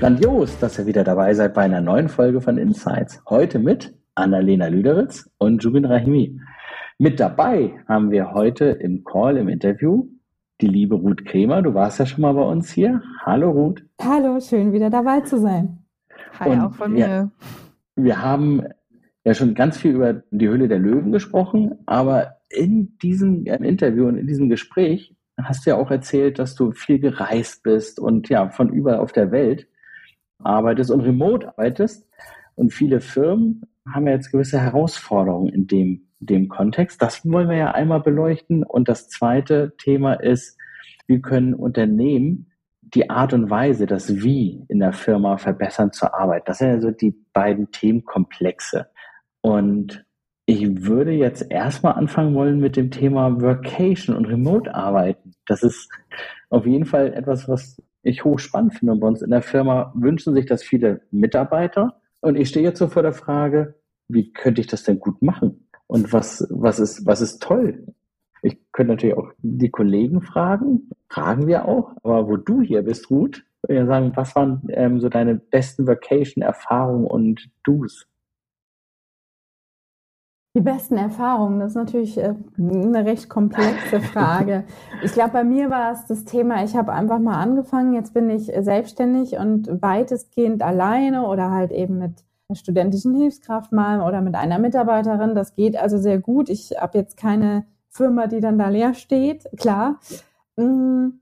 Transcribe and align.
Grandios, 0.00 0.58
dass 0.58 0.78
ihr 0.78 0.86
wieder 0.86 1.04
dabei 1.04 1.34
seid 1.34 1.54
bei 1.54 1.62
einer 1.62 1.80
neuen 1.80 2.08
Folge 2.08 2.40
von 2.40 2.58
Insights. 2.58 3.22
Heute 3.28 3.58
mit 3.58 3.94
Annalena 4.16 4.66
Lüderitz 4.66 5.30
und 5.38 5.62
Jubin 5.62 5.84
Rahimi. 5.84 6.40
Mit 6.98 7.20
dabei 7.20 7.74
haben 7.88 8.10
wir 8.10 8.32
heute 8.32 8.66
im 8.66 9.04
Call, 9.04 9.36
im 9.36 9.48
Interview, 9.48 10.08
die 10.60 10.66
liebe 10.66 10.96
Ruth 10.96 11.24
Kremer. 11.24 11.62
Du 11.62 11.74
warst 11.74 12.00
ja 12.00 12.06
schon 12.06 12.22
mal 12.22 12.34
bei 12.34 12.42
uns 12.42 12.70
hier. 12.72 13.02
Hallo 13.22 13.50
Ruth. 13.50 13.84
Hallo, 14.02 14.40
schön 14.40 14.72
wieder 14.72 14.90
dabei 14.90 15.20
zu 15.20 15.38
sein. 15.38 15.78
Hi, 16.40 16.50
und 16.50 16.60
auch 16.60 16.74
von 16.74 16.92
mir. 16.92 17.30
Wir, 17.94 18.04
wir 18.04 18.22
haben 18.22 18.64
ja 19.24 19.32
schon 19.32 19.54
ganz 19.54 19.78
viel 19.78 19.92
über 19.92 20.22
die 20.30 20.48
Höhle 20.48 20.66
der 20.66 20.80
Löwen 20.80 21.12
gesprochen, 21.12 21.78
aber 21.86 22.38
in 22.50 22.98
diesem 22.98 23.46
Interview 23.46 24.08
und 24.08 24.18
in 24.18 24.26
diesem 24.26 24.48
Gespräch 24.48 25.14
hast 25.40 25.64
du 25.64 25.70
ja 25.70 25.76
auch 25.76 25.90
erzählt, 25.90 26.38
dass 26.38 26.56
du 26.56 26.72
viel 26.72 26.98
gereist 26.98 27.62
bist 27.62 28.00
und 28.00 28.28
ja, 28.28 28.48
von 28.50 28.70
überall 28.70 28.98
auf 28.98 29.12
der 29.12 29.30
Welt 29.30 29.68
arbeitest 30.42 30.90
und 30.90 31.00
remote 31.00 31.48
arbeitest. 31.48 32.08
Und 32.54 32.72
viele 32.72 33.00
Firmen 33.00 33.62
haben 33.92 34.06
ja 34.06 34.14
jetzt 34.14 34.30
gewisse 34.30 34.60
Herausforderungen 34.60 35.48
in 35.48 35.66
dem, 35.66 36.08
dem 36.20 36.48
Kontext. 36.48 37.02
Das 37.02 37.24
wollen 37.24 37.48
wir 37.48 37.56
ja 37.56 37.70
einmal 37.72 38.00
beleuchten. 38.00 38.62
Und 38.62 38.88
das 38.88 39.08
zweite 39.08 39.74
Thema 39.78 40.14
ist, 40.14 40.58
wie 41.06 41.20
können 41.20 41.54
Unternehmen 41.54 42.50
die 42.82 43.10
Art 43.10 43.32
und 43.32 43.50
Weise, 43.50 43.86
das 43.86 44.22
Wie 44.22 44.64
in 44.68 44.78
der 44.78 44.92
Firma 44.92 45.36
verbessern 45.36 45.92
zur 45.92 46.14
Arbeit. 46.14 46.48
Das 46.48 46.58
sind 46.58 46.68
ja 46.68 46.80
so 46.80 46.90
die 46.90 47.14
beiden 47.32 47.70
Themenkomplexe. 47.72 48.86
Und 49.40 50.04
ich 50.46 50.84
würde 50.84 51.12
jetzt 51.12 51.50
erstmal 51.50 51.94
anfangen 51.94 52.34
wollen 52.34 52.60
mit 52.60 52.76
dem 52.76 52.90
Thema 52.90 53.40
Workation 53.40 54.14
und 54.14 54.26
Remote-Arbeiten. 54.26 55.34
Das 55.46 55.62
ist 55.62 55.90
auf 56.50 56.66
jeden 56.66 56.84
Fall 56.84 57.12
etwas, 57.14 57.48
was 57.48 57.82
ich 58.04 58.24
hochspannend 58.24 58.74
finde. 58.74 58.92
Und 58.92 59.00
bei 59.00 59.08
uns 59.08 59.22
in 59.22 59.30
der 59.30 59.42
Firma 59.42 59.92
wünschen 59.94 60.34
sich 60.34 60.46
das 60.46 60.62
viele 60.62 61.00
Mitarbeiter. 61.10 62.00
Und 62.20 62.36
ich 62.36 62.48
stehe 62.48 62.64
jetzt 62.64 62.78
so 62.78 62.88
vor 62.88 63.02
der 63.02 63.12
Frage, 63.12 63.74
wie 64.08 64.32
könnte 64.32 64.60
ich 64.60 64.66
das 64.66 64.82
denn 64.84 65.00
gut 65.00 65.20
machen? 65.22 65.68
Und 65.86 66.12
was, 66.12 66.46
was 66.50 66.78
ist, 66.78 67.06
was 67.06 67.20
ist 67.20 67.42
toll? 67.42 67.86
Ich 68.42 68.58
könnte 68.72 68.92
natürlich 68.92 69.16
auch 69.16 69.30
die 69.38 69.70
Kollegen 69.70 70.20
fragen, 70.20 70.90
fragen 71.08 71.46
wir 71.46 71.66
auch, 71.66 71.92
aber 72.02 72.28
wo 72.28 72.36
du 72.36 72.60
hier 72.60 72.82
bist, 72.82 73.10
Ruth, 73.10 73.42
sagen, 73.66 74.12
was 74.14 74.36
waren 74.36 74.62
ähm, 74.68 75.00
so 75.00 75.08
deine 75.08 75.36
besten 75.36 75.86
Vacation-Erfahrungen 75.86 77.06
und 77.06 77.48
Do's? 77.62 78.06
Die 80.56 80.60
besten 80.60 80.96
Erfahrungen, 80.96 81.58
das 81.58 81.70
ist 81.70 81.76
natürlich 81.76 82.16
äh, 82.16 82.32
eine 82.56 83.04
recht 83.04 83.28
komplexe 83.28 84.00
Frage. 84.00 84.62
Ich 85.02 85.12
glaube, 85.12 85.32
bei 85.32 85.42
mir 85.42 85.68
war 85.68 85.90
es 85.90 86.06
das 86.06 86.24
Thema, 86.24 86.62
ich 86.62 86.76
habe 86.76 86.92
einfach 86.92 87.18
mal 87.18 87.42
angefangen, 87.42 87.92
jetzt 87.92 88.14
bin 88.14 88.30
ich 88.30 88.52
selbstständig 88.60 89.36
und 89.36 89.82
weitestgehend 89.82 90.62
alleine 90.62 91.26
oder 91.26 91.50
halt 91.50 91.72
eben 91.72 91.98
mit 91.98 92.24
einer 92.48 92.56
studentischen 92.56 93.16
Hilfskraft 93.16 93.72
mal 93.72 94.00
oder 94.00 94.20
mit 94.20 94.36
einer 94.36 94.60
Mitarbeiterin. 94.60 95.34
Das 95.34 95.56
geht 95.56 95.76
also 95.76 95.98
sehr 95.98 96.20
gut. 96.20 96.48
Ich 96.48 96.70
habe 96.78 96.98
jetzt 96.98 97.16
keine 97.16 97.66
Firma, 97.88 98.28
die 98.28 98.40
dann 98.40 98.56
da 98.56 98.68
leer 98.68 98.94
steht, 98.94 99.48
klar. 99.56 99.98
Mm, 100.56 101.18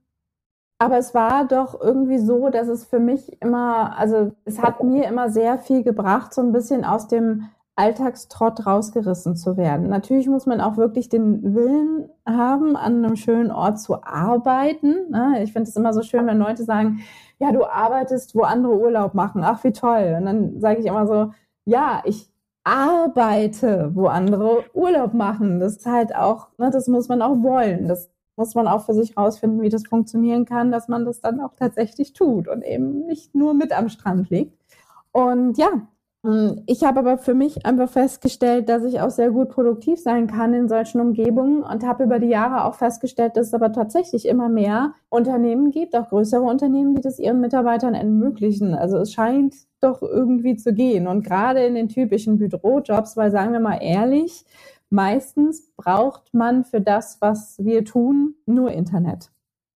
aber 0.79 0.99
es 0.99 1.15
war 1.15 1.47
doch 1.47 1.81
irgendwie 1.81 2.19
so, 2.19 2.51
dass 2.51 2.69
es 2.69 2.85
für 2.85 2.99
mich 2.99 3.41
immer, 3.41 3.97
also 3.97 4.33
es 4.45 4.61
hat 4.61 4.83
mir 4.83 5.07
immer 5.07 5.31
sehr 5.31 5.57
viel 5.57 5.83
gebracht, 5.85 6.35
so 6.35 6.43
ein 6.43 6.53
bisschen 6.53 6.85
aus 6.85 7.09
dem 7.09 7.49
Alltagstrott 7.75 8.67
rausgerissen 8.67 9.35
zu 9.35 9.57
werden. 9.57 9.89
Natürlich 9.89 10.29
muss 10.29 10.47
man 10.47 10.61
auch 10.61 10.77
wirklich 10.77 11.09
den 11.09 11.55
Willen 11.55 12.09
haben, 12.27 12.77
an 12.77 13.05
einem 13.05 13.17
schönen 13.17 13.51
Ort 13.51 13.81
zu 13.81 14.03
arbeiten. 14.05 15.11
Ne? 15.11 15.43
Ich 15.43 15.53
finde 15.53 15.71
es 15.71 15.77
immer 15.77 15.95
so 15.95 16.03
schön, 16.03 16.27
wenn 16.27 16.39
Leute 16.39 16.65
sagen, 16.65 17.01
ja, 17.39 17.51
du 17.51 17.65
arbeitest, 17.65 18.35
wo 18.35 18.43
andere 18.43 18.79
Urlaub 18.79 19.15
machen. 19.15 19.43
Ach, 19.43 19.65
wie 19.65 19.73
toll. 19.73 20.17
Und 20.19 20.27
dann 20.27 20.61
sage 20.61 20.81
ich 20.81 20.87
immer 20.87 21.07
so, 21.07 21.33
ja, 21.65 22.03
ich 22.05 22.31
arbeite, 22.65 23.91
wo 23.95 24.07
andere 24.07 24.65
Urlaub 24.75 25.15
machen. 25.15 25.59
Das 25.59 25.79
ist 25.79 25.87
halt 25.87 26.15
auch, 26.15 26.49
ne, 26.59 26.71
das 26.71 26.89
muss 26.89 27.09
man 27.09 27.23
auch 27.23 27.43
wollen. 27.43 27.89
Das 27.89 28.11
muss 28.37 28.55
man 28.55 28.69
auch 28.69 28.85
für 28.85 28.95
sich 28.95 29.17
rausfinden, 29.17 29.63
wie 29.63 29.69
das 29.69 29.87
funktionieren 29.87 30.45
kann, 30.45 30.71
dass 30.73 30.89
man 30.89 31.05
das 31.05 31.21
dann 31.21 31.41
auch 31.41 31.55
tatsächlich 31.55 32.13
tut 32.13 32.49
und 32.49 32.63
eben 32.63 33.07
nicht 33.07 33.35
nur 33.35 33.55
mit 33.55 33.73
am 33.77 33.89
Strand 33.89 34.31
liegt. 34.31 34.59
Und 35.13 35.59
ja, 35.59 35.69
ich 36.67 36.85
habe 36.85 37.01
aber 37.01 37.19
für 37.19 37.35
mich 37.35 37.67
einfach 37.67 37.91
festgestellt, 37.91 38.69
dass 38.69 38.85
ich 38.85 39.01
auch 39.01 39.11
sehr 39.11 39.33
gut 39.33 39.49
produktiv 39.49 39.99
sein 39.99 40.29
kann 40.29 40.55
in 40.55 40.69
solchen 40.69 41.01
Umgebungen 41.01 41.65
und 41.65 41.85
habe 41.85 42.05
über 42.05 42.21
die 42.21 42.29
Jahre 42.29 42.65
auch 42.65 42.77
festgestellt, 42.77 43.37
dass 43.37 43.49
es 43.49 43.55
aber 43.55 43.73
tatsächlich 43.73 44.29
immer 44.29 44.49
mehr 44.49 44.95
Unternehmen 45.09 45.73
gibt, 45.73 45.97
auch 45.97 46.11
größere 46.11 46.43
Unternehmen, 46.43 46.95
die 46.95 47.01
das 47.01 47.19
ihren 47.19 47.41
Mitarbeitern 47.41 47.95
ermöglichen. 47.95 48.73
Also 48.73 48.99
es 48.99 49.13
scheint 49.13 49.57
doch 49.81 50.01
irgendwie 50.01 50.55
zu 50.55 50.73
gehen. 50.73 51.09
Und 51.09 51.25
gerade 51.25 51.67
in 51.67 51.75
den 51.75 51.89
typischen 51.89 52.39
Bürojobs, 52.39 53.17
weil 53.17 53.33
sagen 53.33 53.53
wir 53.53 53.59
mal 53.59 53.79
ehrlich, 53.83 54.45
meistens 54.91 55.73
braucht 55.77 56.33
man 56.33 56.65
für 56.65 56.81
das, 56.81 57.21
was 57.21 57.57
wir 57.59 57.85
tun, 57.85 58.37
nur 58.47 58.71
Internet. 58.71 59.33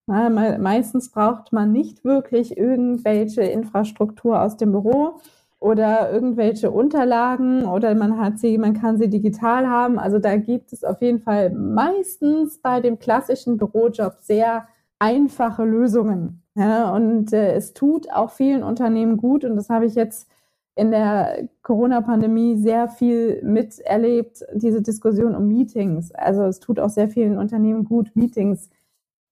meistens 0.07 1.11
braucht 1.11 1.53
man 1.53 1.73
nicht 1.73 2.05
wirklich 2.05 2.57
irgendwelche 2.57 3.43
Infrastruktur 3.43 4.41
aus 4.41 4.57
dem 4.57 4.71
Büro 4.71 5.19
oder 5.59 6.13
irgendwelche 6.13 6.71
Unterlagen 6.71 7.65
oder 7.65 7.95
man 7.95 8.19
hat 8.19 8.39
sie, 8.39 8.59
man 8.59 8.75
kann 8.75 8.99
sie 8.99 9.09
digital 9.09 9.67
haben. 9.67 9.99
Also 9.99 10.19
da 10.19 10.37
gibt 10.37 10.73
es 10.73 10.85
auf 10.85 11.01
jeden 11.01 11.21
Fall 11.21 11.51
meistens 11.51 12.59
bei 12.59 12.81
dem 12.81 12.99
klassischen 12.99 13.57
Bürojob 13.57 14.17
sehr 14.21 14.67
einfache 14.99 15.65
Lösungen. 15.65 16.43
Ja, 16.55 16.91
und 16.95 17.33
äh, 17.33 17.55
es 17.55 17.75
tut 17.75 18.11
auch 18.11 18.31
vielen 18.31 18.63
Unternehmen 18.63 19.17
gut 19.19 19.45
und 19.45 19.57
das 19.57 19.69
habe 19.69 19.87
ich 19.87 19.95
jetzt 19.95 20.29
in 20.75 20.91
der 20.91 21.49
Corona-Pandemie 21.63 22.57
sehr 22.57 22.89
viel 22.89 23.43
miterlebt, 23.43 24.45
diese 24.55 24.83
Diskussion 24.83 25.35
um 25.35 25.49
Meetings. 25.49 26.13
Also 26.13 26.45
es 26.45 26.61
tut 26.61 26.79
auch 26.79 26.91
sehr 26.91 27.09
vielen 27.09 27.39
Unternehmen 27.39 27.85
gut, 27.85 28.11
Meetings 28.15 28.71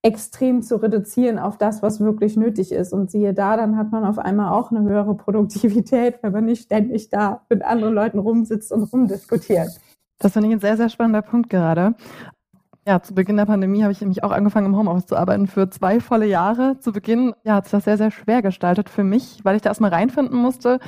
extrem 0.04 0.62
zu 0.62 0.76
reduzieren 0.76 1.38
auf 1.38 1.56
das, 1.56 1.82
was 1.82 1.98
wirklich 1.98 2.36
nötig 2.36 2.72
ist. 2.72 2.92
Und 2.92 3.10
siehe 3.10 3.32
da, 3.32 3.56
dann 3.56 3.76
hat 3.78 3.90
man 3.90 4.04
auf 4.04 4.18
einmal 4.18 4.52
auch 4.52 4.70
eine 4.70 4.82
höhere 4.82 5.14
Produktivität, 5.14 6.18
wenn 6.22 6.32
man 6.32 6.44
nicht 6.44 6.64
ständig 6.64 7.08
da 7.08 7.40
mit 7.48 7.64
anderen 7.64 7.94
Leuten 7.94 8.18
rumsitzt 8.18 8.70
und 8.70 8.82
rumdiskutiert. 8.82 9.80
Das 10.18 10.32
finde 10.32 10.48
ich 10.48 10.54
ein 10.54 10.60
sehr, 10.60 10.76
sehr 10.76 10.90
spannender 10.90 11.22
Punkt 11.22 11.48
gerade. 11.48 11.94
Ja, 12.86 13.00
zu 13.00 13.14
Beginn 13.14 13.38
der 13.38 13.46
Pandemie 13.46 13.82
habe 13.82 13.92
ich 13.92 14.00
nämlich 14.02 14.22
auch 14.22 14.30
angefangen, 14.30 14.66
im 14.66 14.76
Homeoffice 14.76 15.06
zu 15.06 15.16
arbeiten 15.16 15.46
für 15.46 15.70
zwei 15.70 16.00
volle 16.00 16.26
Jahre. 16.26 16.78
Zu 16.80 16.92
Beginn 16.92 17.32
ja, 17.42 17.54
hat 17.54 17.64
sich 17.64 17.72
das 17.72 17.84
sehr, 17.84 17.96
sehr 17.96 18.10
schwer 18.10 18.42
gestaltet 18.42 18.90
für 18.90 19.04
mich, 19.04 19.40
weil 19.42 19.56
ich 19.56 19.62
da 19.62 19.70
erstmal 19.70 19.90
reinfinden 19.90 20.36
musste, 20.38 20.80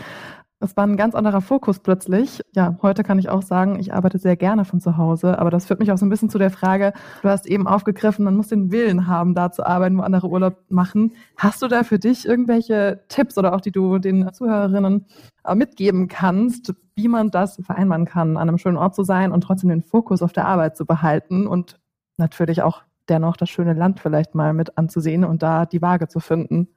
es 0.61 0.77
war 0.77 0.87
ein 0.87 0.97
ganz 0.97 1.15
anderer 1.15 1.43
Fokus 1.43 1.81
plötzlich. 1.81 2.41
Ja, 2.55 2.78
heute 2.81 3.03
kann 3.03 3.19
ich 3.19 3.28
auch 3.28 3.43
sagen, 3.43 3.78
ich 3.78 3.93
arbeite 3.93 4.19
sehr 4.19 4.37
gerne 4.37 4.65
von 4.65 4.81
zu 4.81 4.97
Hause, 4.97 5.39
aber 5.39 5.50
das 5.50 5.67
führt 5.67 5.81
mich 5.81 5.93
auch 5.93 5.99
so 5.99 6.06
ein 6.06 6.09
bisschen 6.09 6.31
zu 6.31 6.39
der 6.39 6.50
Frage, 6.50 6.94
du 7.22 7.28
hast 7.28 7.47
eben 7.47 7.67
aufgegriffen, 7.67 8.25
man 8.25 8.37
muss 8.37 8.49
den 8.49 8.72
Willen 8.72 9.06
haben, 9.06 9.34
da 9.34 9.53
zu 9.53 9.67
arbeiten, 9.67 9.99
wo 9.99 10.03
andere 10.03 10.28
Urlaub 10.28 10.56
machen. 10.69 11.12
Hast 11.37 11.61
du 11.61 11.69
da 11.69 11.83
für 11.83 11.99
dich 11.99 12.27
irgendwelche 12.27 13.05
Tipps 13.09 13.37
oder 13.37 13.55
auch 13.55 13.61
die 13.61 13.72
du 13.72 13.99
den 13.99 14.33
Zuhörerinnen 14.33 15.05
äh, 15.44 15.55
mitgeben 15.55 16.09
kannst, 16.09 16.75
wie 16.94 17.09
man 17.09 17.31
das 17.31 17.61
vereinbaren 17.62 18.06
kann, 18.06 18.38
an 18.38 18.49
einem 18.49 18.59
schönen 18.59 18.78
Ort 18.78 18.94
zu 18.94 19.05
sein 19.05 19.33
und 19.33 19.43
trotzdem 19.43 19.69
den 19.69 19.83
Fokus 19.83 20.23
auf 20.23 20.33
der 20.33 20.47
Arbeit 20.47 20.77
zu 20.77 20.87
behalten 20.87 21.47
und 21.47 21.78
natürlich 22.17 22.62
auch 22.62 22.83
dennoch 23.11 23.37
das 23.37 23.50
schöne 23.50 23.75
Land 23.75 24.00
vielleicht 24.00 24.34
mal 24.34 24.55
mit 24.55 24.78
anzusehen 24.78 25.25
und 25.25 25.43
da 25.43 25.67
die 25.67 25.83
Waage 25.83 26.09
zu 26.09 26.19
finden? 26.19 26.69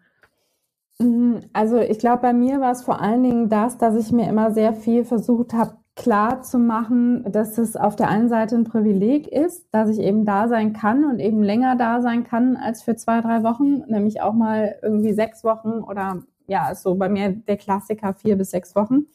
Mhm, 1.02 1.42
also 1.54 1.78
ich 1.78 2.00
glaube, 2.00 2.22
bei 2.22 2.34
mir 2.34 2.60
war 2.60 2.72
es 2.72 2.84
vor 2.84 3.02
allen 3.02 3.24
Dingen 3.24 3.50
das, 3.50 3.78
dass 3.78 3.96
ich 3.96 4.12
mir 4.12 4.28
immer 4.28 4.52
sehr 4.52 4.74
viel 4.74 5.06
versucht 5.06 5.54
habe, 5.54 5.78
klar 5.96 6.42
zu 6.42 6.60
machen, 6.60 7.30
dass 7.30 7.58
es 7.58 7.76
auf 7.76 7.96
der 7.96 8.08
einen 8.10 8.30
Seite 8.30 8.56
ein 8.56 8.64
Privileg 8.64 9.28
ist, 9.28 9.68
dass 9.72 9.90
ich 9.90 10.00
eben 10.00 10.26
da 10.26 10.48
sein 10.48 10.72
kann 10.74 11.04
und 11.06 11.20
eben 11.20 11.44
länger 11.44 11.76
da 11.76 12.02
sein 12.02 12.24
kann 12.24 12.56
als 12.56 12.84
für 12.84 12.96
zwei, 12.96 13.20
drei 13.22 13.44
Wochen, 13.44 13.80
nämlich 13.88 14.22
auch 14.22 14.34
mal 14.34 14.76
irgendwie 14.82 15.12
sechs 15.14 15.44
Wochen 15.44 15.84
oder 15.84 16.24
ja, 16.48 16.74
so 16.74 16.96
bei 16.96 17.10
mir 17.10 17.30
der 17.32 17.58
Klassiker 17.58 18.14
vier 18.14 18.38
bis 18.38 18.52
sechs 18.52 18.76
Wochen 18.76 19.08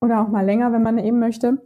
oder 0.00 0.22
auch 0.22 0.28
mal 0.28 0.44
länger, 0.44 0.72
wenn 0.72 0.82
man 0.82 0.98
eben 0.98 1.18
möchte. 1.18 1.58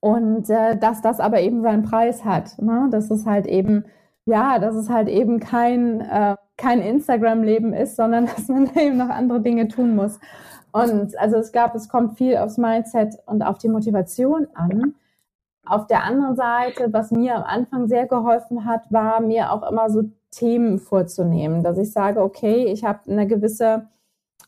Und 0.00 0.50
äh, 0.50 0.76
dass 0.76 1.00
das 1.00 1.20
aber 1.20 1.40
eben 1.40 1.62
seinen 1.62 1.82
Preis 1.82 2.24
hat. 2.24 2.60
Ne? 2.60 2.88
Das 2.90 3.10
ist 3.10 3.26
halt 3.26 3.46
eben, 3.46 3.84
ja, 4.26 4.58
dass 4.58 4.74
es 4.74 4.90
halt 4.90 5.08
eben 5.08 5.40
kein 5.40 6.00
äh, 6.00 6.36
kein 6.56 6.80
Instagram-Leben 6.80 7.72
ist, 7.72 7.96
sondern 7.96 8.26
dass 8.36 8.48
man 8.48 8.70
eben 8.76 8.96
noch 8.96 9.08
andere 9.08 9.40
Dinge 9.40 9.68
tun 9.68 9.94
muss. 9.94 10.18
Und 10.72 11.18
also 11.18 11.36
es 11.36 11.52
gab, 11.52 11.74
es 11.74 11.88
kommt 11.88 12.18
viel 12.18 12.36
aufs 12.36 12.58
Mindset 12.58 13.16
und 13.26 13.42
auf 13.42 13.58
die 13.58 13.68
Motivation 13.68 14.46
an. 14.54 14.94
Auf 15.64 15.86
der 15.86 16.04
anderen 16.04 16.36
Seite, 16.36 16.92
was 16.92 17.10
mir 17.10 17.36
am 17.36 17.42
Anfang 17.44 17.88
sehr 17.88 18.06
geholfen 18.06 18.66
hat, 18.66 18.92
war 18.92 19.20
mir 19.20 19.52
auch 19.52 19.68
immer 19.68 19.90
so 19.90 20.04
Themen 20.30 20.78
vorzunehmen, 20.78 21.62
dass 21.62 21.78
ich 21.78 21.92
sage, 21.92 22.22
okay, 22.22 22.66
ich 22.66 22.84
habe 22.84 23.10
eine 23.10 23.26
gewisse 23.26 23.88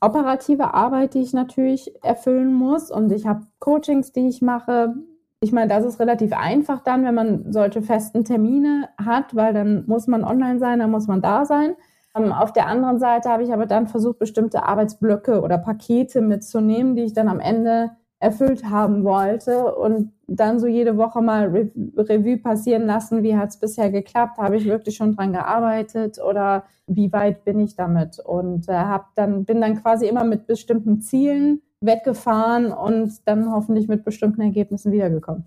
operative 0.01 0.75
Arbeit, 0.75 1.15
die 1.15 1.23
ich 1.23 1.33
natürlich 1.33 1.93
erfüllen 2.05 2.53
muss 2.53 2.91
und 2.91 3.11
ich 3.11 3.27
habe 3.27 3.47
Coachings, 3.59 4.13
die 4.13 4.29
ich 4.29 4.43
mache. 4.43 4.95
Ich 5.41 5.53
meine, 5.53 5.69
das 5.69 5.85
ist 5.85 6.01
relativ 6.01 6.33
einfach 6.33 6.81
dann, 6.83 7.05
wenn 7.05 7.15
man 7.15 7.53
solche 7.53 7.81
festen 7.81 8.25
Termine 8.25 8.89
hat, 8.99 9.37
weil 9.37 9.55
dann 9.55 9.85
muss 9.87 10.09
man 10.09 10.25
online 10.25 10.59
sein, 10.59 10.81
dann 10.81 10.91
muss 10.91 11.07
man 11.07 11.23
da 11.23 11.45
sein. 11.45 11.77
Ähm, 12.17 12.33
auf 12.33 12.53
der 12.53 12.67
anderen 12.67 12.99
Seite 12.99 13.29
habe 13.29 13.45
ich 13.45 13.53
aber 13.53 13.67
dann 13.67 13.87
versucht, 13.87 14.19
bestimmte 14.19 14.65
Arbeitsblöcke 14.65 15.41
oder 15.41 15.59
Pakete 15.59 16.23
mitzunehmen, 16.23 16.97
die 16.97 17.05
ich 17.05 17.13
dann 17.13 17.29
am 17.29 17.39
Ende 17.39 17.93
erfüllt 18.21 18.69
haben 18.69 19.05
wollte 19.05 19.75
und 19.77 20.13
dann 20.27 20.59
so 20.59 20.67
jede 20.67 20.97
Woche 20.97 21.23
mal 21.23 21.47
Re 21.47 21.71
Revue 21.97 22.39
passieren 22.39 22.87
lassen, 22.87 23.23
wie 23.23 23.37
hat 23.37 23.51
es 23.51 23.59
bisher 23.59 23.91
geklappt, 23.93 24.39
habe 24.39 24.57
ich 24.57 24.65
wirklich 24.65 24.97
schon 24.97 25.15
dran 25.15 25.33
gearbeitet 25.33 26.19
oder 26.21 26.65
wie 26.89 27.13
weit 27.13 27.45
bin 27.45 27.61
ich 27.61 27.77
damit 27.77 28.19
und 28.19 28.69
äh, 28.69 28.73
hab 28.73 29.15
dann 29.15 29.45
bin 29.45 29.61
dann 29.61 29.81
quasi 29.81 30.09
immer 30.09 30.25
mit 30.25 30.49
bestimmten 30.49 31.01
Zielen 31.01 31.63
weggefahren 31.81 32.73
und 32.73 33.27
dann 33.27 33.51
hoffentlich 33.51 33.89
mit 33.89 34.05
bestimmten 34.05 34.41
Ergebnissen 34.41 34.93
wiedergekommen. 34.93 35.45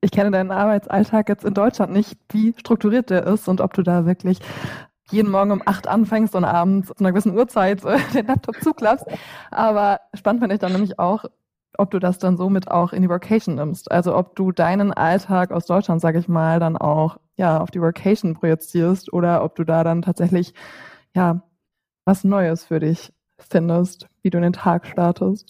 Ich 0.00 0.10
kenne 0.10 0.30
deinen 0.30 0.50
Arbeitsalltag 0.50 1.28
jetzt 1.28 1.44
in 1.44 1.54
Deutschland 1.54 1.92
nicht, 1.92 2.18
wie 2.30 2.54
strukturiert 2.56 3.10
der 3.10 3.26
ist 3.26 3.48
und 3.48 3.60
ob 3.60 3.72
du 3.72 3.82
da 3.82 4.06
wirklich 4.06 4.40
jeden 5.10 5.30
Morgen 5.30 5.52
um 5.52 5.62
acht 5.64 5.88
anfängst 5.88 6.34
und 6.34 6.44
abends 6.44 6.88
zu 6.88 6.94
einer 6.98 7.12
gewissen 7.12 7.36
Uhrzeit 7.36 7.84
äh, 7.84 7.98
den 8.14 8.26
Laptop 8.26 8.56
zuklappst. 8.62 9.06
Aber 9.50 10.00
spannend 10.14 10.42
finde 10.42 10.54
ich 10.54 10.60
dann 10.60 10.72
nämlich 10.72 10.98
auch, 10.98 11.24
ob 11.78 11.90
du 11.90 11.98
das 11.98 12.18
dann 12.18 12.36
somit 12.36 12.70
auch 12.70 12.92
in 12.92 13.02
die 13.02 13.08
Workation 13.08 13.54
nimmst. 13.54 13.90
Also 13.90 14.16
ob 14.16 14.34
du 14.36 14.52
deinen 14.52 14.92
Alltag 14.92 15.52
aus 15.52 15.66
Deutschland, 15.66 16.00
sage 16.00 16.18
ich 16.18 16.28
mal, 16.28 16.58
dann 16.58 16.76
auch 16.76 17.18
ja 17.36 17.60
auf 17.60 17.70
die 17.70 17.80
Workation 17.80 18.34
projizierst 18.34 19.12
oder 19.12 19.44
ob 19.44 19.56
du 19.56 19.64
da 19.64 19.84
dann 19.84 20.02
tatsächlich 20.02 20.54
ja 21.14 21.42
was 22.04 22.24
Neues 22.24 22.64
für 22.64 22.80
dich 22.80 23.12
findest, 23.38 24.08
wie 24.26 24.30
du 24.30 24.38
in 24.38 24.42
den 24.42 24.52
Tag 24.52 24.86
startest. 24.86 25.46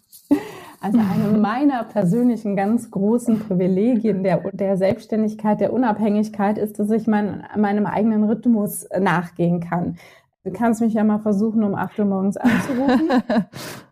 Also 0.82 0.98
eine 0.98 1.38
meiner 1.38 1.82
persönlichen 1.84 2.54
ganz 2.54 2.90
großen 2.90 3.40
Privilegien 3.40 4.22
der, 4.22 4.50
der 4.52 4.76
Selbstständigkeit, 4.76 5.60
der 5.60 5.72
Unabhängigkeit 5.72 6.58
ist, 6.58 6.78
dass 6.78 6.90
ich 6.90 7.06
mein, 7.06 7.46
meinem 7.56 7.86
eigenen 7.86 8.24
Rhythmus 8.24 8.86
nachgehen 9.00 9.60
kann. 9.60 9.96
Du 10.44 10.52
kannst 10.52 10.82
mich 10.82 10.92
ja 10.92 11.04
mal 11.04 11.20
versuchen, 11.20 11.64
um 11.64 11.74
8 11.74 11.98
Uhr 11.98 12.04
morgens 12.04 12.36
anzurufen. 12.36 13.08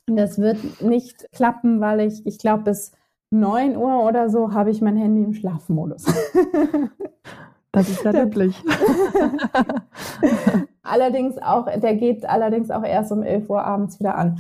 Das 0.06 0.38
wird 0.38 0.82
nicht 0.82 1.26
klappen, 1.32 1.80
weil 1.80 2.00
ich, 2.00 2.26
ich 2.26 2.36
glaube, 2.36 2.64
bis 2.64 2.92
9 3.30 3.74
Uhr 3.74 4.04
oder 4.04 4.28
so 4.28 4.52
habe 4.52 4.70
ich 4.70 4.82
mein 4.82 4.98
Handy 4.98 5.24
im 5.24 5.32
Schlafmodus. 5.32 6.04
Das 7.72 7.88
ist 7.88 8.04
ja 8.04 8.10
löblich. 8.12 8.62
allerdings 10.82 11.38
auch, 11.38 11.64
der 11.64 11.96
geht 11.96 12.24
allerdings 12.24 12.70
auch 12.70 12.84
erst 12.84 13.10
um 13.10 13.22
11 13.22 13.50
Uhr 13.50 13.64
abends 13.64 13.98
wieder 13.98 14.16
an. 14.16 14.38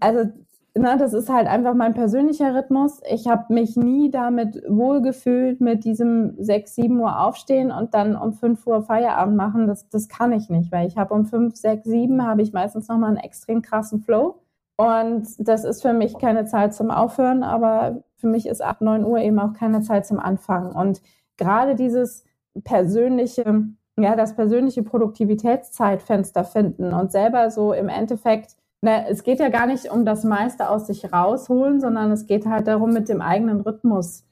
Also 0.00 0.30
na, 0.74 0.96
das 0.96 1.12
ist 1.12 1.28
halt 1.28 1.48
einfach 1.48 1.74
mein 1.74 1.94
persönlicher 1.94 2.54
Rhythmus. 2.54 3.00
Ich 3.10 3.26
habe 3.26 3.52
mich 3.52 3.76
nie 3.76 4.10
damit 4.10 4.62
wohlgefühlt 4.68 5.60
mit 5.60 5.84
diesem 5.84 6.34
6, 6.38 6.74
7 6.74 7.00
Uhr 7.00 7.20
aufstehen 7.20 7.72
und 7.72 7.94
dann 7.94 8.16
um 8.16 8.32
5 8.32 8.66
Uhr 8.66 8.82
Feierabend 8.82 9.36
machen. 9.36 9.66
Das, 9.66 9.88
das 9.88 10.08
kann 10.08 10.32
ich 10.32 10.48
nicht, 10.50 10.70
weil 10.70 10.86
ich 10.86 10.96
habe 10.96 11.14
um 11.14 11.24
5, 11.26 11.56
6, 11.56 11.84
7 11.84 12.26
habe 12.26 12.42
ich 12.42 12.52
meistens 12.52 12.88
nochmal 12.88 13.10
einen 13.10 13.18
extrem 13.18 13.62
krassen 13.62 14.00
Flow. 14.00 14.40
Und 14.76 15.26
das 15.38 15.64
ist 15.64 15.82
für 15.82 15.92
mich 15.92 16.18
keine 16.18 16.44
Zeit 16.44 16.74
zum 16.74 16.90
Aufhören, 16.90 17.42
aber 17.42 18.04
für 18.16 18.28
mich 18.28 18.46
ist 18.46 18.62
8, 18.62 18.80
9 18.82 19.04
Uhr 19.04 19.18
eben 19.18 19.38
auch 19.40 19.54
keine 19.54 19.80
Zeit 19.80 20.06
zum 20.06 20.20
Anfangen. 20.20 20.70
Und 20.70 21.02
gerade 21.36 21.74
dieses 21.74 22.24
persönliche, 22.62 23.64
ja, 23.96 24.14
das 24.14 24.36
persönliche 24.36 24.84
Produktivitätszeitfenster 24.84 26.44
finden 26.44 26.92
und 26.92 27.10
selber 27.10 27.50
so 27.50 27.72
im 27.72 27.88
Endeffekt 27.88 28.57
na, 28.80 29.06
es 29.08 29.24
geht 29.24 29.40
ja 29.40 29.48
gar 29.48 29.66
nicht 29.66 29.90
um 29.90 30.04
das 30.04 30.24
meiste 30.24 30.68
aus 30.70 30.86
sich 30.86 31.12
rausholen, 31.12 31.80
sondern 31.80 32.12
es 32.12 32.26
geht 32.26 32.46
halt 32.46 32.68
darum, 32.68 32.92
mit 32.92 33.08
dem 33.08 33.20
eigenen 33.20 33.60
Rhythmus 33.60 34.24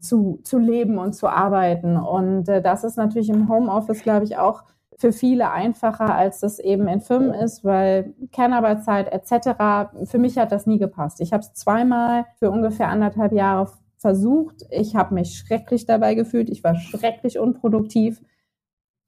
zu, 0.00 0.40
zu 0.44 0.58
leben 0.58 0.98
und 0.98 1.12
zu 1.14 1.28
arbeiten. 1.28 1.96
Und 1.96 2.48
äh, 2.48 2.62
das 2.62 2.84
ist 2.84 2.96
natürlich 2.96 3.28
im 3.28 3.48
Homeoffice, 3.48 4.02
glaube 4.02 4.24
ich, 4.24 4.38
auch 4.38 4.64
für 4.96 5.12
viele 5.12 5.50
einfacher, 5.50 6.14
als 6.14 6.40
das 6.40 6.58
eben 6.58 6.88
in 6.88 7.00
Firmen 7.00 7.34
ist, 7.34 7.64
weil 7.64 8.14
Kernarbeitszeit 8.30 9.12
etc. 9.12 9.90
Für 10.04 10.18
mich 10.18 10.38
hat 10.38 10.52
das 10.52 10.66
nie 10.66 10.78
gepasst. 10.78 11.20
Ich 11.20 11.32
habe 11.32 11.42
es 11.42 11.52
zweimal 11.54 12.26
für 12.38 12.50
ungefähr 12.50 12.88
anderthalb 12.88 13.32
Jahre 13.32 13.70
versucht. 13.98 14.64
Ich 14.70 14.96
habe 14.96 15.14
mich 15.14 15.38
schrecklich 15.38 15.86
dabei 15.86 16.14
gefühlt. 16.14 16.50
Ich 16.50 16.62
war 16.64 16.76
schrecklich 16.76 17.38
unproduktiv 17.38 18.22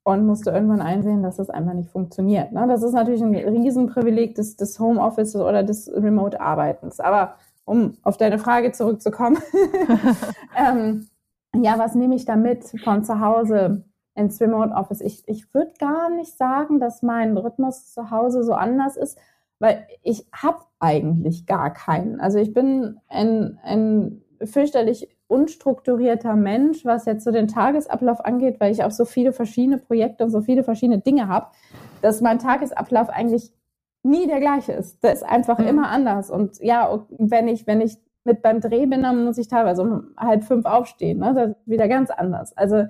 und 0.05 0.23
musste 0.27 0.51
irgendwann 0.51 0.81
einsehen, 0.81 1.23
dass 1.23 1.37
das 1.37 1.49
einfach 1.49 1.73
nicht 1.73 1.89
funktioniert. 1.89 2.51
Ne? 2.51 2.67
Das 2.67 2.83
ist 2.83 2.93
natürlich 2.93 3.23
ein 3.23 3.33
Riesenprivileg 3.35 4.35
des, 4.35 4.55
des 4.55 4.79
Homeoffices 4.79 5.41
oder 5.41 5.63
des 5.63 5.91
Remote-Arbeitens. 5.91 6.99
Aber 6.99 7.33
um 7.65 7.97
auf 8.03 8.15
deine 8.15 8.37
Frage 8.37 8.71
zurückzukommen, 8.71 9.39
ähm, 10.55 11.07
ja, 11.55 11.79
was 11.79 11.95
nehme 11.95 12.13
ich 12.13 12.25
da 12.25 12.35
mit 12.35 12.65
von 12.83 13.03
zu 13.03 13.19
Hause 13.19 13.83
ins 14.13 14.39
Remote 14.39 14.75
Office? 14.75 15.01
Ich, 15.01 15.23
ich 15.27 15.51
würde 15.55 15.73
gar 15.79 16.11
nicht 16.11 16.37
sagen, 16.37 16.79
dass 16.79 17.01
mein 17.01 17.35
Rhythmus 17.35 17.91
zu 17.91 18.11
Hause 18.11 18.43
so 18.43 18.53
anders 18.53 18.97
ist, 18.97 19.17
weil 19.57 19.87
ich 20.03 20.27
habe 20.31 20.59
eigentlich 20.77 21.47
gar 21.47 21.73
keinen. 21.73 22.19
Also 22.19 22.37
ich 22.37 22.53
bin 22.53 22.99
ein, 23.07 23.57
ein 23.63 24.21
fürchterlich 24.43 25.14
unstrukturierter 25.27 26.35
Mensch, 26.35 26.85
was 26.85 27.05
jetzt 27.05 27.23
so 27.23 27.31
den 27.31 27.47
Tagesablauf 27.47 28.23
angeht, 28.23 28.59
weil 28.59 28.71
ich 28.71 28.83
auch 28.83 28.91
so 28.91 29.05
viele 29.05 29.33
verschiedene 29.33 29.77
Projekte 29.77 30.23
und 30.23 30.29
so 30.29 30.41
viele 30.41 30.63
verschiedene 30.63 30.99
Dinge 30.99 31.27
habe, 31.27 31.47
dass 32.01 32.21
mein 32.21 32.39
Tagesablauf 32.39 33.09
eigentlich 33.09 33.51
nie 34.03 34.27
der 34.27 34.39
gleiche 34.39 34.73
ist. 34.73 35.03
Der 35.03 35.13
ist 35.13 35.23
einfach 35.23 35.57
mhm. 35.57 35.67
immer 35.67 35.89
anders. 35.89 36.29
Und 36.29 36.59
ja, 36.61 37.05
wenn 37.17 37.47
ich, 37.47 37.65
wenn 37.65 37.81
ich 37.81 37.97
mit 38.23 38.41
beim 38.41 38.61
Dreh 38.61 38.85
bin, 38.85 39.03
dann 39.03 39.25
muss 39.25 39.37
ich 39.37 39.47
teilweise 39.47 39.81
um 39.81 40.07
halb 40.17 40.43
fünf 40.43 40.65
aufstehen. 40.65 41.19
Ne? 41.19 41.33
Das 41.33 41.49
ist 41.49 41.55
wieder 41.65 41.87
ganz 41.87 42.09
anders. 42.11 42.55
Also 42.55 42.85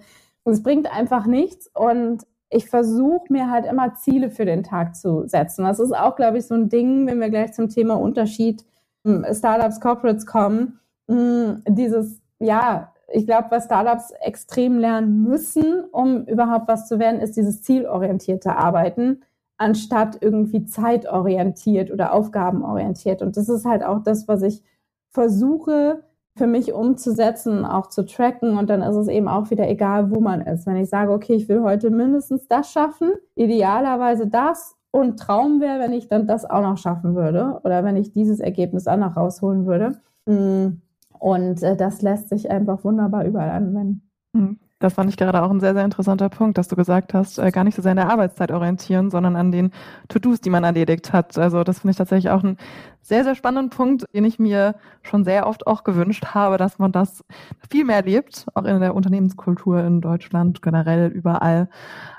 es 0.46 0.62
bringt 0.62 0.94
einfach 0.94 1.26
nichts 1.26 1.70
und 1.74 2.26
ich 2.50 2.70
versuche 2.70 3.32
mir 3.32 3.50
halt 3.50 3.66
immer 3.66 3.96
Ziele 3.96 4.30
für 4.30 4.46
den 4.46 4.64
Tag 4.64 4.96
zu 4.96 5.28
setzen. 5.28 5.66
Das 5.66 5.80
ist 5.80 5.96
auch, 5.96 6.16
glaube 6.16 6.38
ich, 6.38 6.46
so 6.46 6.54
ein 6.54 6.70
Ding, 6.70 7.08
wenn 7.08 7.20
wir 7.20 7.30
gleich 7.30 7.54
zum 7.54 7.70
Thema 7.70 7.96
Unterschied 7.96 8.64
hm, 9.04 9.26
Startups, 9.34 9.80
Corporates 9.80 10.26
kommen. 10.26 10.80
Hm, 11.10 11.64
dieses 11.68 12.22
ja, 12.40 12.94
ich 13.08 13.26
glaube, 13.26 13.48
was 13.52 13.66
Startups 13.66 14.12
extrem 14.22 14.80
lernen 14.80 15.24
müssen, 15.24 15.84
um 15.92 16.26
überhaupt 16.26 16.68
was 16.68 16.88
zu 16.88 17.00
werden, 17.00 17.22
ist 17.22 17.38
dieses 17.38 17.62
zielorientierte 17.62 18.56
Arbeiten, 18.56 19.22
anstatt 19.58 20.18
irgendwie 20.22 20.66
zeitorientiert 20.66 21.92
oder 21.92 22.14
aufgabenorientiert. 22.14 23.22
Und 23.22 23.38
das 23.38 23.48
ist 23.48 23.66
halt 23.66 23.84
auch 23.84 24.04
das, 24.04 24.28
was 24.28 24.42
ich 24.42 24.64
versuche 25.12 26.04
für 26.38 26.48
mich 26.48 26.74
umzusetzen, 26.74 27.64
auch 27.64 27.88
zu 27.88 28.06
tracken. 28.06 28.58
Und 28.58 28.70
dann 28.70 28.82
ist 28.82 28.96
es 28.96 29.08
eben 29.08 29.28
auch 29.28 29.50
wieder 29.50 29.70
egal, 29.70 30.12
wo 30.12 30.20
man 30.20 30.42
ist. 30.42 30.66
Wenn 30.66 30.76
ich 30.76 30.90
sage, 30.90 31.12
okay, 31.12 31.34
ich 31.36 31.48
will 31.48 31.62
heute 31.62 31.90
mindestens 31.90 32.48
das 32.48 32.72
schaffen, 32.72 33.14
idealerweise 33.36 34.28
das. 34.28 34.76
Und 34.92 35.20
Traum 35.20 35.62
wäre, 35.62 35.80
wenn 35.80 35.94
ich 35.94 36.08
dann 36.08 36.28
das 36.28 36.50
auch 36.50 36.62
noch 36.62 36.78
schaffen 36.78 37.16
würde 37.16 37.60
oder 37.64 37.84
wenn 37.84 37.96
ich 37.98 38.12
dieses 38.12 38.40
Ergebnis 38.40 38.88
auch 38.88 38.98
noch 38.98 39.16
rausholen 39.16 39.66
würde. 39.66 40.00
Hm, 40.28 40.82
und 41.26 41.64
äh, 41.64 41.76
das 41.76 42.04
lässt 42.04 42.30
sich 42.30 42.52
einfach 42.52 42.84
wunderbar 42.84 43.26
überall 43.26 43.50
anwenden. 43.50 44.08
Hm. 44.36 44.60
Das 44.78 44.94
fand 44.94 45.10
ich 45.10 45.18
gerade 45.18 45.42
auch 45.42 45.50
ein 45.50 45.60
sehr, 45.60 45.74
sehr 45.74 45.84
interessanter 45.84 46.30
Punkt, 46.30 46.60
dass 46.60 46.68
du 46.68 46.76
gesagt 46.76 47.16
hast, 47.16 47.40
äh, 47.40 47.50
gar 47.50 47.64
nicht 47.64 47.74
so 47.74 47.82
sehr 47.82 47.92
an 47.94 47.98
der 47.98 48.12
Arbeitszeit 48.12 48.52
orientieren, 48.52 49.10
sondern 49.10 49.36
an 49.36 49.52
den 49.52 49.72
To-Dos, 50.08 50.40
die 50.42 50.52
man 50.52 50.64
erledigt 50.64 51.14
hat. 51.14 51.36
Also 51.40 51.64
das 51.64 51.80
finde 51.80 51.92
ich 51.92 51.98
tatsächlich 51.98 52.30
auch 52.30 52.44
einen 52.44 52.58
sehr, 53.02 53.24
sehr 53.24 53.34
spannenden 53.34 53.72
Punkt, 53.72 54.06
den 54.14 54.24
ich 54.24 54.38
mir 54.38 54.76
schon 55.02 55.24
sehr 55.24 55.48
oft 55.48 55.66
auch 55.66 55.84
gewünscht 55.84 56.26
habe, 56.36 56.58
dass 56.58 56.78
man 56.78 56.92
das 56.92 57.26
viel 57.72 57.86
mehr 57.86 58.04
lebt, 58.04 58.46
auch 58.54 58.66
in 58.66 58.80
der 58.80 58.94
Unternehmenskultur 58.94 59.80
in 59.80 60.02
Deutschland, 60.02 60.62
generell 60.62 61.08
überall. 61.08 61.70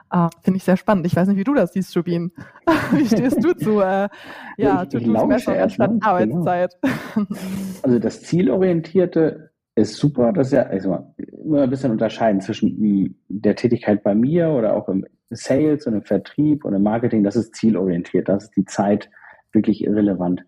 Ah, 0.09 0.31
Finde 0.43 0.59
ich 0.59 0.65
sehr 0.65 0.77
spannend. 0.77 1.07
Ich 1.07 1.17
weiß 1.17 1.29
nicht, 1.29 1.37
wie 1.37 1.45
du 1.45 1.55
das 1.55 1.73
siehst, 1.73 1.95
Jubin. 1.95 2.33
wie 2.93 3.07
stehst 3.07 3.43
du 3.43 3.55
zu 3.55 3.81
äh, 3.81 4.09
ja, 4.57 4.85
ich 4.85 4.95
anstatt 4.95 5.91
genau. 5.91 6.07
Arbeitszeit? 6.07 6.77
Genau. 7.15 7.27
Also 7.83 7.99
das 7.99 8.23
Zielorientierte 8.23 9.51
ist 9.75 9.97
super. 9.97 10.33
Das 10.33 10.49
ist 10.49 10.53
ja 10.53 10.63
also 10.63 11.13
immer 11.45 11.63
ein 11.63 11.71
bisschen 11.71 11.91
unterscheiden 11.91 12.41
zwischen 12.41 13.17
der 13.29 13.57
Tätigkeit 13.57 14.03
bei 14.03 14.15
mir 14.15 14.51
oder 14.51 14.75
auch 14.75 14.89
im 14.89 15.05
Sales 15.31 15.87
und 15.87 15.95
im 15.95 16.03
Vertrieb 16.03 16.65
und 16.65 16.75
im 16.75 16.83
Marketing. 16.83 17.25
Das 17.25 17.37
ist 17.37 17.55
zielorientiert. 17.55 18.29
Das 18.29 18.45
ist 18.45 18.57
die 18.57 18.65
Zeit 18.65 19.11
wirklich 19.53 19.85
irrelevant. 19.85 20.45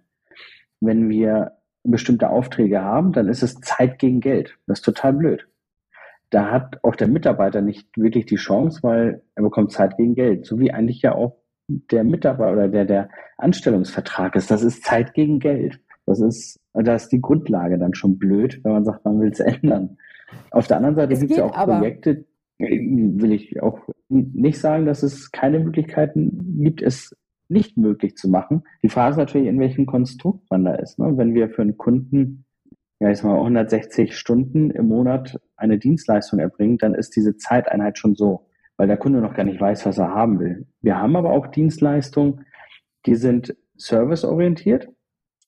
Wenn 0.81 1.09
wir 1.09 1.53
bestimmte 1.83 2.31
Aufträge 2.31 2.83
haben, 2.83 3.12
dann 3.12 3.29
ist 3.29 3.43
es 3.43 3.61
Zeit 3.61 3.99
gegen 3.99 4.21
Geld. 4.21 4.57
Das 4.67 4.79
ist 4.79 4.85
total 4.85 5.15
blöd 5.15 5.49
da 6.30 6.50
hat 6.50 6.78
auch 6.82 6.97
der 6.97 7.08
Mitarbeiter 7.08 7.61
nicht 7.61 7.88
wirklich 7.97 8.26
die 8.26 8.37
Chance, 8.37 8.80
weil 8.82 9.23
er 9.35 9.42
bekommt 9.42 9.73
Zeit 9.73 9.97
gegen 9.97 10.14
Geld, 10.14 10.47
so 10.47 10.58
wie 10.58 10.73
eigentlich 10.73 11.02
ja 11.02 11.14
auch 11.14 11.37
der 11.68 12.04
Mitarbeiter 12.04 12.52
oder 12.52 12.68
der, 12.68 12.85
der 12.85 13.08
Anstellungsvertrag 13.37 14.37
ist. 14.37 14.50
Das 14.50 14.62
ist 14.62 14.85
Zeit 14.85 15.14
gegen 15.14 15.38
Geld. 15.38 15.80
Das 16.06 16.20
ist, 16.20 16.58
da 16.73 16.94
ist 16.94 17.11
die 17.11 17.20
Grundlage 17.20 17.78
dann 17.78 17.94
schon 17.94 18.18
blöd, 18.18 18.61
wenn 18.64 18.73
man 18.73 18.85
sagt, 18.85 19.04
man 19.04 19.20
will 19.20 19.30
es 19.30 19.40
ändern. 19.40 19.99
Auf 20.50 20.66
der 20.66 20.78
anderen 20.78 20.97
Seite 20.97 21.16
gibt 21.16 21.30
es 21.30 21.37
ja 21.38 21.44
auch 21.44 21.64
Projekte, 21.64 22.25
will 22.58 23.32
ich 23.32 23.62
auch 23.62 23.80
nicht 24.08 24.58
sagen, 24.58 24.87
dass 24.87 25.02
es 25.02 25.30
keine 25.30 25.61
Möglichkeiten 25.61 26.62
gibt, 26.62 26.82
es 26.82 27.14
nicht 27.49 27.76
möglich 27.76 28.16
zu 28.16 28.28
machen. 28.28 28.64
Die 28.82 28.88
Frage 28.88 29.12
ist 29.12 29.18
natürlich, 29.18 29.47
in 29.47 29.61
welchem 29.61 29.87
Konstrukt 29.87 30.50
man 30.50 30.64
da 30.64 30.75
ist. 30.75 30.99
Ne? 30.99 31.16
Wenn 31.16 31.35
wir 31.35 31.49
für 31.49 31.62
einen 31.62 31.78
Kunden 31.78 32.44
ja, 33.00 33.11
ich 33.11 33.19
sag 33.19 33.26
mal, 33.26 33.38
160 33.38 34.17
Stunden 34.17 34.71
im 34.71 34.88
Monat 34.88 35.40
eine 35.57 35.78
Dienstleistung 35.78 36.38
erbringen, 36.38 36.78
dann 36.78 36.95
ist 36.95 37.17
diese 37.17 37.37
Zeiteinheit 37.37 37.99
schon 37.99 38.14
so 38.14 38.49
weil 38.78 38.87
der 38.87 38.97
Kunde 38.97 39.21
noch 39.21 39.35
gar 39.35 39.45
nicht 39.45 39.61
weiß, 39.61 39.85
was 39.85 39.99
er 39.99 40.14
haben 40.14 40.40
will. 40.40 40.67
Wir 40.81 40.99
haben 40.99 41.17
aber 41.17 41.33
auch 41.33 41.49
Dienstleistungen, 41.49 42.47
die 43.05 43.17
sind 43.17 43.55
serviceorientiert 43.76 44.88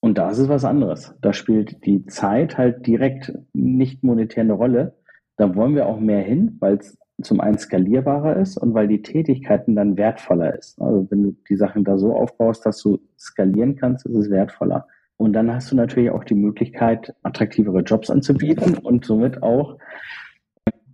und 0.00 0.18
da 0.18 0.30
ist 0.30 0.38
es 0.38 0.48
was 0.48 0.64
anderes. 0.64 1.14
Da 1.22 1.32
spielt 1.32 1.84
die 1.86 2.04
Zeit 2.06 2.58
halt 2.58 2.86
direkt 2.86 3.32
nicht 3.54 4.02
monetär 4.02 4.42
eine 4.42 4.52
Rolle. 4.52 4.98
Da 5.36 5.54
wollen 5.54 5.74
wir 5.74 5.86
auch 5.86 6.00
mehr 6.00 6.22
hin, 6.22 6.56
weil 6.60 6.76
es 6.76 6.98
zum 7.22 7.40
einen 7.40 7.58
skalierbarer 7.58 8.36
ist 8.36 8.56
und 8.56 8.74
weil 8.74 8.88
die 8.88 9.02
Tätigkeiten 9.02 9.76
dann 9.76 9.96
wertvoller 9.96 10.58
ist. 10.58 10.80
Also 10.80 11.06
wenn 11.10 11.22
du 11.22 11.36
die 11.48 11.56
Sachen 11.56 11.84
da 11.84 11.98
so 11.98 12.16
aufbaust, 12.16 12.66
dass 12.66 12.82
du 12.82 12.98
skalieren 13.18 13.76
kannst, 13.76 14.06
ist 14.06 14.16
es 14.16 14.30
wertvoller. 14.30 14.88
Und 15.20 15.34
dann 15.34 15.52
hast 15.52 15.70
du 15.70 15.76
natürlich 15.76 16.08
auch 16.08 16.24
die 16.24 16.34
Möglichkeit, 16.34 17.14
attraktivere 17.22 17.80
Jobs 17.80 18.08
anzubieten 18.08 18.78
und 18.78 19.04
somit 19.04 19.42
auch 19.42 19.76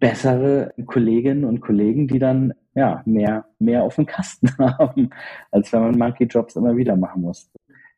bessere 0.01 0.75
Kolleginnen 0.85 1.45
und 1.45 1.61
Kollegen, 1.61 2.09
die 2.09 2.19
dann 2.19 2.53
ja 2.75 3.03
mehr, 3.05 3.45
mehr 3.61 3.85
auf 3.85 3.95
dem 3.95 4.07
Kasten 4.07 4.49
haben, 4.59 5.11
als 5.53 5.73
wenn 5.73 5.81
man 5.81 5.97
Monkey 5.97 6.25
Jobs 6.25 6.57
immer 6.57 6.77
wieder 6.77 6.97
machen 6.97 7.23
muss. 7.23 7.49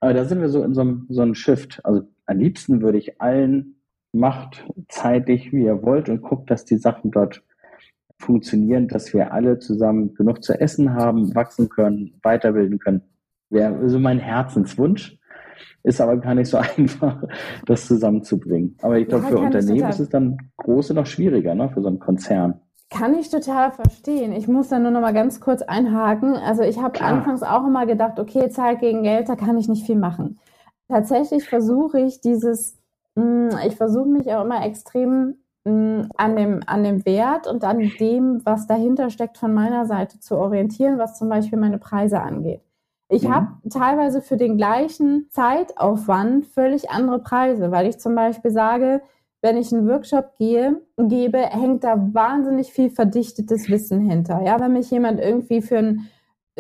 Aber 0.01 0.13
da 0.13 0.27
sind 0.27 0.43
wir 0.43 0.51
so 0.51 0.63
in 0.63 0.75
so 0.75 0.83
einem, 0.83 1.07
so 1.09 1.23
einem 1.23 1.35
Shift. 1.35 1.81
Also 1.85 2.03
am 2.27 2.39
liebsten 2.39 2.83
würde 2.83 2.99
ich 2.99 3.23
allen 3.23 3.77
macht 4.13 4.67
zeitig, 4.91 5.51
wie 5.55 5.65
ihr 5.65 5.83
wollt 5.83 6.11
und 6.11 6.21
guckt, 6.21 6.51
dass 6.51 6.67
die 6.67 6.77
Sachen 6.77 7.11
dort 7.11 7.43
funktionieren, 8.19 8.87
dass 8.87 9.15
wir 9.15 9.33
alle 9.33 9.61
zusammen 9.61 10.13
genug 10.13 10.45
zu 10.45 10.61
essen 10.61 10.93
haben, 10.93 11.35
wachsen 11.35 11.71
können, 11.71 12.21
weiterbilden 12.23 12.79
können. 12.79 13.01
Wäre 13.49 13.89
so 13.89 13.99
mein 13.99 14.19
Herzenswunsch. 14.19 15.18
Ist 15.83 16.01
aber 16.01 16.17
gar 16.17 16.35
nicht 16.35 16.49
so 16.49 16.59
einfach, 16.77 17.23
das 17.67 17.87
zusammenzubringen. 17.87 18.77
Aber 18.83 18.99
ich 18.99 19.09
glaube, 19.09 19.25
ja, 19.25 19.31
für 19.31 19.39
Unternehmen 19.39 19.89
ist 19.89 20.01
es 20.01 20.09
dann 20.09 20.37
große 20.57 20.95
noch 20.95 21.07
schwieriger, 21.07 21.55
ne, 21.55 21.71
für 21.71 21.83
so 21.83 21.89
einen 21.89 21.99
Konzern. 21.99 22.61
Kann 22.91 23.15
ich 23.15 23.29
total 23.29 23.71
verstehen. 23.71 24.33
Ich 24.33 24.49
muss 24.49 24.69
da 24.69 24.79
nur 24.79 24.91
noch 24.91 25.03
mal 25.03 25.13
ganz 25.13 25.41
kurz 25.41 25.61
einhaken. 25.61 26.37
Also 26.37 26.63
ich 26.63 26.81
habe 26.81 26.99
anfangs 27.03 27.43
auch 27.43 27.67
immer 27.67 27.85
gedacht, 27.85 28.19
okay, 28.19 28.49
Zeit 28.49 28.81
gegen 28.81 29.03
Geld, 29.03 29.29
da 29.29 29.37
kann 29.37 29.59
ich 29.59 29.69
nicht 29.69 29.85
viel 29.85 29.97
machen. 29.97 30.39
Tatsächlich 30.89 31.47
versuche 31.47 32.01
ich 32.01 32.23
dieses, 32.23 32.79
hm, 33.15 33.51
ich 33.67 33.77
versuche 33.77 34.09
mich 34.09 34.33
auch 34.33 34.43
immer 34.43 34.65
extrem 34.65 35.35
hm, 35.67 36.09
an 36.17 36.35
dem, 36.35 36.61
an 36.67 36.83
dem 36.83 37.05
Wert 37.05 37.47
und 37.47 37.63
an 37.63 37.79
dem, 38.01 38.41
was 38.45 38.67
dahinter 38.67 39.11
steckt, 39.11 39.37
von 39.37 39.53
meiner 39.53 39.85
Seite 39.85 40.19
zu 40.19 40.37
orientieren, 40.39 40.99
was 40.99 41.19
zum 41.19 41.29
Beispiel 41.29 41.59
meine 41.59 41.79
Preise 41.79 42.23
angeht. 42.23 42.63
Ich 43.09 43.23
mhm. 43.23 43.35
habe 43.35 43.47
teilweise 43.71 44.21
für 44.21 44.37
den 44.37 44.57
gleichen 44.57 45.29
Zeitaufwand 45.31 46.47
völlig 46.47 46.91
andere 46.91 47.21
Preise, 47.21 47.71
weil 47.71 47.87
ich 47.87 47.99
zum 47.99 48.15
Beispiel 48.15 48.51
sage, 48.51 49.03
wenn 49.41 49.57
ich 49.57 49.73
einen 49.73 49.89
Workshop 49.89 50.37
gehe, 50.37 50.83
gebe, 50.97 51.39
hängt 51.39 51.85
da 51.85 51.97
wahnsinnig 52.13 52.73
viel 52.73 52.91
verdichtetes 52.91 53.69
Wissen 53.69 54.01
hinter. 54.01 54.43
Ja, 54.43 54.59
wenn 54.61 54.73
mich 54.73 54.91
jemand 54.91 55.21
irgendwie 55.21 55.63
für 55.63 55.79
ein, 55.79 56.09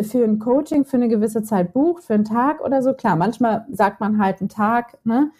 für 0.00 0.24
ein 0.24 0.38
Coaching 0.38 0.84
für 0.84 0.96
eine 0.96 1.08
gewisse 1.08 1.42
Zeit 1.42 1.72
bucht, 1.72 2.04
für 2.04 2.14
einen 2.14 2.24
Tag 2.24 2.60
oder 2.60 2.82
so, 2.82 2.94
klar, 2.94 3.16
manchmal 3.16 3.66
sagt 3.70 4.00
man 4.00 4.22
halt 4.22 4.40
einen 4.40 4.48
Tag, 4.48 4.98
ne? 5.04 5.32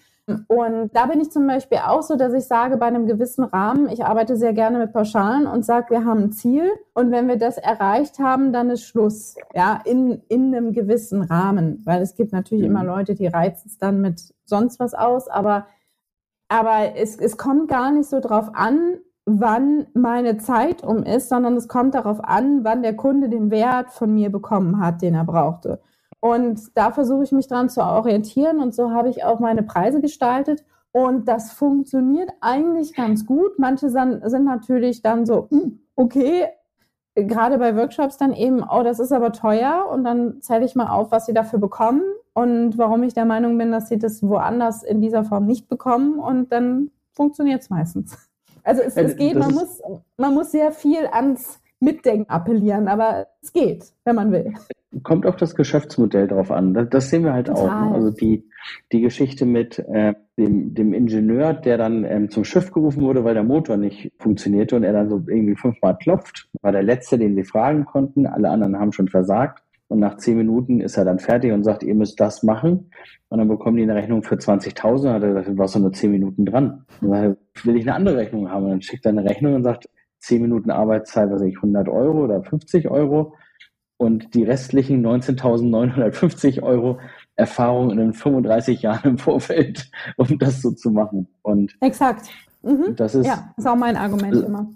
Und 0.49 0.91
da 0.95 1.07
bin 1.07 1.21
ich 1.21 1.31
zum 1.31 1.47
Beispiel 1.47 1.79
auch 1.79 2.03
so, 2.03 2.17
dass 2.17 2.33
ich 2.35 2.45
sage, 2.45 2.77
bei 2.77 2.87
einem 2.87 3.07
gewissen 3.07 3.45
Rahmen, 3.45 3.89
ich 3.89 4.05
arbeite 4.05 4.37
sehr 4.37 4.53
gerne 4.53 4.79
mit 4.79 4.93
Pauschalen 4.93 5.47
und 5.47 5.65
sage, 5.65 5.91
wir 5.91 6.05
haben 6.05 6.25
ein 6.25 6.33
Ziel 6.33 6.71
und 6.95 7.11
wenn 7.11 7.29
wir 7.29 7.37
das 7.37 7.57
erreicht 7.57 8.19
haben, 8.19 8.53
dann 8.53 8.71
ist 8.71 8.85
Schluss, 8.85 9.37
ja, 9.55 9.81
in, 9.85 10.23
in 10.29 10.55
einem 10.55 10.73
gewissen 10.73 11.23
Rahmen, 11.23 11.83
weil 11.85 12.03
es 12.03 12.15
gibt 12.15 12.33
natürlich 12.33 12.65
mhm. 12.65 12.71
immer 12.71 12.85
Leute, 12.85 13.15
die 13.15 13.27
reizen 13.27 13.69
es 13.69 13.79
dann 13.79 14.01
mit 14.01 14.35
sonst 14.45 14.79
was 14.81 14.95
aus, 14.95 15.29
aber, 15.29 15.67
aber 16.49 16.97
es, 16.97 17.17
es 17.17 17.37
kommt 17.37 17.69
gar 17.69 17.91
nicht 17.91 18.09
so 18.09 18.21
drauf 18.21 18.51
an, 18.53 18.99
wann 19.25 19.87
meine 19.95 20.39
Zeit 20.39 20.83
um 20.83 21.03
ist, 21.03 21.29
sondern 21.29 21.57
es 21.57 21.69
kommt 21.69 21.95
darauf 21.95 22.23
an, 22.25 22.65
wann 22.65 22.83
der 22.83 22.97
Kunde 22.97 23.29
den 23.29 23.51
Wert 23.51 23.91
von 23.91 24.13
mir 24.13 24.31
bekommen 24.31 24.81
hat, 24.81 25.03
den 25.03 25.15
er 25.15 25.25
brauchte. 25.25 25.81
Und 26.21 26.77
da 26.77 26.91
versuche 26.91 27.25
ich 27.25 27.33
mich 27.33 27.47
dran 27.47 27.69
zu 27.69 27.81
orientieren 27.83 28.61
und 28.61 28.75
so 28.75 28.91
habe 28.91 29.09
ich 29.09 29.25
auch 29.25 29.39
meine 29.39 29.63
Preise 29.63 30.01
gestaltet. 30.01 30.65
Und 30.91 31.29
das 31.29 31.53
funktioniert 31.53 32.31
eigentlich 32.41 32.95
ganz 32.95 33.27
gut. 33.27 33.59
Manche 33.59 33.89
sind 33.91 34.45
natürlich 34.45 35.03
dann 35.03 35.27
so, 35.27 35.49
hm, 35.51 35.81
okay, 35.95 36.47
gerade 37.15 37.59
bei 37.59 37.77
Workshops 37.77 38.17
dann 38.17 38.33
eben, 38.33 38.65
oh, 38.69 38.83
das 38.83 38.99
ist 38.99 39.13
aber 39.13 39.33
teuer. 39.33 39.89
Und 39.93 40.05
dann 40.05 40.41
zähle 40.41 40.65
ich 40.65 40.75
mal 40.75 40.89
auf, 40.89 41.13
was 41.13 41.27
sie 41.27 41.35
dafür 41.35 41.59
bekommen 41.59 42.03
und 42.33 42.79
warum 42.79 43.03
ich 43.03 43.15
der 43.15 43.27
Meinung 43.27 43.59
bin, 43.59 43.71
dass 43.71 43.89
sie 43.89 43.99
das 43.99 44.23
woanders 44.23 44.83
in 44.83 45.01
dieser 45.01 45.25
Form 45.25 45.47
nicht 45.47 45.69
bekommen. 45.69 46.19
Und 46.19 46.53
dann 46.53 46.91
funktioniert 47.13 47.63
es 47.63 47.71
meistens. 47.71 48.17
Also 48.65 48.83
es, 48.83 48.97
es 48.97 49.17
geht, 49.17 49.35
man 49.37 49.55
muss, 49.55 49.81
man 50.17 50.35
muss 50.35 50.51
sehr 50.51 50.73
viel 50.73 51.07
ans 51.07 51.61
Mitdenken 51.81 52.29
appellieren, 52.29 52.89
aber 52.89 53.29
es 53.43 53.53
geht, 53.53 53.85
wenn 54.05 54.17
man 54.17 54.33
will. 54.33 54.53
Kommt 55.03 55.27
auf 55.27 55.37
das 55.37 55.55
Geschäftsmodell 55.55 56.27
drauf 56.27 56.51
an. 56.51 56.75
Das, 56.75 56.89
das 56.91 57.11
sehen 57.11 57.25
wir 57.25 57.33
halt 57.33 57.47
Total. 57.47 57.65
auch. 57.65 57.91
Ne? 57.91 57.95
Also 57.95 58.11
die, 58.11 58.49
die 58.91 59.01
Geschichte 59.01 59.47
mit 59.47 59.79
äh, 59.79 60.15
dem, 60.39 60.75
dem 60.75 60.93
Ingenieur, 60.93 61.53
der 61.53 61.79
dann 61.79 62.05
ähm, 62.05 62.31
zum 62.31 62.45
Schiff 62.45 62.73
gerufen 62.73 63.03
wurde, 63.03 63.23
weil 63.23 63.35
der 63.35 63.45
Motor 63.45 63.77
nicht 63.77 64.13
funktionierte 64.19 64.77
und 64.77 64.85
er 64.85 64.93
dann 64.93 65.09
so 65.09 65.23
irgendwie 65.27 65.57
fünfmal 65.57 65.97
klopft, 65.99 66.49
war 66.63 66.73
der 66.73 66.83
letzte, 66.83 67.19
den 67.19 67.37
sie 67.37 67.45
fragen 67.45 67.85
konnten. 67.85 68.27
Alle 68.27 68.51
anderen 68.51 68.79
haben 68.79 68.93
schon 68.93 69.09
versagt. 69.09 69.63
Und 69.89 70.01
nach 70.01 70.19
zehn 70.19 70.37
Minuten 70.37 70.81
ist 70.81 70.99
er 70.99 71.07
dann 71.07 71.19
fertig 71.19 71.51
und 71.53 71.65
sagt, 71.65 71.83
ihr 71.83 71.95
müsst 71.95 72.21
das 72.21 72.43
machen. 72.43 72.91
Und 73.31 73.39
dann 73.39 73.49
bekommen 73.49 73.79
die 73.79 73.83
eine 73.83 73.95
Rechnung 73.95 74.23
für 74.23 74.35
20.000. 74.35 75.13
Hat 75.13 75.23
er 75.23 75.29
gesagt, 75.29 75.49
du 75.49 75.59
warst 75.59 75.79
nur 75.79 75.93
zehn 75.93 76.11
Minuten 76.11 76.45
dran. 76.45 76.85
Und 77.01 77.11
dann 77.11 77.37
will 77.65 77.77
ich 77.77 77.83
eine 77.83 77.95
andere 77.95 78.17
Rechnung 78.19 78.51
haben. 78.51 78.65
Und 78.65 78.71
dann 78.71 78.83
schickt 78.83 79.07
er 79.07 79.13
eine 79.13 79.25
Rechnung 79.25 79.55
und 79.55 79.65
sagt, 79.65 79.89
zehn 80.19 80.43
Minuten 80.43 80.71
Arbeitszeit, 80.71 81.31
was 81.31 81.43
ich, 81.43 81.57
100 81.57 81.89
Euro 81.89 82.25
oder 82.25 82.43
50 82.43 82.91
Euro 82.91 83.35
und 83.99 84.35
die 84.35 84.45
restlichen 84.45 85.05
19.950 85.05 86.63
Euro 86.63 86.99
Erfahrung 87.37 87.91
in 87.91 87.99
den 87.99 88.13
35 88.15 88.83
Jahren 88.83 89.11
im 89.11 89.19
Vorfeld, 89.19 89.91
um 90.17 90.39
das 90.39 90.63
so 90.63 90.71
zu 90.71 90.91
machen. 90.91 91.29
Und 91.43 91.77
Exakt. 91.81 92.31
Mhm. 92.63 92.95
Das 92.97 93.15
ist, 93.15 93.27
ja, 93.27 93.53
ist 93.57 93.67
auch 93.67 93.77
mein 93.77 93.97
Argument 93.97 94.37
immer. 94.37 94.69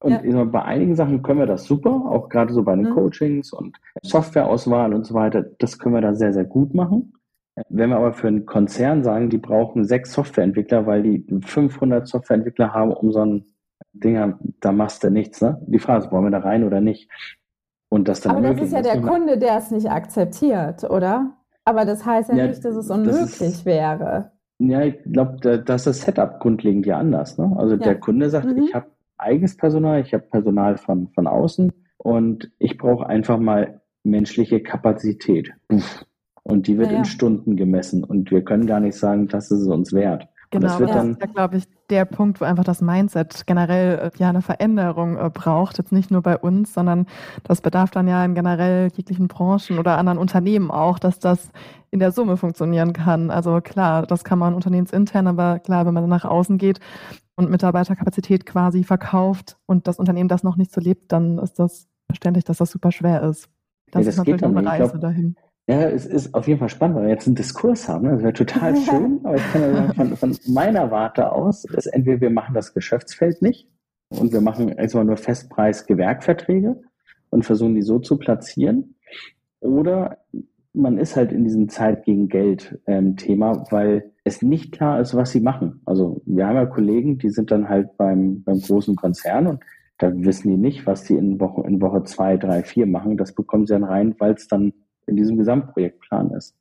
Und 0.00 0.24
ja. 0.24 0.44
bei 0.44 0.62
einigen 0.62 0.94
Sachen 0.94 1.22
können 1.22 1.38
wir 1.38 1.46
das 1.46 1.64
super, 1.64 1.90
auch 1.90 2.28
gerade 2.28 2.52
so 2.52 2.62
bei 2.62 2.76
den 2.76 2.90
mhm. 2.90 2.94
Coachings 2.94 3.52
und 3.52 3.76
Softwareauswahl 4.02 4.92
und 4.92 5.06
so 5.06 5.14
weiter. 5.14 5.42
Das 5.58 5.78
können 5.78 5.94
wir 5.94 6.02
da 6.02 6.14
sehr, 6.14 6.32
sehr 6.32 6.44
gut 6.44 6.74
machen. 6.74 7.14
Wenn 7.70 7.88
wir 7.88 7.96
aber 7.96 8.12
für 8.12 8.28
einen 8.28 8.44
Konzern 8.44 9.02
sagen, 9.02 9.30
die 9.30 9.38
brauchen 9.38 9.84
sechs 9.84 10.12
Softwareentwickler, 10.12 10.86
weil 10.86 11.02
die 11.02 11.26
500 11.42 12.06
Softwareentwickler 12.06 12.74
haben, 12.74 12.92
um 12.92 13.10
so 13.10 13.20
ein 13.20 13.46
Dinger, 14.00 14.38
da 14.60 14.72
machst 14.72 15.04
du 15.04 15.10
nichts. 15.10 15.40
Ne? 15.40 15.60
Die 15.66 15.78
Frage 15.78 16.04
ist, 16.04 16.12
wollen 16.12 16.24
wir 16.24 16.30
da 16.30 16.38
rein 16.38 16.64
oder 16.64 16.80
nicht? 16.80 17.10
Und 17.88 18.08
das 18.08 18.20
dann 18.20 18.36
Aber 18.36 18.52
das 18.52 18.62
ist 18.62 18.72
ja 18.72 18.82
der 18.82 19.00
Kunde, 19.00 19.38
der 19.38 19.58
es 19.58 19.70
nicht 19.70 19.90
akzeptiert, 19.90 20.84
oder? 20.84 21.36
Aber 21.64 21.84
das 21.84 22.04
heißt 22.04 22.30
ja, 22.30 22.36
ja 22.36 22.46
nicht, 22.48 22.64
dass 22.64 22.76
es 22.76 22.90
unmöglich 22.90 23.38
das 23.38 23.40
ist, 23.40 23.66
wäre. 23.66 24.32
Ja, 24.58 24.82
ich 24.82 24.96
glaube, 25.04 25.36
da, 25.40 25.56
das 25.56 25.86
ist 25.86 25.86
das 25.86 26.00
Setup 26.02 26.40
grundlegend 26.40 26.86
ja 26.86 26.98
anders. 26.98 27.38
Ne? 27.38 27.54
Also 27.56 27.74
ja. 27.74 27.82
der 27.82 28.00
Kunde 28.00 28.30
sagt, 28.30 28.46
mhm. 28.46 28.62
ich 28.62 28.74
habe 28.74 28.86
eigenes 29.18 29.56
Personal, 29.56 30.00
ich 30.00 30.14
habe 30.14 30.24
Personal 30.24 30.76
von, 30.78 31.08
von 31.08 31.26
außen 31.26 31.72
und 31.98 32.50
ich 32.58 32.78
brauche 32.78 33.06
einfach 33.06 33.38
mal 33.38 33.80
menschliche 34.04 34.62
Kapazität. 34.62 35.52
Und 36.42 36.68
die 36.68 36.78
wird 36.78 36.92
ja, 36.92 36.98
in 36.98 37.04
Stunden 37.04 37.56
gemessen 37.56 38.04
und 38.04 38.30
wir 38.30 38.44
können 38.44 38.66
gar 38.66 38.78
nicht 38.78 38.96
sagen, 38.96 39.26
das 39.26 39.50
ist 39.50 39.62
es 39.62 39.66
uns 39.66 39.92
wert. 39.92 40.28
Genau, 40.50 40.78
das, 40.78 40.90
das 40.90 41.04
ist 41.06 41.20
ja, 41.20 41.26
glaube 41.26 41.56
ich, 41.56 41.64
der 41.90 42.04
Punkt, 42.04 42.40
wo 42.40 42.44
einfach 42.44 42.64
das 42.64 42.80
Mindset 42.80 43.46
generell 43.46 43.98
äh, 43.98 44.10
ja 44.18 44.28
eine 44.28 44.42
Veränderung 44.42 45.16
äh, 45.16 45.30
braucht. 45.30 45.78
Jetzt 45.78 45.92
nicht 45.92 46.10
nur 46.10 46.22
bei 46.22 46.38
uns, 46.38 46.72
sondern 46.72 47.06
das 47.44 47.60
bedarf 47.60 47.90
dann 47.90 48.06
ja 48.08 48.24
in 48.24 48.34
generell 48.34 48.88
jeglichen 48.94 49.28
Branchen 49.28 49.78
oder 49.78 49.98
anderen 49.98 50.18
Unternehmen 50.18 50.70
auch, 50.70 50.98
dass 50.98 51.18
das 51.18 51.50
in 51.90 51.98
der 51.98 52.12
Summe 52.12 52.36
funktionieren 52.36 52.92
kann. 52.92 53.30
Also 53.30 53.60
klar, 53.60 54.06
das 54.06 54.24
kann 54.24 54.38
man 54.38 54.54
unternehmensintern, 54.54 55.26
aber 55.26 55.58
klar, 55.58 55.86
wenn 55.86 55.94
man 55.94 56.04
dann 56.04 56.10
nach 56.10 56.24
außen 56.24 56.58
geht 56.58 56.80
und 57.34 57.50
Mitarbeiterkapazität 57.50 58.46
quasi 58.46 58.84
verkauft 58.84 59.58
und 59.66 59.86
das 59.88 59.98
Unternehmen 59.98 60.28
das 60.28 60.42
noch 60.42 60.56
nicht 60.56 60.72
so 60.72 60.80
lebt, 60.80 61.12
dann 61.12 61.38
ist 61.38 61.58
das 61.58 61.88
verständlich, 62.06 62.44
dass 62.44 62.58
das 62.58 62.70
super 62.70 62.92
schwer 62.92 63.22
ist. 63.22 63.48
Das, 63.90 64.00
ja, 64.00 64.06
das 64.06 64.06
ist 64.06 64.18
natürlich 64.18 64.44
eine 64.44 64.66
Reise 64.66 64.90
glaub, 64.90 65.00
dahin. 65.00 65.36
Ja, 65.68 65.88
es 65.88 66.06
ist 66.06 66.32
auf 66.32 66.46
jeden 66.46 66.60
Fall 66.60 66.68
spannend, 66.68 66.96
weil 66.96 67.04
wir 67.04 67.10
jetzt 67.10 67.26
einen 67.26 67.34
Diskurs 67.34 67.88
haben. 67.88 68.04
Ne? 68.04 68.12
Das 68.12 68.22
wäre 68.22 68.32
total 68.32 68.76
schön, 68.84 69.20
aber 69.24 69.34
ich 69.34 69.52
kann 69.52 69.62
ja 69.62 69.74
sagen, 69.74 69.92
von, 69.94 70.16
von, 70.16 70.54
meiner 70.54 70.90
Warte 70.90 71.32
aus, 71.32 71.64
ist 71.64 71.86
entweder 71.86 72.20
wir 72.20 72.30
machen 72.30 72.54
das 72.54 72.72
Geschäftsfeld 72.72 73.42
nicht 73.42 73.68
und 74.08 74.32
wir 74.32 74.40
machen 74.40 74.68
erstmal 74.68 75.04
nur 75.04 75.16
Festpreis-Gewerkverträge 75.16 76.80
und 77.30 77.44
versuchen 77.44 77.74
die 77.74 77.82
so 77.82 77.98
zu 77.98 78.16
platzieren. 78.16 78.94
Oder 79.60 80.18
man 80.72 80.98
ist 80.98 81.16
halt 81.16 81.32
in 81.32 81.42
diesem 81.42 81.68
Zeit 81.68 82.04
gegen 82.04 82.28
Geld 82.28 82.78
ähm, 82.86 83.16
weil 83.70 84.12
es 84.22 84.42
nicht 84.42 84.72
klar 84.72 85.00
ist, 85.00 85.14
was 85.16 85.32
sie 85.32 85.40
machen. 85.40 85.80
Also 85.84 86.20
wir 86.26 86.46
haben 86.46 86.56
ja 86.56 86.66
Kollegen, 86.66 87.18
die 87.18 87.30
sind 87.30 87.50
dann 87.50 87.68
halt 87.68 87.96
beim, 87.96 88.42
beim 88.44 88.60
großen 88.60 88.94
Konzern 88.94 89.46
und 89.46 89.64
da 89.98 90.12
wissen 90.14 90.50
die 90.50 90.58
nicht, 90.58 90.86
was 90.86 91.04
die 91.04 91.14
in 91.14 91.40
Woche, 91.40 91.66
in 91.66 91.80
Woche 91.80 92.02
zwei, 92.04 92.36
drei, 92.36 92.62
vier 92.62 92.86
machen. 92.86 93.16
Das 93.16 93.32
bekommen 93.32 93.66
sie 93.66 93.72
dann 93.72 93.84
rein, 93.84 94.14
weil 94.18 94.34
es 94.34 94.46
dann 94.46 94.72
in 95.06 95.16
diesem 95.16 95.36
Gesamtprojektplan 95.36 96.30
ist. 96.32 96.56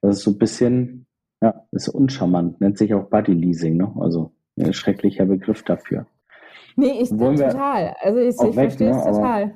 Das 0.00 0.18
ist 0.18 0.24
so 0.24 0.32
ein 0.32 0.38
bisschen, 0.38 1.06
ja, 1.42 1.66
ist 1.72 1.88
uncharmant, 1.88 2.60
nennt 2.60 2.78
sich 2.78 2.94
auch 2.94 3.08
Buddy 3.08 3.32
Leasing, 3.32 3.76
ne? 3.76 3.92
Also 3.98 4.32
ein 4.58 4.72
schrecklicher 4.72 5.26
Begriff 5.26 5.62
dafür. 5.62 6.06
Nee, 6.76 7.00
ich 7.00 7.18
Wollen 7.18 7.36
total. 7.36 7.94
Also 8.00 8.18
ich, 8.20 8.36
ich 8.40 8.54
verstehe 8.54 8.90
ne? 8.90 8.98
es 8.98 9.04
total. 9.04 9.54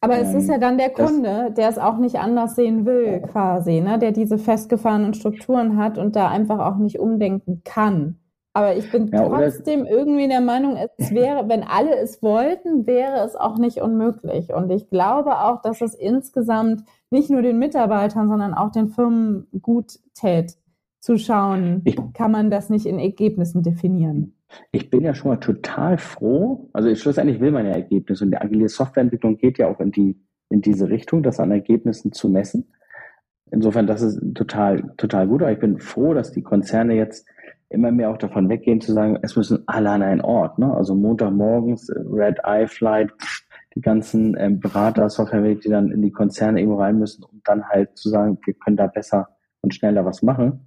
Aber 0.00 0.18
es 0.18 0.34
ist 0.34 0.48
ja 0.48 0.58
dann 0.58 0.78
der 0.78 0.90
Kunde, 0.90 1.52
der 1.56 1.68
es 1.68 1.78
auch 1.78 1.98
nicht 1.98 2.16
anders 2.16 2.54
sehen 2.54 2.84
will, 2.84 3.20
quasi, 3.20 3.80
ne? 3.80 3.98
der 3.98 4.12
diese 4.12 4.38
festgefahrenen 4.38 5.14
Strukturen 5.14 5.76
hat 5.76 5.98
und 5.98 6.16
da 6.16 6.28
einfach 6.28 6.58
auch 6.58 6.76
nicht 6.76 6.98
umdenken 6.98 7.62
kann. 7.64 8.18
Aber 8.52 8.74
ich 8.74 8.90
bin 8.90 9.08
ja, 9.08 9.28
trotzdem 9.28 9.84
irgendwie 9.84 10.28
der 10.28 10.40
Meinung, 10.40 10.78
es 10.96 11.10
wäre, 11.14 11.48
wenn 11.48 11.62
alle 11.62 11.96
es 11.96 12.22
wollten, 12.22 12.86
wäre 12.86 13.24
es 13.24 13.36
auch 13.36 13.58
nicht 13.58 13.82
unmöglich. 13.82 14.52
Und 14.54 14.70
ich 14.70 14.88
glaube 14.88 15.40
auch, 15.40 15.60
dass 15.60 15.80
es 15.80 15.94
insgesamt 15.94 16.82
nicht 17.10 17.30
nur 17.30 17.42
den 17.42 17.58
Mitarbeitern, 17.58 18.28
sondern 18.28 18.54
auch 18.54 18.70
den 18.70 18.88
Firmen 18.88 19.46
gut 19.60 19.98
tät, 20.14 20.56
zu 21.00 21.18
schauen, 21.18 21.82
ich, 21.84 21.96
kann 22.14 22.32
man 22.32 22.50
das 22.50 22.68
nicht 22.68 22.84
in 22.84 22.98
Ergebnissen 22.98 23.62
definieren. 23.62 24.34
Ich 24.72 24.90
bin 24.90 25.02
ja 25.02 25.14
schon 25.14 25.30
mal 25.30 25.36
total 25.36 25.98
froh. 25.98 26.68
Also 26.72 26.92
schlussendlich 26.96 27.40
will 27.40 27.52
man 27.52 27.64
ja 27.64 27.72
Ergebnisse 27.72 28.24
und 28.24 28.32
die 28.32 28.38
agile 28.38 28.68
Softwareentwicklung 28.68 29.38
geht 29.38 29.58
ja 29.58 29.68
auch 29.68 29.78
in 29.78 29.92
die 29.92 30.20
in 30.48 30.62
diese 30.62 30.88
Richtung, 30.88 31.22
das 31.22 31.40
an 31.40 31.50
Ergebnissen 31.50 32.12
zu 32.12 32.28
messen. 32.28 32.72
Insofern, 33.50 33.86
das 33.86 34.02
ist 34.02 34.20
total 34.34 34.92
total 34.96 35.28
gut. 35.28 35.42
Aber 35.42 35.52
ich 35.52 35.58
bin 35.58 35.78
froh, 35.78 36.14
dass 36.14 36.32
die 36.32 36.42
Konzerne 36.42 36.94
jetzt 36.94 37.26
immer 37.68 37.90
mehr 37.90 38.10
auch 38.10 38.18
davon 38.18 38.48
weggehen 38.48 38.80
zu 38.80 38.92
sagen, 38.92 39.18
es 39.22 39.36
müssen 39.36 39.62
alle 39.66 39.90
an 39.90 40.02
einen 40.02 40.20
Ort. 40.20 40.58
Ne? 40.58 40.72
Also 40.72 40.94
Montagmorgens 40.94 41.90
Red 41.90 42.38
Eye 42.44 42.66
Flight, 42.66 43.10
die 43.76 43.80
ganzen 43.80 44.36
ähm, 44.36 44.58
Berater, 44.58 45.08
Software, 45.08 45.54
die 45.54 45.68
dann 45.68 45.92
in 45.92 46.02
die 46.02 46.10
Konzerne 46.10 46.60
irgendwo 46.60 46.80
rein 46.80 46.98
müssen, 46.98 47.22
um 47.22 47.40
dann 47.44 47.68
halt 47.68 47.96
zu 47.96 48.08
sagen, 48.08 48.38
wir 48.44 48.54
können 48.54 48.76
da 48.76 48.88
besser 48.88 49.28
und 49.60 49.74
schneller 49.74 50.04
was 50.04 50.22
machen 50.22 50.66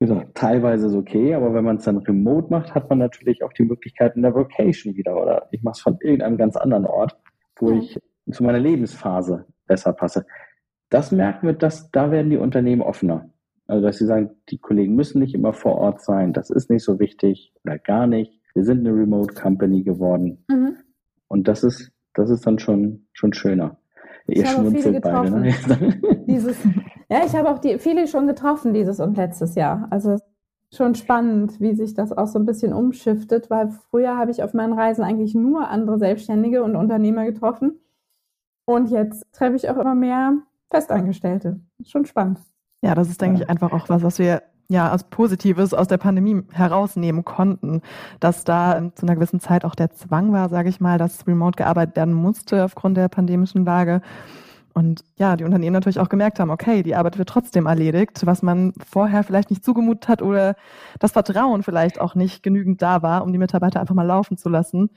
wie 0.00 0.06
gesagt, 0.06 0.34
teilweise 0.34 0.86
ist 0.86 0.94
okay, 0.94 1.34
aber 1.34 1.52
wenn 1.52 1.64
man 1.64 1.76
es 1.76 1.84
dann 1.84 1.98
remote 1.98 2.48
macht, 2.50 2.74
hat 2.74 2.88
man 2.88 2.98
natürlich 2.98 3.44
auch 3.44 3.52
die 3.52 3.64
Möglichkeit 3.64 4.16
in 4.16 4.22
der 4.22 4.34
Vocation 4.34 4.96
wieder 4.96 5.20
oder 5.20 5.48
ich 5.50 5.62
mache 5.62 5.74
es 5.74 5.80
von 5.80 5.98
irgendeinem 6.00 6.38
ganz 6.38 6.56
anderen 6.56 6.86
Ort, 6.86 7.18
wo 7.58 7.70
ja. 7.70 7.78
ich 7.78 8.00
zu 8.32 8.42
meiner 8.42 8.58
Lebensphase 8.58 9.44
besser 9.66 9.92
passe. 9.92 10.24
Das 10.88 11.12
merken 11.12 11.48
wir, 11.48 11.52
dass 11.52 11.90
da 11.90 12.10
werden 12.10 12.30
die 12.30 12.38
Unternehmen 12.38 12.80
offener. 12.80 13.30
Also 13.66 13.86
dass 13.86 13.98
sie 13.98 14.06
sagen, 14.06 14.30
die 14.48 14.58
Kollegen 14.58 14.94
müssen 14.94 15.20
nicht 15.20 15.34
immer 15.34 15.52
vor 15.52 15.76
Ort 15.76 16.00
sein, 16.00 16.32
das 16.32 16.48
ist 16.48 16.70
nicht 16.70 16.82
so 16.82 16.98
wichtig 16.98 17.52
oder 17.64 17.78
gar 17.78 18.06
nicht. 18.06 18.40
Wir 18.54 18.64
sind 18.64 18.80
eine 18.80 18.96
Remote 18.96 19.34
Company 19.34 19.82
geworden. 19.82 20.44
Mhm. 20.48 20.76
Und 21.28 21.46
das 21.46 21.62
ist, 21.62 21.92
das 22.14 22.30
ist 22.30 22.46
dann 22.46 22.58
schon, 22.58 23.06
schon 23.12 23.32
schöner. 23.32 23.76
Ihr 24.26 24.46
schmunzelt 24.46 25.02
beide, 25.02 25.40
ne? 25.40 25.54
Dieses, 26.26 26.56
ja, 27.08 27.22
ich 27.26 27.34
habe 27.34 27.50
auch 27.50 27.58
die, 27.58 27.78
viele 27.78 28.06
schon 28.06 28.26
getroffen 28.26 28.72
dieses 28.72 29.00
und 29.00 29.16
letztes 29.16 29.56
Jahr. 29.56 29.88
Also 29.90 30.18
schon 30.72 30.94
spannend, 30.94 31.60
wie 31.60 31.74
sich 31.74 31.94
das 31.94 32.12
auch 32.12 32.28
so 32.28 32.38
ein 32.38 32.46
bisschen 32.46 32.72
umschiftet, 32.72 33.50
weil 33.50 33.70
früher 33.90 34.16
habe 34.16 34.30
ich 34.30 34.42
auf 34.42 34.54
meinen 34.54 34.72
Reisen 34.72 35.02
eigentlich 35.02 35.34
nur 35.34 35.68
andere 35.68 35.98
Selbstständige 35.98 36.62
und 36.62 36.76
Unternehmer 36.76 37.24
getroffen. 37.24 37.80
Und 38.66 38.90
jetzt 38.90 39.26
treffe 39.32 39.56
ich 39.56 39.68
auch 39.68 39.76
immer 39.78 39.96
mehr 39.96 40.34
Festangestellte. 40.70 41.58
Schon 41.84 42.06
spannend. 42.06 42.38
Ja, 42.82 42.94
das 42.94 43.08
ist, 43.08 43.20
denke 43.20 43.42
ich, 43.42 43.50
einfach 43.50 43.72
auch 43.72 43.88
was, 43.88 44.02
was 44.02 44.18
wir 44.18 44.42
ja 44.70 44.88
als 44.88 45.04
Positives 45.04 45.74
aus 45.74 45.88
der 45.88 45.98
Pandemie 45.98 46.42
herausnehmen 46.52 47.24
konnten, 47.24 47.82
dass 48.20 48.44
da 48.44 48.78
ähm, 48.78 48.92
zu 48.94 49.04
einer 49.04 49.16
gewissen 49.16 49.40
Zeit 49.40 49.64
auch 49.64 49.74
der 49.74 49.90
Zwang 49.90 50.32
war, 50.32 50.48
sage 50.48 50.68
ich 50.68 50.80
mal, 50.80 50.96
dass 50.96 51.26
remote 51.26 51.56
gearbeitet 51.56 51.96
werden 51.96 52.14
musste 52.14 52.64
aufgrund 52.64 52.96
der 52.96 53.08
pandemischen 53.08 53.64
Lage 53.64 54.00
und 54.72 55.04
ja, 55.16 55.36
die 55.36 55.44
Unternehmen 55.44 55.74
natürlich 55.74 55.98
auch 55.98 56.08
gemerkt 56.08 56.38
haben, 56.38 56.50
okay, 56.50 56.82
die 56.82 56.94
Arbeit 56.94 57.18
wird 57.18 57.28
trotzdem 57.28 57.66
erledigt, 57.66 58.24
was 58.24 58.42
man 58.42 58.72
vorher 58.88 59.24
vielleicht 59.24 59.50
nicht 59.50 59.64
zugemutet 59.64 60.08
hat 60.08 60.22
oder 60.22 60.54
das 61.00 61.12
Vertrauen 61.12 61.62
vielleicht 61.62 62.00
auch 62.00 62.14
nicht 62.14 62.42
genügend 62.42 62.80
da 62.80 63.02
war, 63.02 63.24
um 63.24 63.32
die 63.32 63.38
Mitarbeiter 63.38 63.80
einfach 63.80 63.94
mal 63.94 64.06
laufen 64.06 64.36
zu 64.36 64.48
lassen. 64.48 64.90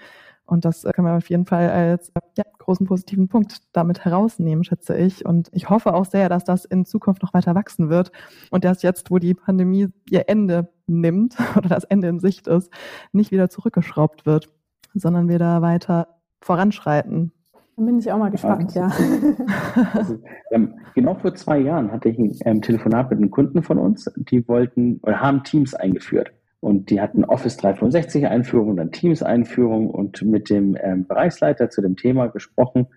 Und 0.45 0.65
das 0.65 0.83
können 0.83 1.07
wir 1.07 1.15
auf 1.15 1.29
jeden 1.29 1.45
Fall 1.45 1.69
als 1.69 2.11
ja, 2.37 2.43
großen 2.57 2.85
positiven 2.85 3.27
Punkt 3.27 3.61
damit 3.71 4.03
herausnehmen, 4.03 4.63
schätze 4.63 4.97
ich. 4.97 5.25
Und 5.25 5.49
ich 5.53 5.69
hoffe 5.69 5.93
auch 5.93 6.05
sehr, 6.05 6.29
dass 6.29 6.43
das 6.43 6.65
in 6.65 6.85
Zukunft 6.85 7.21
noch 7.21 7.33
weiter 7.33 7.55
wachsen 7.55 7.89
wird 7.89 8.11
und 8.51 8.65
dass 8.65 8.81
jetzt, 8.81 9.09
wo 9.09 9.19
die 9.19 9.33
Pandemie 9.33 9.87
ihr 10.09 10.27
Ende 10.27 10.69
nimmt 10.87 11.37
oder 11.57 11.69
das 11.69 11.85
Ende 11.85 12.07
in 12.07 12.19
Sicht 12.19 12.47
ist, 12.47 12.71
nicht 13.11 13.31
wieder 13.31 13.49
zurückgeschraubt 13.49 14.25
wird, 14.25 14.49
sondern 14.93 15.29
wir 15.29 15.39
da 15.39 15.61
weiter 15.61 16.07
voranschreiten 16.41 17.31
dann 17.75 17.85
bin 17.87 17.97
ich 17.97 18.11
auch 18.11 18.19
mal 18.19 18.29
gespannt, 18.29 18.75
ja. 18.75 18.91
Also, 19.93 20.19
ähm, 20.51 20.75
genau 20.93 21.15
vor 21.15 21.33
zwei 21.33 21.57
Jahren 21.57 21.91
hatte 21.91 22.09
ich 22.09 22.19
ein 22.19 22.35
ähm, 22.45 22.61
Telefonat 22.61 23.09
mit 23.09 23.17
einem 23.17 23.31
Kunden 23.31 23.63
von 23.63 23.79
uns, 23.79 24.11
die 24.15 24.47
wollten 24.47 24.99
oder 25.01 25.19
haben 25.19 25.43
Teams 25.43 25.73
eingeführt. 25.73 26.31
Und 26.63 26.89
die 26.89 27.01
hatten 27.01 27.25
Office 27.25 27.57
365 27.57 28.25
Einführung, 28.27 28.77
dann 28.77 28.93
Teams 28.93 29.21
Einführung 29.21 29.89
und 29.89 30.21
mit 30.21 30.49
dem 30.49 30.77
ähm, 30.81 31.05
Bereichsleiter 31.05 31.69
zu 31.69 31.81
dem 31.81 31.97
Thema 31.97 32.27
gesprochen, 32.27 32.87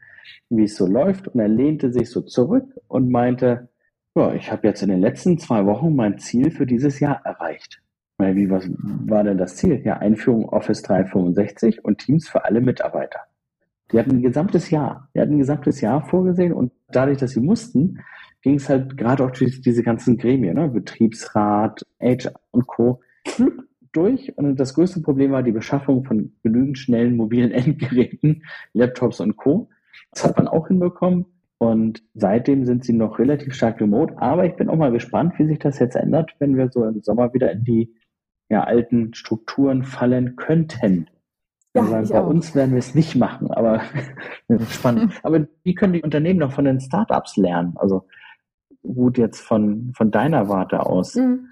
wie 0.49 0.63
es 0.63 0.77
so 0.77 0.87
läuft. 0.87 1.27
Und 1.27 1.41
er 1.41 1.49
lehnte 1.49 1.91
sich 1.91 2.09
so 2.09 2.21
zurück 2.21 2.65
und 2.87 3.11
meinte, 3.11 3.69
ja, 4.15 4.33
ich 4.35 4.53
habe 4.53 4.69
jetzt 4.69 4.83
in 4.83 4.89
den 4.89 5.01
letzten 5.01 5.39
zwei 5.39 5.67
Wochen 5.67 5.97
mein 5.97 6.19
Ziel 6.19 6.53
für 6.53 6.65
dieses 6.65 7.01
Jahr 7.01 7.21
erreicht. 7.25 7.83
Wie, 8.19 8.49
was 8.49 8.71
war 9.05 9.25
denn 9.25 9.37
das 9.37 9.57
Ziel? 9.57 9.83
Ja, 9.85 9.99
Einführung 9.99 10.49
Office 10.49 10.83
365 10.83 11.85
und 11.85 11.99
Teams 11.99 12.29
für 12.29 12.45
alle 12.45 12.61
Mitarbeiter. 12.61 13.19
Die 13.91 13.99
hatten 13.99 14.13
ein 14.13 14.23
gesamtes 14.23 14.71
Jahr. 14.71 15.09
Die 15.13 15.21
hatten 15.21 15.33
ein 15.33 15.39
gesamtes 15.39 15.81
Jahr 15.81 16.07
vorgesehen 16.07 16.53
und 16.53 16.71
dadurch, 16.93 17.19
dass 17.19 17.33
sie 17.33 17.41
mussten, 17.41 17.99
ging 18.43 18.55
es 18.55 18.69
halt 18.69 18.97
gerade 18.97 19.25
auch 19.25 19.33
durch 19.33 19.61
diese 19.61 19.83
ganzen 19.83 20.19
Gremien, 20.19 20.55
ne? 20.55 20.69
Betriebsrat, 20.69 21.85
HR 22.01 22.33
und 22.53 22.69
Co. 22.69 23.01
durch. 23.97 24.37
Und 24.37 24.57
das 24.57 24.75
größte 24.75 25.01
Problem 25.01 25.33
war 25.33 25.43
die 25.43 25.53
Beschaffung 25.53 26.05
von 26.05 26.33
genügend 26.43 26.79
schnellen 26.79 27.17
mobilen 27.17 27.51
Endgeräten, 27.53 28.45
Laptops 28.73 29.21
und 29.21 29.37
Co. 29.37 29.69
Das 30.13 30.25
hat 30.25 30.37
man 30.37 30.49
auch 30.49 30.69
hinbekommen. 30.69 31.27
Und 31.59 32.03
seitdem 32.15 32.67
sind 32.67 32.85
sie 32.85 32.93
noch 32.93 33.19
relativ 33.19 33.55
stark 33.55 33.81
remote. 33.81 34.19
Aber 34.19 34.45
ich 34.45 34.57
bin 34.57 34.69
auch 34.69 34.77
mal 34.77 34.93
gespannt, 34.93 35.35
wie 35.39 35.47
sich 35.47 35.59
das 35.59 35.79
jetzt 35.79 35.97
ändert, 35.97 36.35
wenn 36.39 36.57
wir 36.57 36.71
so 36.71 36.85
im 36.85 37.03
Sommer 37.03 37.33
wieder 37.33 37.51
in 37.51 37.65
die 37.65 37.95
ja, 38.51 38.63
alten 38.65 39.15
Strukturen 39.15 39.83
fallen 39.83 40.37
könnten. 40.37 41.09
Ja, 41.75 41.85
sagen, 41.85 42.09
bei 42.09 42.21
auch. 42.21 42.29
uns 42.29 42.55
werden 42.55 42.73
wir 42.73 42.79
es 42.79 42.95
nicht 42.95 43.17
machen, 43.17 43.51
aber 43.51 43.81
spannend. 44.71 45.15
aber 45.23 45.47
wie 45.63 45.75
können 45.75 45.95
die 45.95 46.03
Unternehmen 46.03 46.41
noch 46.41 46.53
von 46.53 46.67
den 46.67 46.81
Startups 46.81 47.37
lernen? 47.37 47.73
Also 47.77 48.07
gut 48.83 49.19
jetzt 49.19 49.41
von, 49.41 49.93
von 49.95 50.11
deiner 50.11 50.49
Warte 50.49 50.85
aus. 50.85 51.15
Mhm. 51.15 51.23
mhm 51.23 51.49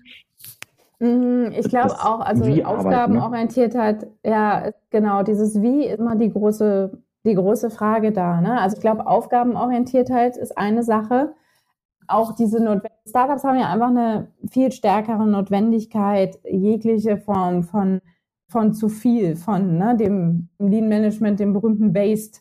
ich 1.53 1.69
glaube 1.69 1.95
auch, 1.95 2.21
also 2.21 2.45
Aufgabenorientiertheit, 2.65 4.03
ne? 4.03 4.09
ja, 4.25 4.71
genau, 4.91 5.23
dieses 5.23 5.61
Wie 5.61 5.87
ist 5.87 5.99
immer 5.99 6.17
die 6.17 6.33
große, 6.33 6.99
die 7.25 7.35
große 7.35 7.71
Frage 7.71 8.13
da. 8.13 8.41
Ne? 8.41 8.61
Also 8.61 8.77
ich 8.77 8.81
glaube, 8.81 9.07
Aufgabenorientiertheit 9.07 10.37
ist 10.37 10.57
eine 10.57 10.83
Sache. 10.83 11.35
Auch 12.07 12.35
diese 12.35 12.59
Notwendigkeit, 12.59 12.93
Startups 13.09 13.45
haben 13.45 13.59
ja 13.59 13.71
einfach 13.71 13.89
eine 13.89 14.29
viel 14.51 14.73
stärkere 14.73 15.27
Notwendigkeit, 15.27 16.39
jegliche 16.45 17.17
Form 17.17 17.63
von 17.63 18.01
von 18.55 18.73
zu 18.73 18.89
viel, 18.89 19.35
von 19.35 19.79
ne, 19.79 19.97
dem 19.97 20.49
Lean 20.59 20.89
Management, 20.89 21.41
dem 21.41 21.53
berühmten 21.53 21.93
Waste 21.93 22.41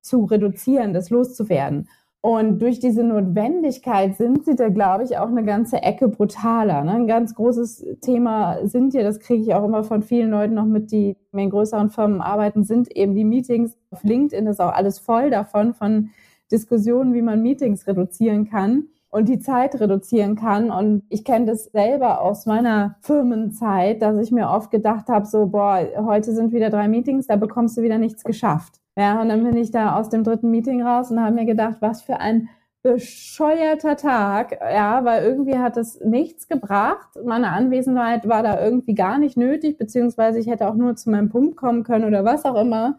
zu 0.00 0.24
reduzieren, 0.24 0.94
das 0.94 1.10
loszuwerden. 1.10 1.88
Und 2.20 2.60
durch 2.60 2.80
diese 2.80 3.04
Notwendigkeit 3.04 4.16
sind 4.16 4.44
sie 4.44 4.56
da, 4.56 4.68
glaube 4.68 5.04
ich, 5.04 5.16
auch 5.16 5.28
eine 5.28 5.44
ganze 5.44 5.82
Ecke 5.82 6.08
brutaler. 6.08 6.82
Ne? 6.82 6.92
Ein 6.92 7.06
ganz 7.06 7.34
großes 7.34 7.86
Thema 8.00 8.66
sind 8.66 8.94
ja, 8.94 9.04
das 9.04 9.20
kriege 9.20 9.42
ich 9.42 9.54
auch 9.54 9.64
immer 9.64 9.84
von 9.84 10.02
vielen 10.02 10.30
Leuten 10.30 10.54
noch 10.54 10.64
mit, 10.64 10.90
die 10.90 11.16
in 11.32 11.50
größeren 11.50 11.90
Firmen 11.90 12.20
arbeiten, 12.20 12.64
sind 12.64 12.90
eben 12.96 13.14
die 13.14 13.24
Meetings. 13.24 13.76
Auf 13.90 14.02
LinkedIn 14.02 14.46
ist 14.48 14.60
auch 14.60 14.72
alles 14.72 14.98
voll 14.98 15.30
davon, 15.30 15.74
von 15.74 16.10
Diskussionen, 16.50 17.14
wie 17.14 17.22
man 17.22 17.42
Meetings 17.42 17.86
reduzieren 17.86 18.48
kann 18.48 18.88
und 19.10 19.28
die 19.28 19.38
Zeit 19.38 19.78
reduzieren 19.80 20.36
kann. 20.36 20.70
Und 20.70 21.04
ich 21.08 21.24
kenne 21.24 21.46
das 21.46 21.64
selber 21.66 22.20
aus 22.20 22.46
meiner 22.46 22.96
Firmenzeit, 23.00 24.02
dass 24.02 24.18
ich 24.18 24.32
mir 24.32 24.50
oft 24.50 24.70
gedacht 24.70 25.08
habe, 25.08 25.26
so, 25.26 25.46
boah, 25.46 25.86
heute 25.98 26.32
sind 26.32 26.52
wieder 26.52 26.70
drei 26.70 26.88
Meetings, 26.88 27.26
da 27.26 27.36
bekommst 27.36 27.76
du 27.76 27.82
wieder 27.82 27.98
nichts 27.98 28.24
geschafft. 28.24 28.80
Ja, 28.98 29.20
und 29.20 29.28
dann 29.28 29.44
bin 29.44 29.56
ich 29.56 29.70
da 29.70 29.96
aus 29.96 30.08
dem 30.08 30.24
dritten 30.24 30.50
Meeting 30.50 30.82
raus 30.82 31.10
und 31.10 31.20
habe 31.20 31.34
mir 31.34 31.44
gedacht, 31.44 31.76
was 31.80 32.02
für 32.02 32.18
ein 32.18 32.48
bescheuerter 32.82 33.96
Tag, 33.96 34.58
ja, 34.60 35.04
weil 35.04 35.24
irgendwie 35.24 35.58
hat 35.58 35.76
es 35.76 36.00
nichts 36.00 36.46
gebracht. 36.48 37.08
Meine 37.24 37.50
Anwesenheit 37.50 38.28
war 38.28 38.42
da 38.42 38.62
irgendwie 38.62 38.94
gar 38.94 39.18
nicht 39.18 39.36
nötig, 39.36 39.76
beziehungsweise 39.76 40.38
ich 40.38 40.46
hätte 40.46 40.68
auch 40.68 40.76
nur 40.76 40.94
zu 40.94 41.10
meinem 41.10 41.28
Punkt 41.28 41.56
kommen 41.56 41.82
können 41.82 42.04
oder 42.04 42.24
was 42.24 42.44
auch 42.44 42.54
immer. 42.54 42.98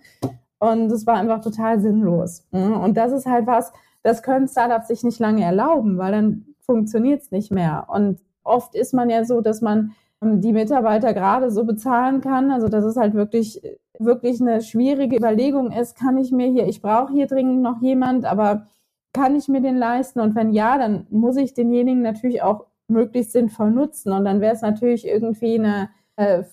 Und 0.60 0.92
es 0.92 1.08
war 1.08 1.16
einfach 1.16 1.42
total 1.42 1.80
sinnlos. 1.80 2.46
Und 2.52 2.98
das 2.98 3.12
ist 3.12 3.26
halt 3.28 3.48
was, 3.48 3.72
das 4.04 4.24
können 4.24 4.48
Startups 4.48 4.88
sich 4.90 5.04
nicht 5.04 5.20
lange 5.20 5.44
erlauben, 5.44 5.98
weil 5.98 6.12
dann 6.12 6.46
funktioniert 6.60 7.22
es 7.22 7.32
nicht 7.32 7.52
mehr. 7.52 7.86
Und 7.88 8.20
oft 8.44 8.76
ist 8.76 8.94
man 8.94 9.10
ja 9.10 9.24
so, 9.24 9.42
dass 9.42 9.62
man 9.62 9.94
ähm, 10.22 10.42
die 10.42 10.54
Mitarbeiter 10.54 11.14
gerade 11.14 11.52
so 11.52 11.64
bezahlen 11.64 12.22
kann. 12.22 12.52
Also 12.52 12.68
dass 12.68 12.84
es 12.84 12.98
halt 12.98 13.14
wirklich, 13.14 13.62
wirklich 14.00 14.42
eine 14.42 14.62
schwierige 14.62 15.18
Überlegung 15.18 15.72
ist, 15.72 15.98
kann 15.98 16.18
ich 16.18 16.32
mir 16.32 16.48
hier, 16.48 16.68
ich 16.68 16.82
brauche 16.82 17.14
hier 17.14 17.28
dringend 17.28 17.62
noch 17.62 17.82
jemand, 17.82 18.26
aber 18.26 18.68
kann 19.14 19.36
ich 19.36 19.48
mir 19.48 19.62
den 19.62 19.78
leisten? 19.78 20.20
Und 20.20 20.36
wenn 20.36 20.52
ja, 20.52 20.78
dann 20.78 21.08
muss 21.10 21.38
ich 21.38 21.54
denjenigen 21.54 22.02
natürlich 22.02 22.42
auch 22.42 22.66
möglichst 22.88 23.32
sinnvoll 23.32 23.72
nutzen. 23.72 24.12
Und 24.12 24.26
dann 24.26 24.42
wäre 24.42 24.54
es 24.54 24.62
natürlich 24.62 25.08
irgendwie 25.08 25.58
eine 25.58 25.90
äh, 26.18 26.44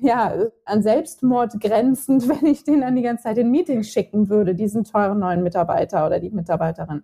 ja, 0.00 0.34
an 0.64 0.82
Selbstmord 0.82 1.60
grenzend, 1.60 2.28
wenn 2.28 2.46
ich 2.46 2.64
den 2.64 2.82
dann 2.82 2.96
die 2.96 3.02
ganze 3.02 3.24
Zeit 3.24 3.38
in 3.38 3.50
Meetings 3.50 3.88
schicken 3.88 4.28
würde, 4.28 4.54
diesen 4.54 4.84
teuren 4.84 5.18
neuen 5.18 5.42
Mitarbeiter 5.42 6.06
oder 6.06 6.20
die 6.20 6.30
Mitarbeiterin. 6.30 7.02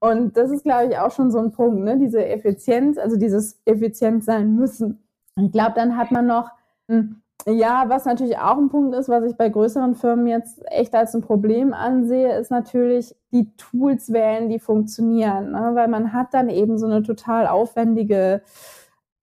Und 0.00 0.36
das 0.36 0.52
ist, 0.52 0.62
glaube 0.62 0.92
ich, 0.92 0.98
auch 0.98 1.10
schon 1.10 1.32
so 1.32 1.38
ein 1.38 1.50
Punkt, 1.50 1.82
ne? 1.82 1.98
diese 1.98 2.24
Effizienz, 2.24 2.98
also 2.98 3.16
dieses 3.16 3.60
effizient 3.64 4.24
sein 4.24 4.54
müssen. 4.54 5.02
Ich 5.36 5.50
glaube, 5.50 5.72
dann 5.74 5.96
hat 5.96 6.12
man 6.12 6.26
noch, 6.26 6.50
hm, 6.88 7.20
ja, 7.50 7.84
was 7.88 8.04
natürlich 8.04 8.38
auch 8.38 8.58
ein 8.58 8.68
Punkt 8.68 8.94
ist, 8.94 9.08
was 9.08 9.24
ich 9.24 9.36
bei 9.36 9.48
größeren 9.48 9.94
Firmen 9.94 10.26
jetzt 10.26 10.60
echt 10.70 10.94
als 10.94 11.14
ein 11.14 11.22
Problem 11.22 11.72
ansehe, 11.72 12.38
ist 12.38 12.50
natürlich 12.50 13.14
die 13.32 13.54
Tools 13.56 14.12
wählen, 14.12 14.48
die 14.48 14.58
funktionieren. 14.58 15.52
Ne? 15.52 15.70
Weil 15.74 15.88
man 15.88 16.12
hat 16.12 16.34
dann 16.34 16.48
eben 16.48 16.78
so 16.78 16.86
eine 16.86 17.02
total 17.02 17.46
aufwendige 17.46 18.42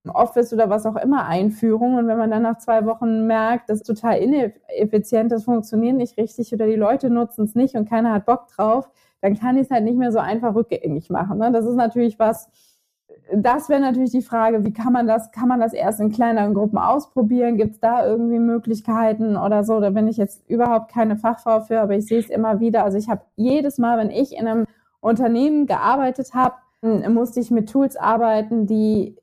Office 0.08 0.52
oder 0.52 0.70
was 0.70 0.86
auch 0.86 0.96
immer 0.96 1.26
Einführung. 1.26 1.96
Und 1.96 2.06
wenn 2.08 2.18
man 2.18 2.30
dann 2.30 2.42
nach 2.42 2.58
zwei 2.58 2.86
Wochen 2.86 3.26
merkt, 3.26 3.70
das 3.70 3.80
ist 3.80 3.86
total 3.86 4.18
ineffizient, 4.18 5.32
das 5.32 5.44
funktioniert 5.44 5.96
nicht 5.96 6.16
richtig 6.16 6.52
oder 6.52 6.66
die 6.66 6.76
Leute 6.76 7.10
nutzen 7.10 7.44
es 7.44 7.54
nicht 7.54 7.74
und 7.74 7.88
keiner 7.88 8.12
hat 8.12 8.26
Bock 8.26 8.48
drauf, 8.48 8.90
dann 9.20 9.38
kann 9.38 9.56
ich 9.56 9.64
es 9.64 9.70
halt 9.70 9.84
nicht 9.84 9.98
mehr 9.98 10.12
so 10.12 10.18
einfach 10.18 10.54
rückgängig 10.54 11.10
machen. 11.10 11.38
Ne? 11.38 11.50
Das 11.52 11.64
ist 11.64 11.76
natürlich 11.76 12.18
was, 12.18 12.48
das 13.32 13.68
wäre 13.68 13.80
natürlich 13.80 14.12
die 14.12 14.22
Frage, 14.22 14.64
wie 14.64 14.72
kann 14.72 14.92
man 14.92 15.06
das, 15.06 15.32
kann 15.32 15.48
man 15.48 15.60
das 15.60 15.72
erst 15.72 16.00
in 16.00 16.12
kleineren 16.12 16.54
Gruppen 16.54 16.78
ausprobieren? 16.78 17.56
Gibt 17.56 17.74
es 17.74 17.80
da 17.80 18.06
irgendwie 18.06 18.38
Möglichkeiten 18.38 19.36
oder 19.36 19.64
so? 19.64 19.80
Da 19.80 19.90
bin 19.90 20.06
ich 20.06 20.16
jetzt 20.16 20.48
überhaupt 20.48 20.92
keine 20.92 21.16
Fachfrau 21.16 21.60
für, 21.60 21.80
aber 21.80 21.96
ich 21.96 22.06
sehe 22.06 22.20
es 22.20 22.30
immer 22.30 22.60
wieder. 22.60 22.84
Also 22.84 22.98
ich 22.98 23.08
habe 23.08 23.22
jedes 23.34 23.78
Mal, 23.78 23.98
wenn 23.98 24.10
ich 24.10 24.36
in 24.36 24.46
einem 24.46 24.66
Unternehmen 25.00 25.66
gearbeitet 25.66 26.34
habe, 26.34 26.54
musste 26.82 27.40
ich 27.40 27.50
mit 27.50 27.68
Tools 27.68 27.96
arbeiten, 27.96 28.66
die 28.66 29.16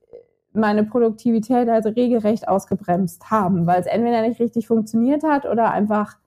meine 0.53 0.83
Produktivität 0.83 1.69
also 1.69 1.89
regelrecht 1.89 2.47
ausgebremst 2.47 3.31
haben, 3.31 3.65
weil 3.65 3.79
es 3.79 3.87
entweder 3.87 4.21
nicht 4.21 4.39
richtig 4.39 4.67
funktioniert 4.67 5.23
hat 5.23 5.45
oder 5.45 5.71
einfach 5.71 6.17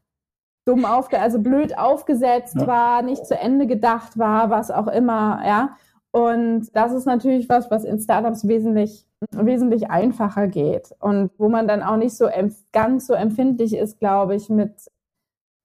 dumm 0.64 0.84
aufge, 0.84 1.20
also 1.20 1.38
blöd 1.38 1.78
aufgesetzt 1.78 2.56
ja. 2.58 2.66
war, 2.66 3.02
nicht 3.02 3.24
zu 3.26 3.38
Ende 3.38 3.66
gedacht 3.66 4.18
war, 4.18 4.50
was 4.50 4.70
auch 4.70 4.88
immer, 4.88 5.42
ja. 5.46 5.76
Und 6.16 6.74
das 6.74 6.92
ist 6.92 7.05
natürlich 7.05 7.46
was, 7.50 7.70
was 7.70 7.85
in 7.85 7.98
Startups 8.00 8.48
wesentlich, 8.48 9.07
wesentlich 9.33 9.90
einfacher 9.90 10.48
geht 10.48 10.94
und 10.98 11.31
wo 11.37 11.50
man 11.50 11.68
dann 11.68 11.83
auch 11.83 11.98
nicht 11.98 12.16
so 12.16 12.26
ganz 12.72 13.07
so 13.07 13.12
empfindlich 13.12 13.76
ist, 13.76 13.98
glaube 13.98 14.35
ich, 14.35 14.48
mit, 14.48 14.72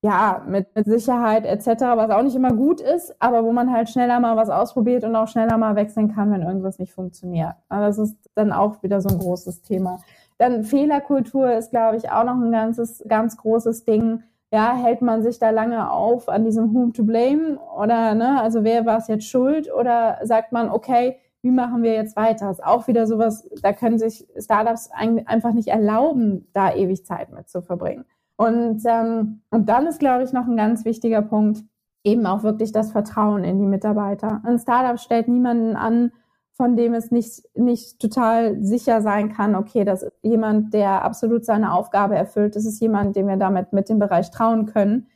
ja, 0.03 0.43
mit, 0.45 0.75
mit 0.75 0.87
Sicherheit 0.87 1.45
etc., 1.45 1.83
was 1.95 2.11
auch 2.11 2.21
nicht 2.21 2.35
immer 2.35 2.51
gut 2.51 2.81
ist, 2.81 3.15
aber 3.19 3.45
wo 3.45 3.53
man 3.53 3.71
halt 3.71 3.87
schneller 3.87 4.19
mal 4.19 4.35
was 4.35 4.49
ausprobiert 4.49 5.05
und 5.05 5.15
auch 5.15 5.29
schneller 5.29 5.57
mal 5.57 5.77
wechseln 5.77 6.13
kann, 6.13 6.33
wenn 6.33 6.41
irgendwas 6.41 6.79
nicht 6.79 6.91
funktioniert. 6.91 7.53
das 7.69 7.97
ist 7.97 8.17
dann 8.35 8.51
auch 8.51 8.83
wieder 8.83 8.99
so 8.99 9.07
ein 9.07 9.19
großes 9.19 9.61
Thema. 9.61 10.01
Dann 10.37 10.65
Fehlerkultur 10.65 11.53
ist, 11.53 11.69
glaube 11.69 11.95
ich, 11.95 12.11
auch 12.11 12.25
noch 12.25 12.35
ein 12.35 12.51
ganzes, 12.51 13.01
ganz 13.07 13.37
großes 13.37 13.85
Ding 13.85 14.23
ja, 14.51 14.75
hält 14.75 15.01
man 15.01 15.23
sich 15.23 15.39
da 15.39 15.49
lange 15.49 15.91
auf 15.91 16.27
an 16.27 16.43
diesem 16.43 16.73
Whom 16.73 16.93
to 16.93 17.03
blame 17.03 17.57
oder, 17.77 18.13
ne, 18.15 18.41
also 18.41 18.63
wer 18.63 18.85
war 18.85 18.97
es 18.97 19.07
jetzt 19.07 19.25
schuld 19.25 19.73
oder 19.73 20.19
sagt 20.23 20.51
man, 20.51 20.69
okay, 20.69 21.17
wie 21.41 21.51
machen 21.51 21.83
wir 21.83 21.93
jetzt 21.93 22.15
weiter? 22.15 22.51
Ist 22.51 22.63
auch 22.63 22.87
wieder 22.87 23.07
sowas, 23.07 23.49
da 23.63 23.73
können 23.73 23.97
sich 23.97 24.27
Startups 24.37 24.91
einfach 24.91 25.53
nicht 25.53 25.69
erlauben, 25.69 26.47
da 26.53 26.73
ewig 26.73 27.05
Zeit 27.05 27.31
mit 27.31 27.49
zu 27.49 27.61
verbringen. 27.61 28.05
Und, 28.35 28.83
ähm, 28.85 29.41
und 29.49 29.69
dann 29.69 29.87
ist, 29.87 29.99
glaube 29.99 30.23
ich, 30.23 30.33
noch 30.33 30.47
ein 30.47 30.57
ganz 30.57 30.85
wichtiger 30.85 31.21
Punkt, 31.21 31.63
eben 32.03 32.25
auch 32.25 32.43
wirklich 32.43 32.71
das 32.71 32.91
Vertrauen 32.91 33.43
in 33.43 33.59
die 33.59 33.65
Mitarbeiter. 33.65 34.41
Ein 34.43 34.59
Startup 34.59 34.99
stellt 34.99 35.27
niemanden 35.27 35.75
an, 35.75 36.11
von 36.53 36.75
dem 36.75 36.93
es 36.93 37.11
nicht, 37.11 37.43
nicht 37.55 37.99
total 37.99 38.61
sicher 38.61 39.01
sein 39.01 39.33
kann, 39.33 39.55
okay, 39.55 39.83
das 39.83 40.03
ist 40.03 40.13
jemand, 40.21 40.73
der 40.73 41.03
absolut 41.03 41.45
seine 41.45 41.73
Aufgabe 41.73 42.15
erfüllt. 42.15 42.55
Das 42.55 42.65
ist 42.65 42.79
jemand, 42.79 43.15
dem 43.15 43.27
wir 43.27 43.37
damit 43.37 43.73
mit 43.73 43.89
dem 43.89 43.99
Bereich 43.99 44.31
trauen 44.31 44.65
können 44.65 45.07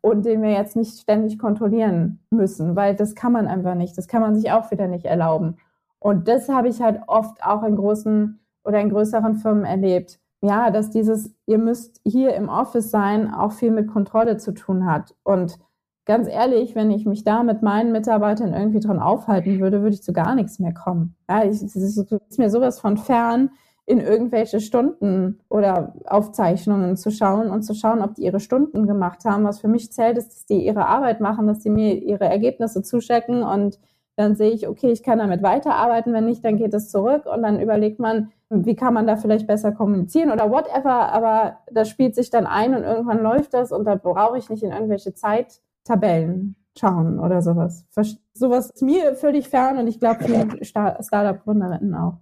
und 0.00 0.24
den 0.24 0.42
wir 0.42 0.50
jetzt 0.50 0.76
nicht 0.76 0.98
ständig 0.98 1.38
kontrollieren 1.38 2.20
müssen, 2.30 2.74
weil 2.74 2.96
das 2.96 3.14
kann 3.14 3.32
man 3.32 3.46
einfach 3.46 3.74
nicht. 3.74 3.96
Das 3.96 4.08
kann 4.08 4.22
man 4.22 4.34
sich 4.34 4.50
auch 4.50 4.70
wieder 4.70 4.88
nicht 4.88 5.04
erlauben. 5.04 5.56
Und 5.98 6.26
das 6.26 6.48
habe 6.48 6.68
ich 6.68 6.82
halt 6.82 7.00
oft 7.06 7.44
auch 7.44 7.62
in 7.62 7.76
großen 7.76 8.40
oder 8.64 8.80
in 8.80 8.90
größeren 8.90 9.36
Firmen 9.36 9.64
erlebt. 9.64 10.18
Ja, 10.40 10.72
dass 10.72 10.90
dieses, 10.90 11.32
ihr 11.46 11.58
müsst 11.58 12.00
hier 12.04 12.34
im 12.34 12.48
Office 12.48 12.90
sein, 12.90 13.32
auch 13.32 13.52
viel 13.52 13.70
mit 13.70 13.86
Kontrolle 13.86 14.38
zu 14.38 14.52
tun 14.52 14.86
hat. 14.86 15.14
Und 15.22 15.58
ganz 16.04 16.28
ehrlich, 16.28 16.74
wenn 16.74 16.90
ich 16.90 17.06
mich 17.06 17.24
da 17.24 17.42
mit 17.42 17.62
meinen 17.62 17.92
Mitarbeitern 17.92 18.52
irgendwie 18.52 18.80
dran 18.80 18.98
aufhalten 18.98 19.60
würde, 19.60 19.82
würde 19.82 19.94
ich 19.94 20.02
zu 20.02 20.12
gar 20.12 20.34
nichts 20.34 20.58
mehr 20.58 20.74
kommen. 20.74 21.14
Ja, 21.28 21.44
ich, 21.44 21.62
es 21.62 21.76
ist 21.76 22.38
mir 22.38 22.50
sowas 22.50 22.80
von 22.80 22.96
fern, 22.96 23.50
in 23.84 23.98
irgendwelche 23.98 24.60
Stunden 24.60 25.40
oder 25.48 25.94
Aufzeichnungen 26.06 26.96
zu 26.96 27.10
schauen 27.10 27.50
und 27.50 27.62
zu 27.62 27.74
schauen, 27.74 28.00
ob 28.00 28.14
die 28.14 28.22
ihre 28.22 28.38
Stunden 28.40 28.86
gemacht 28.86 29.24
haben. 29.24 29.44
Was 29.44 29.60
für 29.60 29.68
mich 29.68 29.92
zählt, 29.92 30.18
ist, 30.18 30.28
dass 30.28 30.46
die 30.46 30.64
ihre 30.64 30.86
Arbeit 30.86 31.20
machen, 31.20 31.46
dass 31.46 31.62
sie 31.62 31.70
mir 31.70 31.94
ihre 31.94 32.24
Ergebnisse 32.24 32.82
zuschecken 32.82 33.42
und 33.42 33.78
dann 34.14 34.36
sehe 34.36 34.50
ich, 34.50 34.68
okay, 34.68 34.92
ich 34.92 35.02
kann 35.02 35.18
damit 35.18 35.42
weiterarbeiten. 35.42 36.12
Wenn 36.12 36.26
nicht, 36.26 36.44
dann 36.44 36.58
geht 36.58 36.74
es 36.74 36.90
zurück 36.90 37.26
und 37.26 37.42
dann 37.42 37.60
überlegt 37.60 37.98
man, 37.98 38.30
wie 38.50 38.76
kann 38.76 38.94
man 38.94 39.06
da 39.06 39.16
vielleicht 39.16 39.46
besser 39.46 39.72
kommunizieren 39.72 40.30
oder 40.30 40.50
whatever. 40.50 41.12
Aber 41.12 41.58
das 41.70 41.88
spielt 41.88 42.14
sich 42.14 42.30
dann 42.30 42.46
ein 42.46 42.74
und 42.74 42.84
irgendwann 42.84 43.22
läuft 43.22 43.54
das 43.54 43.72
und 43.72 43.84
da 43.84 43.94
brauche 43.96 44.38
ich 44.38 44.50
nicht 44.50 44.62
in 44.62 44.70
irgendwelche 44.70 45.14
Zeit 45.14 45.60
Tabellen 45.84 46.56
schauen 46.78 47.18
oder 47.18 47.42
sowas. 47.42 47.86
Sowas 48.34 48.70
ist 48.70 48.82
mir 48.82 49.14
völlig 49.14 49.48
fern 49.48 49.78
und 49.78 49.86
ich 49.86 50.00
glaube 50.00 50.24
vielen 50.24 50.64
Startup-Gründerinnen 50.64 51.94
auch. 51.94 52.18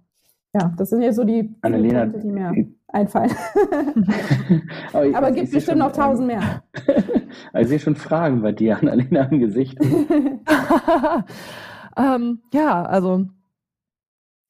Ja, 0.53 0.73
das 0.77 0.89
sind 0.89 1.01
ja 1.01 1.13
so 1.13 1.23
die 1.23 1.43
Punkte, 1.43 2.19
die 2.19 2.31
mir 2.31 2.53
einfallen. 2.89 3.31
Aber, 4.93 5.05
ich, 5.05 5.15
Aber 5.15 5.31
gibt 5.31 5.51
bestimmt 5.51 5.77
noch 5.77 5.93
tausend 5.93 6.27
mehr. 6.27 6.63
ich 7.57 7.67
sehe 7.67 7.79
schon 7.79 7.95
Fragen 7.95 8.41
bei 8.41 8.51
dir, 8.51 8.77
Annalena, 8.77 9.23
im 9.23 9.39
Gesicht. 9.39 9.77
ähm, 11.97 12.41
ja, 12.53 12.83
also 12.83 13.27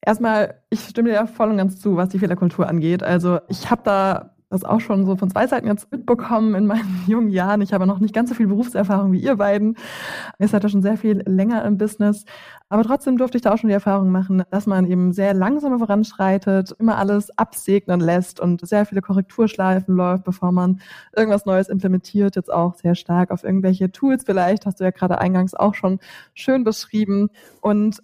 erstmal, 0.03 0.63
ich 0.71 0.81
stimme 0.81 1.11
dir 1.11 1.27
voll 1.27 1.51
und 1.51 1.57
ganz 1.57 1.79
zu, 1.79 1.97
was 1.97 2.09
die 2.09 2.17
Fehlerkultur 2.17 2.67
angeht. 2.67 3.03
Also 3.03 3.39
ich 3.47 3.69
habe 3.69 3.83
da 3.85 4.35
das 4.51 4.65
auch 4.65 4.81
schon 4.81 5.05
so 5.05 5.15
von 5.15 5.29
zwei 5.29 5.47
Seiten 5.47 5.67
jetzt 5.67 5.91
mitbekommen 5.91 6.55
in 6.55 6.67
meinen 6.67 7.03
jungen 7.07 7.29
Jahren. 7.29 7.61
Ich 7.61 7.73
habe 7.73 7.87
noch 7.87 7.99
nicht 7.99 8.13
ganz 8.13 8.29
so 8.29 8.35
viel 8.35 8.47
Berufserfahrung 8.47 9.13
wie 9.13 9.19
ihr 9.19 9.37
beiden. 9.37 9.77
Ihr 10.39 10.47
seid 10.47 10.63
ja 10.63 10.69
schon 10.69 10.81
sehr 10.81 10.97
viel 10.97 11.23
länger 11.25 11.63
im 11.65 11.77
Business. 11.77 12.25
Aber 12.69 12.83
trotzdem 12.83 13.17
durfte 13.17 13.37
ich 13.37 13.41
da 13.41 13.53
auch 13.53 13.57
schon 13.57 13.69
die 13.69 13.73
Erfahrung 13.73 14.11
machen, 14.11 14.43
dass 14.51 14.67
man 14.67 14.85
eben 14.85 15.13
sehr 15.13 15.33
langsam 15.33 15.77
voranschreitet, 15.79 16.75
immer 16.79 16.97
alles 16.97 17.37
absegnen 17.37 17.99
lässt 17.99 18.39
und 18.39 18.65
sehr 18.65 18.85
viele 18.85 19.01
Korrekturschleifen 19.01 19.95
läuft, 19.95 20.25
bevor 20.25 20.51
man 20.51 20.81
irgendwas 21.15 21.45
Neues 21.45 21.69
implementiert. 21.69 22.35
Jetzt 22.35 22.51
auch 22.51 22.75
sehr 22.75 22.95
stark 22.95 23.31
auf 23.31 23.43
irgendwelche 23.43 23.91
Tools 23.91 24.23
vielleicht, 24.25 24.65
hast 24.65 24.79
du 24.79 24.83
ja 24.83 24.91
gerade 24.91 25.19
eingangs 25.19 25.53
auch 25.53 25.75
schon 25.75 25.99
schön 26.33 26.63
beschrieben. 26.63 27.29
Und 27.61 28.01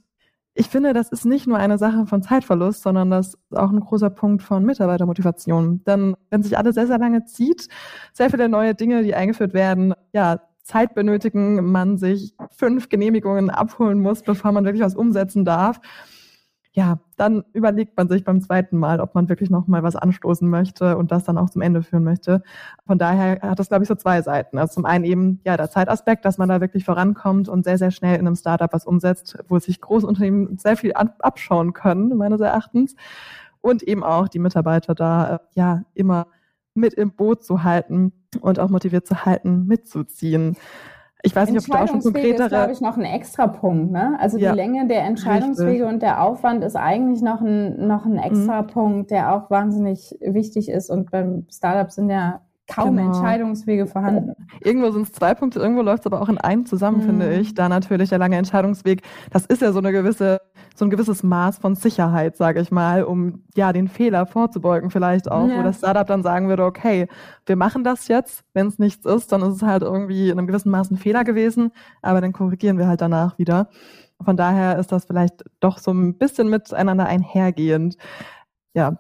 ich 0.58 0.70
finde, 0.70 0.93
das 0.93 1.10
ist 1.10 1.26
nicht 1.26 1.46
nur 1.46 1.58
eine 1.58 1.78
Sache 1.78 2.08
von 2.08 2.24
Zeitverlust, 2.24 2.82
sondern 2.82 3.12
das 3.12 3.36
ist 3.36 3.58
auch 3.58 3.70
ein 3.70 3.80
großer 3.80 4.10
Punkt 4.10 4.41
von 4.41 4.65
Mitarbeitermotivation. 4.65 5.84
Denn 5.86 6.15
wenn 6.32 6.41
sich 6.41 6.58
alles 6.58 6.76
sehr, 6.76 6.88
sehr 6.88 6.98
lange 6.98 7.26
zieht, 7.26 7.67
sehr 8.12 8.32
viele 8.32 8.50
neue 8.50 8.74
Dinge, 8.74 9.04
die 9.04 9.13
eingeführt 9.13 9.54
werden, 9.54 9.93
ja, 10.13 10.41
Zeit 10.63 10.96
benötigen, 10.96 11.72
man 11.72 11.98
sich 11.98 12.36
fünf 12.50 12.89
Genehmigungen 12.89 13.50
abholen 13.50 14.02
muss, 14.02 14.24
bevor 14.24 14.52
man 14.52 14.65
wirklich 14.65 14.84
was 14.84 14.96
umsetzen 14.96 15.46
darf 15.46 15.80
ja, 16.78 17.00
dann 17.16 17.44
überlegt 17.54 17.98
man 17.98 18.08
sich 18.08 18.24
beim 18.24 18.40
zweiten 18.40 18.78
Mal, 18.78 19.02
ob 19.02 19.16
man 19.16 19.30
wirklich 19.30 19.50
noch 19.50 19.66
mal 19.66 19.82
was 19.82 19.96
anstoßen 19.96 20.48
möchte 20.48 20.96
und 20.96 21.12
das 21.12 21.24
dann 21.24 21.40
auch 21.40 21.50
zum 21.50 21.63
Ende 21.63 21.82
führen 21.82 22.04
möchte. 22.04 22.44
Von 22.86 23.00
daher 23.00 23.42
hat 23.42 23.58
das, 23.58 23.70
glaube 23.70 23.84
ich, 23.84 23.88
so 23.88 23.96
zwei 23.96 24.22
Seiten. 24.22 24.60
Also 24.60 24.76
zum 24.76 24.86
einen 24.86 25.04
eben, 25.04 25.40
ja, 25.44 25.58
der 25.58 25.72
Zeitaspekt, 25.72 26.24
dass 26.24 26.38
man 26.38 26.50
da 26.50 26.62
wirklich 26.62 26.86
vorankommt 26.86 27.50
und 27.50 27.63
sehr, 27.63 27.80
sehr 27.80 27.90
schnell 27.90 28.20
in 28.20 28.28
einem 28.28 28.36
Startup 28.36 28.72
was 28.72 28.86
umsetzt, 28.86 29.40
wo 29.48 29.58
sich 29.58 29.82
Großunternehmen 29.82 30.60
sehr 30.60 30.78
viel 30.78 30.94
abschauen 30.94 31.74
können, 31.74 32.16
meines 32.16 32.42
Erachtens. 32.42 32.96
Und 33.60 33.82
eben 33.82 34.04
auch 34.04 34.28
die 34.28 34.38
Mitarbeiter 34.38 34.94
da, 34.94 35.36
äh, 35.36 35.40
ja, 35.56 35.82
immer 35.96 36.28
mit 36.76 36.94
im 36.94 37.10
Boot 37.10 37.44
zu 37.44 37.63
halten 37.63 38.13
und 38.40 38.60
auch 38.60 38.70
motiviert 38.70 39.08
zu 39.08 39.26
halten, 39.26 39.66
mitzuziehen. 39.66 40.56
Ich 41.24 41.36
weiß 41.36 41.50
nicht, 41.50 41.60
ob 41.60 41.66
du 41.66 41.82
auch 41.82 41.88
schon 41.88 42.02
konkretere... 42.02 42.44
ist, 42.44 42.50
glaube 42.50 42.72
ich, 42.72 42.82
noch 42.82 42.98
ein 42.98 43.06
extra 43.06 43.48
Punkt. 43.48 43.92
Ne? 43.92 44.18
Also 44.20 44.38
ja, 44.38 44.52
die 44.52 44.58
Länge 44.58 44.88
der 44.88 45.02
Entscheidungswege 45.02 45.88
und 45.88 46.02
der 46.02 46.24
Aufwand 46.24 46.64
ist 46.64 46.76
eigentlich 46.76 47.22
noch 47.22 47.42
ein, 47.42 47.88
noch 47.88 48.06
ein 48.06 48.18
extra 48.18 48.62
mhm. 48.62 48.68
Punkt, 48.68 49.12
der 49.12 49.34
auch 49.34 49.50
wahnsinnig 49.50 50.16
wichtig 50.22 50.70
ist. 50.70 50.90
Und 50.90 51.10
beim 51.10 51.48
Startup 51.52 51.92
sind 51.92 52.10
ja 52.10 52.42
kaum 52.68 52.98
genau. 52.98 53.08
Entscheidungswege 53.08 53.88
vorhanden. 53.88 54.36
Irgendwo 54.62 54.92
sind 54.92 55.04
es 55.04 55.14
zwei 55.14 55.34
Punkte, 55.34 55.60
irgendwo 55.60 55.82
läuft 55.82 56.02
es 56.02 56.06
aber 56.06 56.22
auch 56.22 56.30
in 56.30 56.38
einem 56.38 56.66
zusammen, 56.66 57.00
mhm. 57.00 57.06
finde 57.06 57.34
ich. 57.36 57.54
Da 57.54 57.70
natürlich 57.70 58.10
der 58.10 58.18
lange 58.18 58.38
Entscheidungsweg, 58.38 59.02
das 59.32 59.46
ist 59.46 59.62
ja 59.62 59.72
so 59.72 59.80
eine 59.80 59.92
gewisse, 59.92 60.42
so 60.76 60.86
ein 60.86 60.90
gewisses 60.90 61.24
Maß 61.24 61.60
von 61.60 61.76
Sicherheit, 61.76 62.36
sage 62.38 62.60
ich 62.60 62.72
mal, 62.72 63.04
um 63.04 63.44
ja 63.56 63.74
den 63.74 63.88
Fehler 63.88 64.26
vorzubeugen 64.26 64.92
vielleicht 64.92 65.32
auch, 65.32 65.48
ja. 65.48 65.58
wo 65.58 65.64
das 65.64 65.78
Startup 65.78 66.06
dann 66.06 66.24
sagen 66.24 66.50
würde, 66.50 66.66
okay, 66.66 67.08
wir 67.46 67.56
machen 67.56 67.84
das 67.84 68.08
jetzt, 68.08 68.44
wenn 68.54 68.68
es 68.68 68.80
nichts 68.80 69.06
ist, 69.06 69.32
dann 69.32 69.42
ist 69.42 69.56
es 69.56 69.62
halt 69.62 69.84
irgendwie 69.84 70.30
in 70.30 70.38
einem 70.38 70.48
gewissen 70.48 70.72
Maß 70.72 70.92
ein 70.92 70.98
Fehler 70.98 71.24
gewesen, 71.24 71.72
aber 72.02 72.22
dann 72.22 72.34
korrigieren 72.34 72.78
wir 72.78 72.88
halt 72.88 73.02
danach 73.02 73.38
wieder. 73.38 73.70
Von 74.24 74.36
daher 74.36 74.78
ist 74.80 74.92
das 74.92 75.06
vielleicht 75.06 75.44
doch 75.60 75.78
so 75.78 75.92
ein 75.92 76.18
bisschen 76.18 76.50
miteinander 76.50 77.06
einhergehend. 77.06 77.98
Ja, 78.74 78.98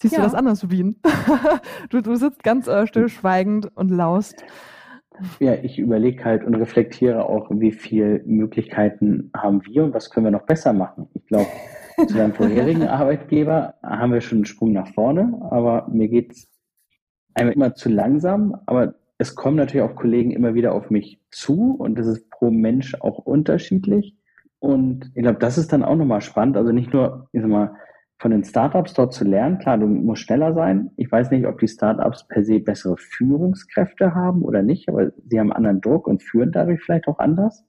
Siehst 0.00 0.14
ja. 0.14 0.20
du 0.20 0.24
das 0.24 0.34
anders, 0.34 0.60
Subin? 0.60 0.96
du, 1.90 2.00
du 2.00 2.14
sitzt 2.16 2.42
ganz 2.42 2.66
äh, 2.66 2.86
stillschweigend 2.86 3.76
und 3.76 3.90
laust. 3.90 4.44
Ja, 5.38 5.54
ich 5.54 5.78
überlege 5.78 6.24
halt 6.24 6.44
und 6.44 6.54
reflektiere 6.54 7.26
auch, 7.26 7.50
wie 7.50 7.72
viele 7.72 8.22
Möglichkeiten 8.24 9.30
haben 9.36 9.64
wir 9.66 9.84
und 9.84 9.92
was 9.92 10.10
können 10.10 10.24
wir 10.24 10.30
noch 10.30 10.46
besser 10.46 10.72
machen. 10.72 11.08
Ich 11.12 11.26
glaube, 11.26 11.48
zu 12.06 12.14
deinem 12.14 12.32
vorherigen 12.32 12.88
Arbeitgeber 12.88 13.74
haben 13.82 14.14
wir 14.14 14.22
schon 14.22 14.38
einen 14.38 14.44
Sprung 14.46 14.72
nach 14.72 14.88
vorne, 14.94 15.38
aber 15.50 15.86
mir 15.92 16.08
geht 16.08 16.32
es 16.32 16.48
einmal 17.34 17.54
immer 17.54 17.74
zu 17.74 17.90
langsam, 17.90 18.56
aber 18.64 18.94
es 19.18 19.34
kommen 19.34 19.56
natürlich 19.56 19.86
auch 19.86 19.96
Kollegen 19.96 20.30
immer 20.30 20.54
wieder 20.54 20.72
auf 20.72 20.88
mich 20.88 21.20
zu 21.30 21.74
und 21.74 21.98
das 21.98 22.06
ist 22.06 22.30
pro 22.30 22.50
Mensch 22.50 22.94
auch 23.00 23.18
unterschiedlich. 23.18 24.16
Und 24.60 25.10
ich 25.14 25.22
glaube, 25.22 25.38
das 25.38 25.58
ist 25.58 25.74
dann 25.74 25.84
auch 25.84 25.96
nochmal 25.96 26.22
spannend. 26.22 26.56
Also 26.56 26.72
nicht 26.72 26.92
nur, 26.94 27.28
ich 27.32 27.42
sag 27.42 27.50
mal, 27.50 27.76
von 28.20 28.30
den 28.30 28.44
Startups 28.44 28.92
dort 28.92 29.14
zu 29.14 29.24
lernen. 29.24 29.58
Klar, 29.58 29.78
du 29.78 29.86
musst 29.86 30.22
schneller 30.22 30.52
sein. 30.52 30.90
Ich 30.96 31.10
weiß 31.10 31.30
nicht, 31.30 31.46
ob 31.46 31.58
die 31.58 31.68
Startups 31.68 32.28
per 32.28 32.44
se 32.44 32.60
bessere 32.60 32.96
Führungskräfte 32.98 34.14
haben 34.14 34.42
oder 34.42 34.62
nicht, 34.62 34.90
aber 34.90 35.10
sie 35.26 35.40
haben 35.40 35.52
anderen 35.52 35.80
Druck 35.80 36.06
und 36.06 36.22
führen 36.22 36.52
dadurch 36.52 36.82
vielleicht 36.82 37.08
auch 37.08 37.18
anders. 37.18 37.64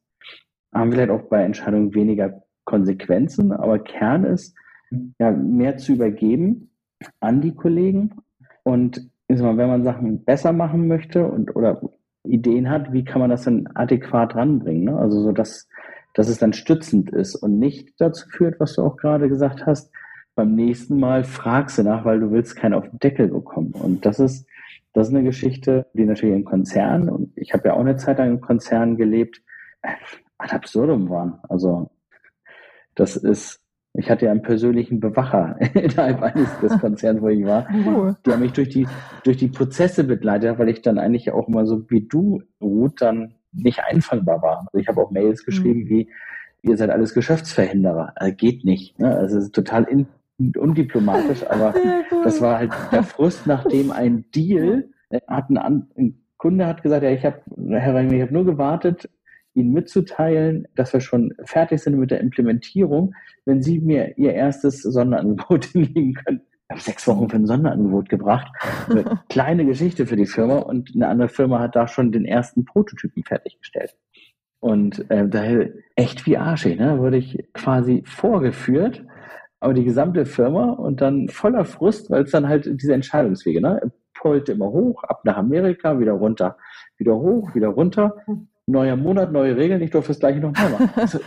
Haben 0.74 0.92
vielleicht 0.92 1.10
auch 1.10 1.24
bei 1.24 1.44
Entscheidungen 1.44 1.96
weniger 1.96 2.44
Konsequenzen, 2.66 3.54
aber 3.54 3.80
Kern 3.80 4.26
ist, 4.26 4.56
ja, 5.20 5.32
mehr 5.32 5.78
zu 5.78 5.94
übergeben 5.94 6.72
an 7.22 7.40
die 7.40 7.56
Kollegen 7.56 8.18
und 8.64 9.10
wenn 9.30 9.56
man 9.56 9.86
Sachen 9.86 10.26
besser 10.26 10.52
machen 10.52 10.88
möchte 10.88 11.26
und 11.26 11.56
oder 11.56 11.82
Ideen 12.26 12.70
hat, 12.70 12.92
wie 12.92 13.06
kann 13.06 13.22
man 13.22 13.30
das 13.30 13.44
dann 13.44 13.68
adäquat 13.74 14.36
ranbringen? 14.36 14.84
Ne? 14.84 14.98
Also 14.98 15.22
so, 15.22 15.32
dass, 15.32 15.70
dass 16.14 16.28
es 16.28 16.38
dann 16.38 16.52
stützend 16.52 17.10
ist 17.10 17.36
und 17.36 17.58
nicht 17.58 17.94
dazu 18.00 18.28
führt, 18.30 18.60
was 18.60 18.76
du 18.76 18.84
auch 18.84 18.98
gerade 18.98 19.30
gesagt 19.30 19.66
hast, 19.66 19.92
beim 20.36 20.56
nächsten 20.56 21.00
Mal 21.00 21.24
fragst 21.24 21.78
du 21.78 21.84
nach, 21.84 22.06
weil 22.06 22.20
du 22.20 22.32
willst 22.32 22.56
keinen 22.56 22.74
auf 22.74 22.90
den 22.90 23.00
Deckel 23.00 23.28
bekommen. 23.28 23.74
Und 23.74 24.06
das 24.06 24.20
ist, 24.20 24.48
das 24.94 25.08
ist 25.08 25.14
eine 25.14 25.24
Geschichte, 25.24 25.88
die 25.94 26.06
natürlich 26.06 26.36
in 26.36 26.46
Konzernen, 26.46 27.10
und 27.10 27.32
ich 27.36 27.54
habe 27.54 27.68
ja 27.68 27.74
auch 27.74 27.80
eine 27.80 27.98
Zeit 27.98 28.18
lang 28.18 28.32
in 28.32 28.42
Konzernen 28.42 28.98
gelebt, 28.98 29.42
ad 30.38 30.56
absurdum 30.56 31.10
waren. 31.10 31.40
Also 31.50 31.92
das 32.96 33.16
ist, 33.16 33.62
ich 33.94 34.10
hatte 34.10 34.26
ja 34.26 34.32
einen 34.32 34.42
persönlichen 34.42 35.00
Bewacher 35.00 35.58
innerhalb 35.74 36.22
eines 36.22 36.60
des 36.60 36.80
Konzerns, 36.80 37.22
wo 37.22 37.30
ich 37.30 37.46
war. 37.46 37.68
Oh. 37.88 38.14
Die 38.26 38.32
haben 38.32 38.42
mich 38.42 38.54
durch 38.54 38.70
die, 38.70 38.88
durch 39.24 39.38
die 39.38 39.50
Prozesse 39.50 40.04
begleitet, 40.04 40.58
weil 40.60 40.70
ich 40.70 40.82
dann 40.82 40.98
eigentlich 40.98 41.32
auch 41.32 41.48
immer 41.48 41.66
so 41.66 41.90
wie 41.90 42.02
du, 42.02 42.42
Ruth, 42.62 43.02
dann 43.02 43.36
nicht 43.54 43.80
einfangbar 43.84 44.42
war. 44.42 44.60
Also 44.60 44.78
ich 44.78 44.88
habe 44.88 45.02
auch 45.02 45.12
Mails 45.12 45.46
geschrieben 45.46 45.82
mhm. 45.82 45.90
wie, 45.90 46.10
ihr 46.64 46.78
seid 46.78 46.90
alles 46.90 47.14
Geschäftsverhinderer. 47.14 48.14
Also 48.16 48.34
geht 48.36 48.66
nicht. 48.66 48.98
Ne? 49.00 49.16
Also 49.16 49.38
es 49.38 49.46
ist 49.46 49.56
total 49.56 49.84
in, 49.84 50.08
undiplomatisch, 50.56 51.46
aber 51.50 51.74
das 52.24 52.42
war 52.42 52.60
halt 52.60 52.72
der 52.92 53.04
Frust, 53.04 53.48
nachdem 53.48 53.92
ein 53.92 54.26
Deal 54.32 54.90
hat 55.28 55.50
ein, 55.50 55.58
ein 55.58 56.22
Kunde 56.38 56.66
hat 56.66 56.82
gesagt, 56.82 57.04
ja, 57.04 57.12
ich 57.12 57.24
habe, 57.24 57.42
Herr 57.70 57.94
Reimer, 57.94 58.14
ich 58.14 58.22
habe 58.22 58.34
nur 58.34 58.46
gewartet, 58.46 59.10
Ihnen 59.54 59.74
mitzuteilen, 59.74 60.68
dass 60.76 60.94
wir 60.94 61.02
schon 61.02 61.34
fertig 61.44 61.82
sind 61.82 62.00
mit 62.00 62.10
der 62.10 62.22
Implementierung, 62.22 63.14
wenn 63.46 63.62
Sie 63.62 63.80
mir 63.80 64.18
Ihr 64.18 64.34
erstes 64.34 64.82
Sonderangebot 64.82 65.66
hinlegen 65.74 66.14
können. 66.14 66.42
Ich 66.64 66.70
habe 66.72 66.82
sechs 66.82 67.08
Wochen 67.08 67.30
für 67.30 67.36
ein 67.36 67.46
Sonderangebot 67.46 68.10
gebracht. 68.10 68.48
Eine 68.90 69.20
kleine 69.30 69.66
Geschichte 69.66 70.08
für 70.08 70.16
die 70.16 70.26
Firma 70.26 70.58
und 70.58 70.96
eine 70.96 71.10
andere 71.10 71.30
Firma 71.30 71.60
hat 71.60 71.76
da 71.76 71.88
schon 71.88 72.12
den 72.12 72.26
ersten 72.26 72.66
Prototypen 72.66 73.24
fertiggestellt. 73.24 73.96
Und 74.62 75.10
äh, 75.12 75.28
daher 75.28 75.70
echt 75.96 76.26
wie 76.26 76.38
arschig, 76.38 76.80
ne? 76.80 77.00
Wurde 77.00 77.18
ich 77.18 77.50
quasi 77.54 78.04
vorgeführt 78.06 79.04
aber 79.62 79.74
die 79.74 79.86
gesamte 79.86 80.26
Firma 80.26 80.72
und 80.72 81.02
dann 81.02 81.30
voller 81.30 81.64
Frust, 81.66 82.10
weil 82.10 82.24
es 82.24 82.32
dann 82.32 82.48
halt 82.48 82.66
diese 82.82 82.94
Entscheidungswege, 82.94 83.62
ne? 83.62 83.92
Polte 84.14 84.52
immer 84.52 84.68
hoch, 84.68 85.04
ab 85.04 85.22
nach 85.24 85.38
Amerika, 85.38 86.00
wieder 86.00 86.14
runter, 86.14 86.58
wieder 86.98 87.16
hoch, 87.16 87.56
wieder 87.56 87.70
runter. 87.70 88.18
Neuer 88.68 88.96
Monat, 88.96 89.32
neue 89.32 89.56
Regeln, 89.58 89.82
ich 89.82 89.92
durfte 89.92 90.10
das 90.10 90.20
gleiche 90.20 90.40
nochmal 90.40 90.70
machen. 90.72 90.90
Also, 90.96 91.20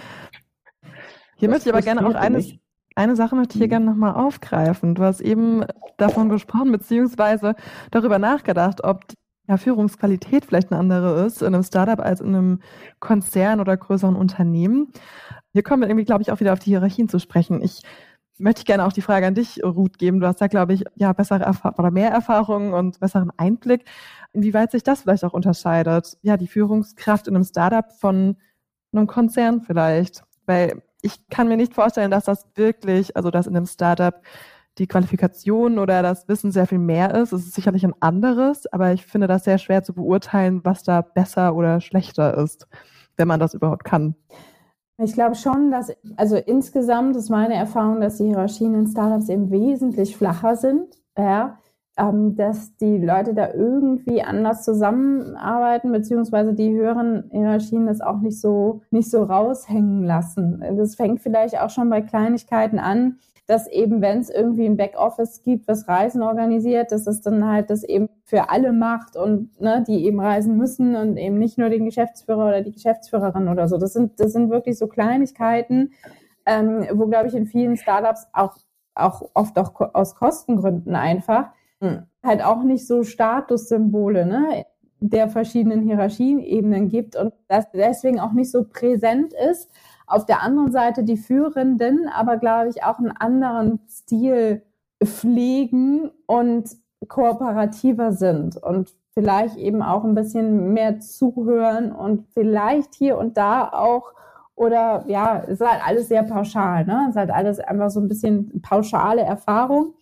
hier 1.36 1.48
möchte 1.48 1.68
ich 1.68 1.74
aber 1.74 1.82
gerne 1.82 2.06
auch 2.06 2.14
eines, 2.14 2.54
eine 2.94 3.16
Sache 3.16 3.34
möchte 3.34 3.54
ich 3.54 3.58
hier 3.58 3.66
mhm. 3.66 3.70
gerne 3.70 3.86
nochmal 3.86 4.14
aufgreifen. 4.14 4.94
Du 4.94 5.02
hast 5.02 5.20
eben 5.20 5.64
davon 5.96 6.28
gesprochen, 6.28 6.70
beziehungsweise 6.72 7.54
darüber 7.90 8.18
nachgedacht, 8.18 8.84
ob 8.84 9.06
die 9.08 9.58
Führungsqualität 9.58 10.44
vielleicht 10.44 10.72
eine 10.72 10.80
andere 10.80 11.24
ist 11.24 11.42
in 11.42 11.54
einem 11.54 11.64
Startup 11.64 12.00
als 12.00 12.20
in 12.20 12.28
einem 12.28 12.60
Konzern 13.00 13.60
oder 13.60 13.76
größeren 13.76 14.16
Unternehmen. 14.16 14.92
Hier 15.52 15.62
kommen 15.62 15.82
wir 15.82 15.88
irgendwie, 15.88 16.06
glaube 16.06 16.22
ich, 16.22 16.32
auch 16.32 16.40
wieder 16.40 16.52
auf 16.52 16.60
die 16.60 16.70
Hierarchien 16.70 17.08
zu 17.08 17.18
sprechen. 17.18 17.60
Ich 17.62 17.82
möchte 18.38 18.60
ich 18.60 18.66
gerne 18.66 18.84
auch 18.84 18.92
die 18.92 19.02
Frage 19.02 19.26
an 19.26 19.34
dich, 19.34 19.62
Ruth, 19.62 19.98
geben. 19.98 20.20
Du 20.20 20.26
hast 20.26 20.40
da, 20.40 20.46
glaube 20.46 20.74
ich, 20.74 20.84
ja, 20.94 21.12
bessere 21.12 21.44
Erfahrung 21.44 21.78
oder 21.78 21.90
mehr 21.90 22.10
Erfahrungen 22.10 22.72
und 22.72 23.00
besseren 23.00 23.30
Einblick. 23.36 23.84
Inwieweit 24.32 24.72
sich 24.72 24.82
das 24.82 25.02
vielleicht 25.02 25.24
auch 25.24 25.32
unterscheidet? 25.32 26.16
Ja, 26.22 26.36
die 26.36 26.48
Führungskraft 26.48 27.28
in 27.28 27.36
einem 27.36 27.44
Startup 27.44 27.90
von 27.92 28.36
einem 28.92 29.06
Konzern 29.06 29.62
vielleicht. 29.62 30.24
Weil 30.46 30.82
ich 31.02 31.28
kann 31.28 31.48
mir 31.48 31.56
nicht 31.56 31.74
vorstellen, 31.74 32.10
dass 32.10 32.24
das 32.24 32.46
wirklich, 32.54 33.16
also 33.16 33.30
dass 33.30 33.46
in 33.46 33.56
einem 33.56 33.66
Startup 33.66 34.20
die 34.78 34.86
Qualifikation 34.88 35.78
oder 35.78 36.02
das 36.02 36.26
Wissen 36.28 36.50
sehr 36.50 36.66
viel 36.66 36.78
mehr 36.78 37.14
ist. 37.14 37.32
Es 37.32 37.44
ist 37.44 37.54
sicherlich 37.54 37.84
ein 37.84 37.94
anderes, 38.00 38.66
aber 38.72 38.92
ich 38.92 39.06
finde 39.06 39.28
das 39.28 39.44
sehr 39.44 39.58
schwer 39.58 39.84
zu 39.84 39.94
beurteilen, 39.94 40.64
was 40.64 40.82
da 40.82 41.00
besser 41.00 41.54
oder 41.54 41.80
schlechter 41.80 42.36
ist, 42.36 42.66
wenn 43.16 43.28
man 43.28 43.38
das 43.38 43.54
überhaupt 43.54 43.84
kann. 43.84 44.16
Ich 44.98 45.14
glaube 45.14 45.34
schon, 45.34 45.72
dass, 45.72 45.92
also 46.16 46.36
insgesamt 46.36 47.16
ist 47.16 47.28
meine 47.28 47.54
Erfahrung, 47.54 48.00
dass 48.00 48.18
die 48.18 48.26
Hierarchien 48.26 48.74
in 48.74 48.86
Startups 48.86 49.28
eben 49.28 49.50
wesentlich 49.50 50.16
flacher 50.16 50.54
sind, 50.54 50.96
ja, 51.18 51.58
ähm, 51.96 52.36
dass 52.36 52.76
die 52.76 52.98
Leute 52.98 53.34
da 53.34 53.52
irgendwie 53.52 54.22
anders 54.22 54.64
zusammenarbeiten, 54.64 55.90
beziehungsweise 55.90 56.54
die 56.54 56.72
höheren 56.72 57.28
Hierarchien 57.32 57.86
das 57.86 58.00
auch 58.00 58.18
nicht 58.20 58.40
so, 58.40 58.82
nicht 58.90 59.10
so 59.10 59.24
raushängen 59.24 60.04
lassen. 60.04 60.62
Das 60.76 60.94
fängt 60.94 61.20
vielleicht 61.20 61.60
auch 61.60 61.70
schon 61.70 61.90
bei 61.90 62.00
Kleinigkeiten 62.00 62.78
an, 62.78 63.18
dass 63.46 63.66
eben, 63.66 64.00
wenn 64.00 64.20
es 64.20 64.30
irgendwie 64.30 64.64
ein 64.64 64.76
Backoffice 64.76 65.42
gibt, 65.42 65.68
was 65.68 65.86
Reisen 65.86 66.22
organisiert, 66.22 66.92
dass 66.92 67.06
es 67.06 67.20
dann 67.20 67.46
halt 67.46 67.68
das 67.68 67.84
eben 67.84 68.08
für 68.24 68.48
alle 68.48 68.72
macht 68.72 69.16
und 69.16 69.60
ne, 69.60 69.84
die 69.86 70.06
eben 70.06 70.18
reisen 70.18 70.56
müssen 70.56 70.96
und 70.96 71.18
eben 71.18 71.38
nicht 71.38 71.58
nur 71.58 71.68
den 71.68 71.84
Geschäftsführer 71.84 72.46
oder 72.46 72.62
die 72.62 72.72
Geschäftsführerin 72.72 73.48
oder 73.48 73.68
so. 73.68 73.76
Das 73.76 73.92
sind, 73.92 74.18
das 74.18 74.32
sind 74.32 74.50
wirklich 74.50 74.78
so 74.78 74.86
Kleinigkeiten, 74.86 75.92
ähm, 76.46 76.86
wo, 76.92 77.06
glaube 77.06 77.28
ich, 77.28 77.34
in 77.34 77.46
vielen 77.46 77.76
Startups 77.76 78.26
auch, 78.32 78.56
auch 78.94 79.22
oft 79.34 79.58
auch 79.58 79.78
aus 79.92 80.14
Kostengründen 80.14 80.94
einfach 80.94 81.50
mhm. 81.80 82.04
halt 82.22 82.42
auch 82.42 82.62
nicht 82.62 82.86
so 82.86 83.02
Statussymbole 83.02 84.24
ne, 84.24 84.64
der 85.00 85.28
verschiedenen 85.28 85.82
Hierarchieebenen 85.82 86.88
gibt 86.88 87.14
und 87.14 87.34
das 87.48 87.70
deswegen 87.72 88.20
auch 88.20 88.32
nicht 88.32 88.50
so 88.50 88.64
präsent 88.64 89.34
ist 89.50 89.68
auf 90.06 90.26
der 90.26 90.42
anderen 90.42 90.72
Seite 90.72 91.04
die 91.04 91.16
Führenden 91.16 92.08
aber, 92.08 92.36
glaube 92.36 92.68
ich, 92.68 92.84
auch 92.84 92.98
einen 92.98 93.10
anderen 93.12 93.80
Stil 93.88 94.62
pflegen 95.02 96.10
und 96.26 96.70
kooperativer 97.08 98.12
sind 98.12 98.56
und 98.56 98.94
vielleicht 99.12 99.56
eben 99.56 99.82
auch 99.82 100.04
ein 100.04 100.14
bisschen 100.14 100.72
mehr 100.72 101.00
zuhören 101.00 101.92
und 101.92 102.26
vielleicht 102.32 102.94
hier 102.94 103.18
und 103.18 103.36
da 103.36 103.68
auch 103.68 104.12
oder 104.56 105.04
ja, 105.08 105.42
es 105.42 105.60
ist 105.60 105.68
halt 105.68 105.86
alles 105.86 106.08
sehr 106.08 106.22
pauschal, 106.22 106.84
ne? 106.84 107.06
Es 107.08 107.10
ist 107.10 107.16
halt 107.16 107.30
alles 107.30 107.58
einfach 107.58 107.90
so 107.90 108.00
ein 108.00 108.08
bisschen 108.08 108.62
pauschale 108.62 109.22
Erfahrung, 109.22 109.94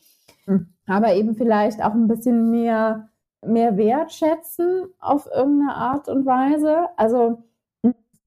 aber 0.86 1.14
eben 1.14 1.34
vielleicht 1.34 1.82
auch 1.82 1.94
ein 1.94 2.08
bisschen 2.08 2.50
mehr 2.50 3.08
mehr 3.44 3.76
wertschätzen 3.76 4.86
auf 5.00 5.28
irgendeine 5.34 5.74
Art 5.74 6.08
und 6.08 6.26
Weise. 6.26 6.86
Also 6.96 7.42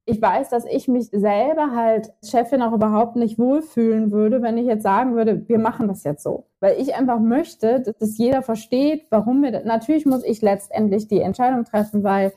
ich 0.06 0.22
weiß, 0.22 0.50
dass 0.50 0.66
ich 0.66 0.88
mich 0.88 1.10
selber 1.12 1.76
halt 1.76 2.14
Chefin 2.24 2.62
auch 2.62 2.74
überhaupt 2.74 3.16
nicht 3.16 3.40
wohlfühlen 3.40 4.12
würde, 4.12 4.42
wenn 4.44 4.58
ich 4.58 4.68
jetzt 4.68 4.84
sagen 4.84 5.16
würde, 5.16 5.48
wir 5.50 5.58
machen 5.58 5.88
das 5.88 6.04
jetzt 6.04 6.22
so. 6.22 6.46
Weil 6.60 6.80
ich 6.80 6.96
einfach 6.96 7.20
möchte, 7.20 7.82
dass 8.00 8.18
jeder 8.18 8.44
versteht, 8.44 9.08
warum 9.10 9.42
wir, 9.42 9.52
das. 9.52 9.66
natürlich 9.66 10.06
muss 10.06 10.24
ich 10.24 10.42
letztendlich 10.44 11.08
die 11.08 11.22
Entscheidung 11.22 11.64
treffen, 11.66 12.04
weil 12.04 12.34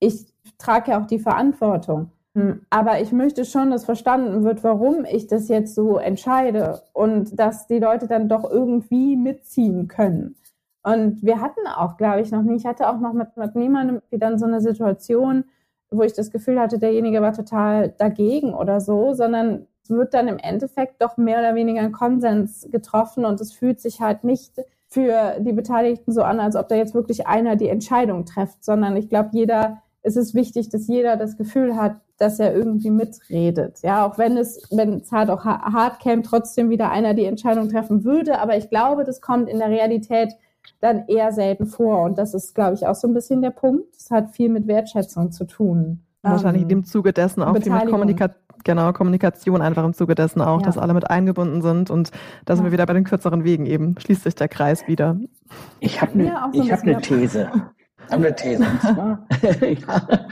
ich 0.00 0.26
trage 0.58 0.90
ja 0.90 1.00
auch 1.00 1.06
die 1.06 1.20
Verantwortung. 1.20 2.10
Hm. 2.34 2.62
Aber 2.68 3.00
ich 3.00 3.12
möchte 3.12 3.44
schon, 3.44 3.70
dass 3.70 3.84
verstanden 3.84 4.42
wird, 4.42 4.64
warum 4.64 5.04
ich 5.04 5.28
das 5.28 5.46
jetzt 5.48 5.76
so 5.76 5.98
entscheide 5.98 6.82
und 6.92 7.38
dass 7.38 7.68
die 7.68 7.78
Leute 7.78 8.08
dann 8.08 8.28
doch 8.28 8.50
irgendwie 8.50 9.16
mitziehen 9.16 9.86
können. 9.86 10.34
Und 10.82 11.22
wir 11.22 11.40
hatten 11.40 11.66
auch, 11.66 11.96
glaube 11.96 12.22
ich, 12.22 12.32
noch 12.32 12.42
nie, 12.42 12.56
ich 12.56 12.66
hatte 12.66 12.88
auch 12.88 12.98
noch 12.98 13.12
mit, 13.12 13.36
mit 13.36 13.54
niemandem 13.54 14.02
dann 14.10 14.38
so 14.38 14.46
eine 14.46 14.60
Situation, 14.60 15.44
wo 15.96 16.02
ich 16.02 16.12
das 16.12 16.30
Gefühl 16.30 16.60
hatte, 16.60 16.78
derjenige 16.78 17.22
war 17.22 17.32
total 17.32 17.90
dagegen 17.98 18.54
oder 18.54 18.80
so, 18.80 19.12
sondern 19.12 19.66
es 19.82 19.90
wird 19.90 20.14
dann 20.14 20.28
im 20.28 20.38
Endeffekt 20.38 21.02
doch 21.02 21.16
mehr 21.16 21.40
oder 21.40 21.54
weniger 21.54 21.82
ein 21.82 21.92
Konsens 21.92 22.66
getroffen 22.70 23.24
und 23.24 23.40
es 23.40 23.52
fühlt 23.52 23.80
sich 23.80 24.00
halt 24.00 24.24
nicht 24.24 24.52
für 24.88 25.40
die 25.40 25.52
Beteiligten 25.52 26.12
so 26.12 26.22
an, 26.22 26.40
als 26.40 26.56
ob 26.56 26.68
da 26.68 26.76
jetzt 26.76 26.94
wirklich 26.94 27.26
einer 27.26 27.56
die 27.56 27.68
Entscheidung 27.68 28.24
trifft, 28.24 28.64
sondern 28.64 28.96
ich 28.96 29.08
glaube, 29.08 29.30
jeder 29.32 29.82
ist 30.04 30.16
es 30.16 30.34
wichtig, 30.34 30.68
dass 30.68 30.86
jeder 30.86 31.16
das 31.16 31.36
Gefühl 31.36 31.76
hat, 31.76 31.96
dass 32.18 32.38
er 32.38 32.54
irgendwie 32.54 32.90
mitredet. 32.90 33.80
Ja, 33.82 34.06
auch 34.06 34.18
wenn 34.18 34.36
es, 34.36 34.68
wenn 34.70 35.00
es 35.00 35.10
hart 35.10 35.30
auch 35.30 35.44
hart 35.44 35.98
käme, 36.00 36.22
trotzdem 36.22 36.70
wieder 36.70 36.90
einer 36.90 37.14
die 37.14 37.24
Entscheidung 37.24 37.68
treffen 37.68 38.04
würde. 38.04 38.38
Aber 38.38 38.56
ich 38.56 38.70
glaube, 38.70 39.04
das 39.04 39.20
kommt 39.20 39.48
in 39.48 39.58
der 39.58 39.70
Realität 39.70 40.34
dann 40.80 41.06
eher 41.08 41.32
selten 41.32 41.66
vor. 41.66 42.02
Und 42.02 42.18
das 42.18 42.34
ist, 42.34 42.54
glaube 42.54 42.74
ich, 42.74 42.86
auch 42.86 42.94
so 42.94 43.08
ein 43.08 43.14
bisschen 43.14 43.42
der 43.42 43.50
Punkt. 43.50 43.96
Es 43.96 44.10
hat 44.10 44.30
viel 44.30 44.48
mit 44.48 44.66
Wertschätzung 44.66 45.32
zu 45.32 45.46
tun. 45.46 46.04
Wahrscheinlich 46.22 46.62
in 46.62 46.70
ähm, 46.70 46.80
dem 46.80 46.84
Zuge 46.84 47.12
dessen 47.12 47.42
auch 47.42 47.56
viel 47.56 47.72
mit 47.72 47.86
Kommunikation. 47.86 48.40
Genau, 48.64 48.94
Kommunikation 48.94 49.60
einfach 49.60 49.84
im 49.84 49.92
Zuge 49.92 50.14
dessen 50.14 50.40
auch, 50.40 50.60
ja. 50.60 50.66
dass 50.66 50.78
alle 50.78 50.94
mit 50.94 51.10
eingebunden 51.10 51.60
sind 51.60 51.90
und 51.90 52.10
da 52.46 52.56
sind 52.56 52.64
ja. 52.64 52.70
wir 52.70 52.72
wieder 52.72 52.86
bei 52.86 52.94
den 52.94 53.04
kürzeren 53.04 53.44
Wegen 53.44 53.66
eben. 53.66 53.94
Schließt 53.98 54.24
sich 54.24 54.34
der 54.34 54.48
Kreis 54.48 54.88
wieder. 54.88 55.18
Ich 55.80 56.00
habe 56.00 56.12
eine 56.12 56.24
ja, 56.28 56.50
so 56.50 56.70
hab 56.70 56.84
ne 56.84 56.98
These. 57.02 57.50
Ich 58.06 58.12
habe 58.12 58.26
eine 58.26 58.34
These. 58.34 58.62
Und 58.62 58.80
zwar, 58.80 59.26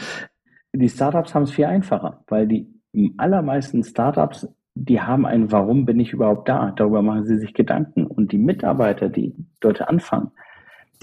die 0.73 0.89
Startups 0.89 1.35
haben 1.35 1.43
es 1.43 1.51
viel 1.51 1.67
einfacher, 1.67 2.25
weil 2.29 2.47
die 2.47 3.15
allermeisten 3.19 3.85
Startups, 3.85 4.49
die 4.75 5.01
haben 5.01 5.27
ein 5.27 5.53
Warum 5.53 5.85
bin 5.85 6.01
ich 6.01 6.13
überhaupt 6.13 6.49
da? 6.49 6.73
Darüber 6.77 7.03
machen 7.03 7.25
sie 7.25 7.39
sich 7.39 7.55
Gedanken. 7.55 8.07
Und 8.07 8.33
die 8.33 8.39
Mitarbeiter, 8.39 9.09
die 9.09 9.35
dort 9.61 9.83
anfangen, 9.83 10.31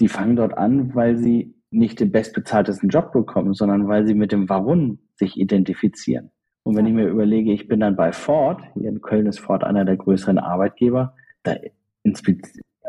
die 0.00 0.08
fangen 0.08 0.36
dort 0.36 0.56
an, 0.56 0.94
weil 0.94 1.16
sie 1.16 1.54
nicht 1.70 2.00
den 2.00 2.10
bestbezahltesten 2.10 2.88
Job 2.88 3.12
bekommen, 3.12 3.54
sondern 3.54 3.86
weil 3.86 4.06
sie 4.06 4.14
mit 4.14 4.32
dem 4.32 4.48
Warum 4.48 4.98
sich 5.14 5.38
identifizieren. 5.38 6.30
Und 6.62 6.76
wenn 6.76 6.86
ich 6.86 6.92
mir 6.92 7.06
überlege, 7.06 7.52
ich 7.52 7.68
bin 7.68 7.80
dann 7.80 7.96
bei 7.96 8.12
Ford, 8.12 8.60
hier 8.74 8.88
in 8.88 9.00
Köln 9.00 9.26
ist 9.26 9.40
Ford 9.40 9.64
einer 9.64 9.84
der 9.84 9.96
größeren 9.96 10.38
Arbeitgeber, 10.38 11.14
da 11.42 11.54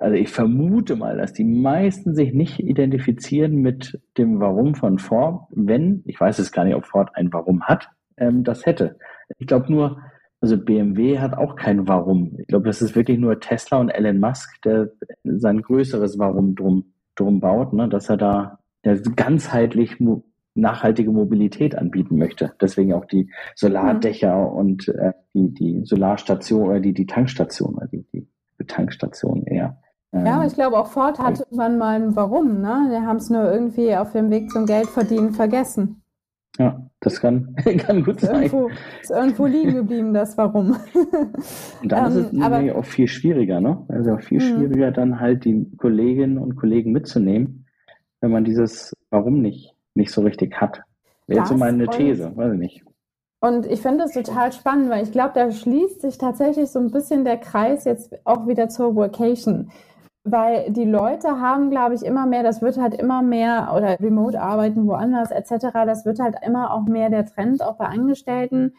also 0.01 0.15
ich 0.15 0.29
vermute 0.29 0.95
mal, 0.95 1.17
dass 1.17 1.33
die 1.33 1.43
meisten 1.43 2.15
sich 2.15 2.33
nicht 2.33 2.59
identifizieren 2.59 3.57
mit 3.57 4.01
dem 4.17 4.39
Warum 4.39 4.73
von 4.73 4.97
Ford, 4.97 5.47
wenn, 5.51 6.01
ich 6.05 6.19
weiß 6.19 6.39
es 6.39 6.51
gar 6.51 6.65
nicht, 6.65 6.75
ob 6.75 6.85
Ford 6.85 7.11
ein 7.13 7.31
Warum 7.31 7.63
hat, 7.63 7.89
ähm, 8.17 8.43
das 8.43 8.65
hätte. 8.65 8.97
Ich 9.37 9.45
glaube 9.45 9.71
nur, 9.71 10.01
also 10.41 10.57
BMW 10.57 11.19
hat 11.19 11.37
auch 11.37 11.55
kein 11.55 11.87
Warum. 11.87 12.35
Ich 12.39 12.47
glaube, 12.47 12.65
das 12.65 12.81
ist 12.81 12.95
wirklich 12.95 13.19
nur 13.19 13.39
Tesla 13.39 13.79
und 13.79 13.89
Elon 13.89 14.19
Musk, 14.19 14.61
der 14.63 14.89
sein 15.23 15.61
größeres 15.61 16.17
Warum 16.17 16.55
drum, 16.55 16.93
drum 17.15 17.39
baut, 17.39 17.73
ne, 17.73 17.87
dass 17.87 18.09
er 18.09 18.17
da 18.17 18.59
ganzheitlich 19.15 19.99
mo 19.99 20.23
nachhaltige 20.53 21.11
Mobilität 21.11 21.77
anbieten 21.77 22.17
möchte. 22.17 22.53
Deswegen 22.59 22.91
auch 22.91 23.05
die 23.05 23.31
Solardächer 23.55 24.35
mhm. 24.35 24.57
und 24.57 24.87
äh, 24.89 25.13
die, 25.33 25.53
die 25.53 25.85
Solarstation 25.85 26.67
oder 26.67 26.81
die, 26.81 26.93
die 26.93 27.05
Tankstation 27.05 27.75
oder 27.75 27.87
die, 27.87 28.05
die 28.11 28.27
Tankstation 28.67 29.43
eher. 29.45 29.77
Ähm, 30.11 30.25
ja, 30.25 30.45
ich 30.45 30.53
glaube 30.53 30.77
auch 30.77 30.87
Ford 30.87 31.19
hat 31.19 31.39
irgendwann 31.39 31.77
mal 31.77 32.01
ein 32.01 32.17
Warum, 32.17 32.59
ne? 32.59 32.89
Die 32.91 33.05
haben 33.05 33.15
es 33.15 33.29
nur 33.29 33.49
irgendwie 33.49 33.95
auf 33.95 34.11
dem 34.11 34.29
Weg 34.29 34.51
zum 34.51 34.65
Geldverdienen 34.65 35.31
vergessen. 35.31 36.03
Ja, 36.57 36.90
das 37.01 37.19
kann, 37.19 37.55
kann 37.79 38.03
gut 38.03 38.21
sein. 38.21 38.43
Irgendwo, 38.43 38.69
ist 39.01 39.09
irgendwo 39.09 39.45
liegen 39.47 39.73
geblieben, 39.73 40.13
das 40.13 40.37
Warum. 40.37 40.77
Und 41.81 41.91
dann 41.91 42.11
ähm, 42.11 42.17
ist 42.19 42.27
es 42.27 42.33
ähm, 42.33 42.41
aber, 42.43 42.75
auch 42.75 42.85
viel 42.85 43.07
schwieriger, 43.07 43.59
ne? 43.59 43.83
Also 43.89 44.13
auch 44.13 44.21
viel 44.21 44.39
mhm. 44.39 44.55
schwieriger, 44.55 44.91
dann 44.91 45.19
halt 45.19 45.43
die 45.43 45.67
Kolleginnen 45.77 46.37
und 46.37 46.55
Kollegen 46.55 46.91
mitzunehmen, 46.91 47.65
wenn 48.21 48.31
man 48.31 48.45
dieses 48.45 48.95
Warum 49.09 49.41
nicht, 49.41 49.75
nicht 49.95 50.11
so 50.11 50.21
richtig 50.21 50.61
hat. 50.61 50.83
Wäre 51.27 51.39
jetzt 51.39 51.49
so 51.49 51.57
meine 51.57 51.87
These, 51.87 52.31
weiß 52.35 52.53
ich 52.53 52.59
nicht. 52.59 52.83
Und 53.39 53.65
ich 53.65 53.81
finde 53.81 54.03
das 54.03 54.13
total 54.13 54.51
spannend, 54.51 54.91
weil 54.91 55.03
ich 55.03 55.11
glaube, 55.11 55.31
da 55.33 55.49
schließt 55.49 56.01
sich 56.01 56.19
tatsächlich 56.19 56.69
so 56.69 56.77
ein 56.77 56.91
bisschen 56.91 57.25
der 57.25 57.37
Kreis 57.37 57.85
jetzt 57.85 58.15
auch 58.23 58.47
wieder 58.47 58.69
zur 58.69 58.95
Workation. 58.95 59.71
Weil 60.23 60.71
die 60.71 60.85
Leute 60.85 61.41
haben, 61.41 61.71
glaube 61.71 61.95
ich, 61.95 62.03
immer 62.03 62.27
mehr, 62.27 62.43
das 62.43 62.61
wird 62.61 62.77
halt 62.77 62.93
immer 62.93 63.23
mehr, 63.23 63.73
oder 63.75 63.99
Remote-Arbeiten 63.99 64.87
woanders 64.87 65.31
etc., 65.31 65.71
das 65.85 66.05
wird 66.05 66.19
halt 66.19 66.35
immer 66.45 66.73
auch 66.73 66.83
mehr 66.83 67.09
der 67.09 67.25
Trend, 67.25 67.63
auch 67.63 67.75
bei 67.75 67.85
Angestellten. 67.85 68.73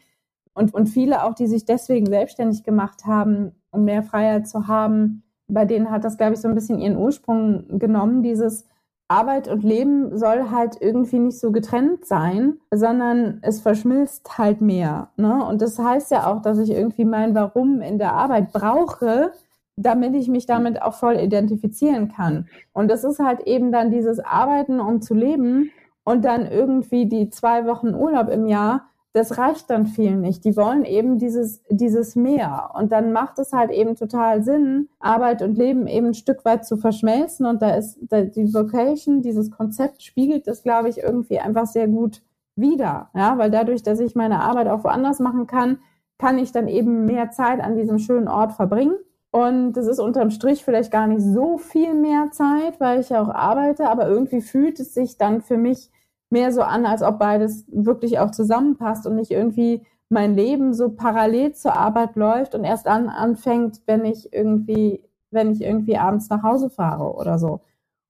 Und, 0.55 0.73
und 0.75 0.87
viele 0.87 1.25
auch, 1.25 1.35
die 1.35 1.47
sich 1.47 1.65
deswegen 1.65 2.07
selbstständig 2.07 2.63
gemacht 2.63 3.07
haben, 3.07 3.53
um 3.71 3.85
mehr 3.85 4.03
Freiheit 4.03 4.47
zu 4.47 4.69
haben, 4.69 5.25
bei 5.49 5.65
denen 5.65 5.91
hat 5.91 6.05
das, 6.05 6.17
glaube 6.17 6.35
ich, 6.35 6.41
so 6.41 6.49
ein 6.49 6.55
bisschen 6.55 6.79
ihren 6.79 6.97
Ursprung 6.97 7.79
genommen, 7.79 8.23
dieses 8.23 8.67
Arbeit 9.09 9.49
und 9.49 9.63
Leben 9.63 10.17
soll 10.17 10.51
halt 10.51 10.77
irgendwie 10.81 11.19
nicht 11.19 11.39
so 11.39 11.53
getrennt 11.53 12.07
sein, 12.07 12.59
sondern 12.71 13.39
es 13.43 13.61
verschmilzt 13.61 14.39
halt 14.39 14.63
mehr. 14.63 15.11
Ne? 15.17 15.45
Und 15.45 15.61
das 15.61 15.79
heißt 15.79 16.11
ja 16.11 16.27
auch, 16.27 16.41
dass 16.41 16.59
ich 16.59 16.71
irgendwie 16.71 17.05
mein 17.05 17.35
Warum 17.35 17.83
in 17.83 17.99
der 17.99 18.15
Arbeit 18.15 18.53
brauche, 18.53 19.33
damit 19.77 20.15
ich 20.15 20.29
mich 20.29 20.47
damit 20.47 20.83
auch 20.83 20.95
voll 20.95 21.17
identifizieren 21.17 22.09
kann. 22.09 22.49
Und 22.73 22.91
das 22.91 23.05
ist 23.05 23.19
halt 23.19 23.41
eben 23.47 23.73
dann 23.73 23.91
dieses 23.91 24.21
Arbeiten, 24.21 24.81
um 24.81 25.01
zu 25.01 25.15
leben 25.15 25.71
und 26.05 26.25
dann 26.25 26.47
irgendwie 26.47 27.07
die 27.07 27.31
zwei 27.31 27.67
Wochen 27.67 27.95
Urlaub 27.95 28.29
im 28.29 28.47
Jahr, 28.47 28.89
das 29.15 29.37
reicht 29.37 29.69
dann 29.69 29.87
vielen 29.87 30.23
nicht. 30.23 30.45
Die 30.45 30.57
wollen 30.57 30.85
eben 30.85 31.19
dieses, 31.19 31.63
dieses 31.69 32.17
mehr. 32.17 32.71
Und 32.75 32.93
dann 32.93 33.13
macht 33.13 33.39
es 33.39 33.53
halt 33.53 33.71
eben 33.71 33.95
total 33.95 34.43
Sinn, 34.43 34.89
Arbeit 35.01 35.43
und 35.43 35.59
Leben 35.59 35.87
eben 35.87 36.09
ein 36.09 36.15
Stück 36.15 36.45
weit 36.47 36.65
zu 36.65 36.79
verschmelzen. 36.79 37.45
Und 37.45 37.61
da 37.61 37.75
ist 37.75 37.99
die 38.11 38.55
Vocation, 38.55 39.21
dieses 39.21 39.51
Konzept 39.51 40.03
spiegelt 40.03 40.47
das, 40.47 40.63
glaube 40.63 40.89
ich, 40.89 41.03
irgendwie 41.03 41.39
einfach 41.39 41.67
sehr 41.67 41.89
gut 41.89 42.23
wider. 42.57 43.11
Ja, 43.15 43.37
weil 43.37 43.51
dadurch, 43.51 43.83
dass 43.83 44.01
ich 44.01 44.15
meine 44.15 44.41
Arbeit 44.41 44.69
auch 44.69 44.83
woanders 44.83 45.21
machen 45.21 45.47
kann, 45.47 45.79
kann 46.17 46.39
ich 46.39 46.53
dann 46.53 46.69
eben 46.69 47.05
mehr 47.05 47.31
Zeit 47.31 47.61
an 47.61 47.77
diesem 47.77 47.99
schönen 47.99 48.29
Ort 48.29 48.53
verbringen 48.53 48.95
und 49.33 49.73
das 49.73 49.87
ist 49.87 49.99
unterm 49.99 50.31
Strich 50.31 50.62
vielleicht 50.62 50.92
gar 50.92 51.07
nicht 51.07 51.23
so 51.23 51.57
viel 51.57 51.95
mehr 51.95 52.31
Zeit, 52.33 52.79
weil 52.81 53.01
ich 53.01 53.09
ja 53.09 53.23
auch 53.23 53.31
arbeite, 53.31 53.88
aber 53.88 54.07
irgendwie 54.07 54.42
fühlt 54.42 54.79
es 54.79 54.92
sich 54.92 55.16
dann 55.16 55.40
für 55.40 55.57
mich 55.57 55.90
mehr 56.29 56.53
so 56.53 56.61
an, 56.61 56.85
als 56.85 57.03
ob 57.03 57.18
beides 57.18 57.64
wirklich 57.68 58.18
auch 58.18 58.31
zusammenpasst 58.31 59.07
und 59.07 59.16
nicht 59.16 59.31
irgendwie 59.31 59.87
mein 60.11 60.35
Leben 60.35 60.75
so 60.75 60.90
parallel 60.90 61.55
zur 61.55 61.75
Arbeit 61.75 62.14
läuft 62.14 62.55
und 62.55 62.64
erst 62.64 62.85
dann 62.87 63.09
anfängt, 63.09 63.81
wenn 63.87 64.05
ich 64.05 64.35
irgendwie, 64.35 65.03
wenn 65.31 65.51
ich 65.51 65.62
irgendwie 65.62 65.97
abends 65.97 66.29
nach 66.29 66.42
Hause 66.42 66.68
fahre 66.68 67.14
oder 67.14 67.38
so. 67.38 67.62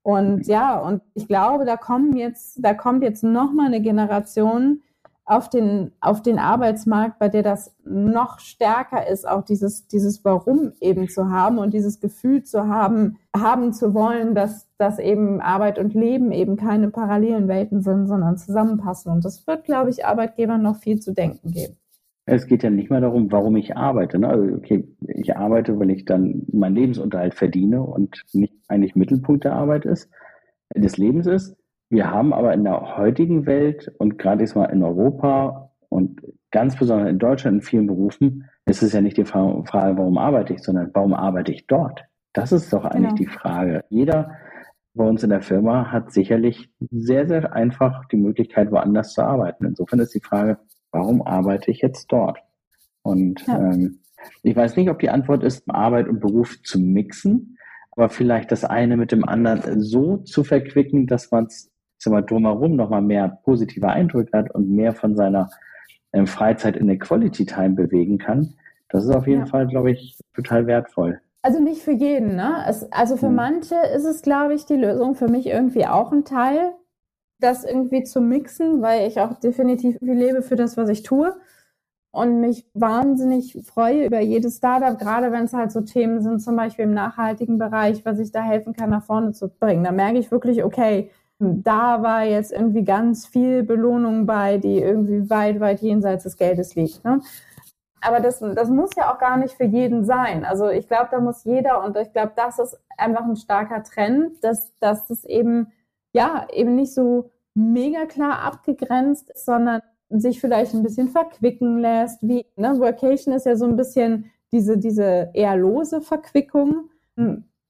Und 0.03 0.49
ja, 0.49 0.77
und 0.81 1.03
ich 1.15 1.29
glaube, 1.29 1.65
da 1.65 1.77
kommen 1.77 2.17
jetzt, 2.17 2.59
da 2.65 2.75
kommt 2.75 3.05
jetzt 3.05 3.23
noch 3.23 3.53
mal 3.53 3.67
eine 3.67 3.81
Generation, 3.81 4.83
auf 5.33 5.49
den, 5.49 5.93
auf 6.01 6.21
den 6.21 6.39
Arbeitsmarkt, 6.39 7.19
bei 7.19 7.29
der 7.29 7.43
das 7.43 7.75
noch 7.85 8.39
stärker 8.39 9.09
ist, 9.09 9.27
auch 9.27 9.43
dieses, 9.43 9.87
dieses 9.87 10.25
Warum 10.25 10.73
eben 10.81 11.09
zu 11.09 11.31
haben 11.31 11.59
und 11.59 11.73
dieses 11.73 12.01
Gefühl 12.01 12.43
zu 12.43 12.69
haben, 12.69 13.17
haben 13.35 13.73
zu 13.73 13.95
wollen, 13.95 14.35
dass, 14.35 14.69
dass 14.77 14.99
eben 14.99 15.41
Arbeit 15.41 15.79
und 15.79 15.95
Leben 15.95 16.33
eben 16.33 16.57
keine 16.57 16.91
parallelen 16.91 17.49
Welten 17.49 17.81
sind, 17.81 18.09
sondern 18.09 18.37
zusammenpassen. 18.37 19.11
Und 19.11 19.25
das 19.25 19.47
wird, 19.47 19.65
glaube 19.65 19.89
ich, 19.89 20.05
Arbeitgebern 20.05 20.61
noch 20.61 20.77
viel 20.77 21.01
zu 21.01 21.15
denken 21.15 21.51
geben. 21.51 21.77
Es 22.27 22.47
geht 22.47 22.63
ja 22.63 22.71
nicht 22.71 22.91
mehr 22.91 23.01
darum, 23.01 23.33
warum 23.33 23.57
ich 23.57 23.75
arbeite. 23.75 24.19
Ne? 24.19 24.29
Also, 24.29 24.55
okay, 24.55 24.87
ich 25.09 25.37
arbeite, 25.37 25.79
weil 25.81 25.91
ich 25.91 26.05
dann 26.05 26.43
meinen 26.53 26.77
Lebensunterhalt 26.77 27.35
verdiene 27.35 27.83
und 27.83 28.23
nicht 28.35 28.55
eigentlich 28.69 28.95
Mittelpunkt 28.95 29.45
der 29.45 29.55
Arbeit 29.55 29.87
ist, 29.87 30.11
des 30.75 30.99
Lebens 30.99 31.27
ist, 31.27 31.57
wir 31.93 32.11
haben 32.11 32.33
aber 32.33 32.55
in 32.55 32.65
der 32.65 32.97
heutigen 32.97 33.45
Welt 33.45 33.93
und 33.99 34.19
gerade 34.19 34.41
jetzt 34.41 34.57
mal 34.57 34.65
in 34.65 34.83
Europa 34.83 35.71
und 35.91 36.23
ganz 36.51 36.75
besonders 36.75 37.11
in 37.11 37.19
Deutschland 37.19 37.57
in 37.57 37.63
vielen 37.63 37.87
Berufen 37.87 38.49
ist 38.65 38.83
es 38.83 38.95
ja 38.95 39.03
nicht 39.03 39.19
die 39.19 39.27
Frage, 39.27 39.63
warum 39.71 40.17
arbeite 40.17 40.55
ich, 40.55 40.63
sondern 40.63 40.91
warum 40.95 41.13
arbeite 41.13 41.53
ich 41.53 41.67
dort? 41.67 42.03
Das 42.33 42.51
ist 42.51 42.73
doch 42.73 42.87
eigentlich 42.87 43.15
genau. 43.15 43.31
die 43.31 43.39
Frage. 43.39 43.85
Jeder 43.91 44.39
bei 44.95 45.05
uns 45.05 45.23
in 45.23 45.29
der 45.29 45.43
Firma 45.43 45.93
hat 45.93 46.13
sicherlich 46.13 46.71
sehr, 46.91 47.29
sehr 47.29 47.53
einfach 47.53 48.07
die 48.07 48.17
Möglichkeit, 48.17 48.71
woanders 48.71 49.13
zu 49.13 49.23
arbeiten. 49.23 49.67
Insofern 49.67 50.01
ist 50.01 50.15
die 50.15 50.21
Frage, 50.21 50.59
warum 50.93 51.21
arbeite 51.21 51.71
ich 51.71 51.83
jetzt 51.83 52.11
dort? 52.11 52.39
Und 53.03 53.47
ja. 53.47 53.71
ähm, 53.71 53.99
ich 54.43 54.57
weiß 54.57 54.77
nicht, 54.77 54.89
ob 54.89 54.99
die 54.99 55.11
Antwort 55.11 55.43
ist, 55.43 55.65
Arbeit 55.69 56.09
und 56.09 56.21
Beruf 56.21 56.63
zu 56.63 56.79
mixen, 56.79 57.59
aber 57.91 58.09
vielleicht 58.09 58.51
das 58.51 58.65
eine 58.65 58.97
mit 58.97 59.13
dem 59.13 59.29
anderen 59.29 59.83
so 59.83 60.17
zu 60.19 60.43
verquicken, 60.43 61.07
dass 61.07 61.31
man 61.31 61.45
es 61.45 61.72
sag 62.03 62.13
mal, 62.13 62.23
drumherum 62.23 62.77
nochmal 62.77 63.03
mehr 63.03 63.39
positive 63.45 63.89
Eindrücke 63.89 64.37
hat 64.37 64.55
und 64.55 64.71
mehr 64.71 64.93
von 64.93 65.17
seiner 65.17 65.51
ähm, 66.13 66.27
Freizeit 66.27 66.77
in 66.77 66.87
der 66.87 66.99
Quality 66.99 67.47
Time 67.47 67.71
bewegen 67.71 68.19
kann, 68.19 68.55
das 68.89 69.05
ist 69.05 69.11
auf 69.11 69.27
jeden 69.27 69.41
ja. 69.41 69.47
Fall, 69.47 69.67
glaube 69.67 69.93
ich, 69.93 70.19
total 70.35 70.67
wertvoll. 70.67 71.21
Also 71.43 71.61
nicht 71.61 71.83
für 71.83 71.93
jeden, 71.93 72.37
ne? 72.37 72.65
Es, 72.69 72.91
also 72.93 73.17
für 73.17 73.27
hm. 73.27 73.35
manche 73.35 73.75
ist 73.97 74.05
es, 74.05 74.23
glaube 74.23 74.55
ich, 74.55 74.65
die 74.67 74.77
Lösung. 74.77 75.15
Für 75.15 75.29
mich 75.29 75.47
irgendwie 75.47 75.87
auch 75.87 76.13
ein 76.13 76.25
Teil, 76.25 76.73
das 77.41 77.65
irgendwie 77.65 78.05
zu 78.05 78.21
mixen, 78.21 78.83
weil 78.83 79.09
ich 79.09 79.21
auch 79.21 79.35
definitiv 79.41 79.99
viel 79.99 80.15
lebe 80.15 80.43
für 80.43 80.57
das, 80.57 80.77
was 80.77 80.89
ich 80.89 81.03
tue 81.03 81.35
und 82.13 82.41
mich 82.41 82.67
wahnsinnig 82.75 83.59
freue 83.65 84.05
über 84.05 84.21
jedes 84.21 84.59
Startup, 84.59 84.99
gerade 84.99 85.33
wenn 85.33 85.45
es 85.45 85.55
halt 85.55 85.73
so 85.73 85.81
Themen 85.81 86.21
sind, 86.21 86.41
zum 86.41 86.57
Beispiel 86.57 86.85
im 86.85 86.95
nachhaltigen 86.95 87.59
Bereich, 87.59 88.05
was 88.05 88.19
ich 88.19 88.31
da 88.31 88.43
helfen 88.43 88.75
kann, 88.75 88.91
nach 88.91 89.05
vorne 89.05 89.33
zu 89.33 89.49
bringen. 89.49 89.83
Da 89.83 89.93
merke 89.93 90.19
ich 90.19 90.31
wirklich, 90.31 90.63
okay, 90.63 91.11
da 91.43 92.03
war 92.03 92.25
jetzt 92.25 92.53
irgendwie 92.53 92.85
ganz 92.85 93.27
viel 93.27 93.65
Belohnung 93.65 94.27
bei, 94.27 94.59
die 94.59 94.79
irgendwie 94.79 95.29
weit, 95.29 95.59
weit 95.61 95.81
jenseits 95.81 96.23
des 96.23 96.37
Geldes 96.37 96.75
liegt. 96.77 97.05
Ne? 97.05 97.21
Aber 98.01 98.21
das, 98.21 98.41
das 98.41 98.69
muss 98.69 98.91
ja 98.97 99.13
auch 99.13 99.19
gar 99.19 99.37
nicht 99.37 99.55
für 99.55 99.65
jeden 99.65 100.05
sein. 100.05 100.45
Also 100.45 100.69
ich 100.69 100.89
glaube, 100.89 101.09
da 101.11 101.21
muss 101.21 101.45
jeder, 101.45 101.85
und 101.85 101.97
ich 101.97 102.13
glaube, 102.13 102.33
das 102.37 102.59
ist 102.59 102.81
einfach 102.97 103.25
ein 103.25 103.37
starker 103.37 103.83
Trend, 103.83 104.43
dass, 104.43 104.77
dass 104.79 105.07
das 105.07 105.25
eben, 105.25 105.73
ja, 106.13 106.47
eben 106.53 106.75
nicht 106.75 106.95
so 106.95 107.31
mega 107.55 108.07
klar 108.07 108.41
abgegrenzt, 108.41 109.33
sondern 109.37 109.83
sich 110.11 110.41
vielleicht 110.41 110.75
ein 110.75 110.83
bisschen 110.83 111.09
verquicken 111.09 111.79
lässt. 111.79 112.23
Wie, 112.23 112.47
ne, 112.57 112.79
Workation 112.79 113.35
ist 113.35 113.47
ja 113.47 113.57
so 113.57 113.65
ein 113.65 113.77
bisschen 113.77 114.31
diese, 114.53 114.79
diese 114.79 115.31
eher 115.33 115.57
lose 115.57 116.01
Verquickung. 116.01 116.91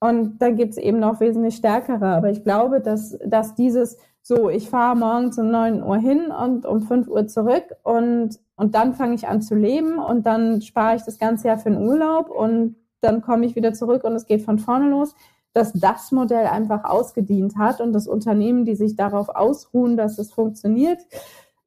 Und 0.02 0.42
da 0.42 0.50
gibt 0.50 0.72
es 0.72 0.78
eben 0.78 0.98
noch 0.98 1.20
wesentlich 1.20 1.54
stärkere. 1.54 2.06
Aber 2.06 2.28
ich 2.28 2.42
glaube, 2.42 2.80
dass, 2.80 3.16
dass 3.24 3.54
dieses 3.54 3.98
so, 4.20 4.50
ich 4.50 4.68
fahre 4.68 4.96
morgens 4.96 5.38
um 5.38 5.48
9 5.48 5.80
Uhr 5.80 5.96
hin 5.96 6.32
und 6.32 6.66
um 6.66 6.82
5 6.82 7.06
Uhr 7.06 7.28
zurück 7.28 7.62
und, 7.84 8.40
und 8.56 8.74
dann 8.74 8.94
fange 8.94 9.14
ich 9.14 9.28
an 9.28 9.42
zu 9.42 9.54
leben 9.54 9.98
und 10.00 10.26
dann 10.26 10.60
spare 10.60 10.96
ich 10.96 11.02
das 11.02 11.20
ganze 11.20 11.46
Jahr 11.46 11.58
für 11.58 11.70
den 11.70 11.80
Urlaub 11.80 12.30
und 12.30 12.74
dann 13.00 13.22
komme 13.22 13.46
ich 13.46 13.54
wieder 13.54 13.74
zurück 13.74 14.02
und 14.02 14.14
es 14.14 14.26
geht 14.26 14.42
von 14.42 14.58
vorne 14.58 14.90
los, 14.90 15.14
dass 15.52 15.72
das 15.72 16.10
Modell 16.10 16.46
einfach 16.46 16.82
ausgedient 16.82 17.56
hat 17.56 17.80
und 17.80 17.92
das 17.92 18.08
Unternehmen, 18.08 18.64
die 18.64 18.74
sich 18.74 18.96
darauf 18.96 19.28
ausruhen, 19.28 19.96
dass 19.96 20.18
es 20.18 20.32
funktioniert, 20.32 20.98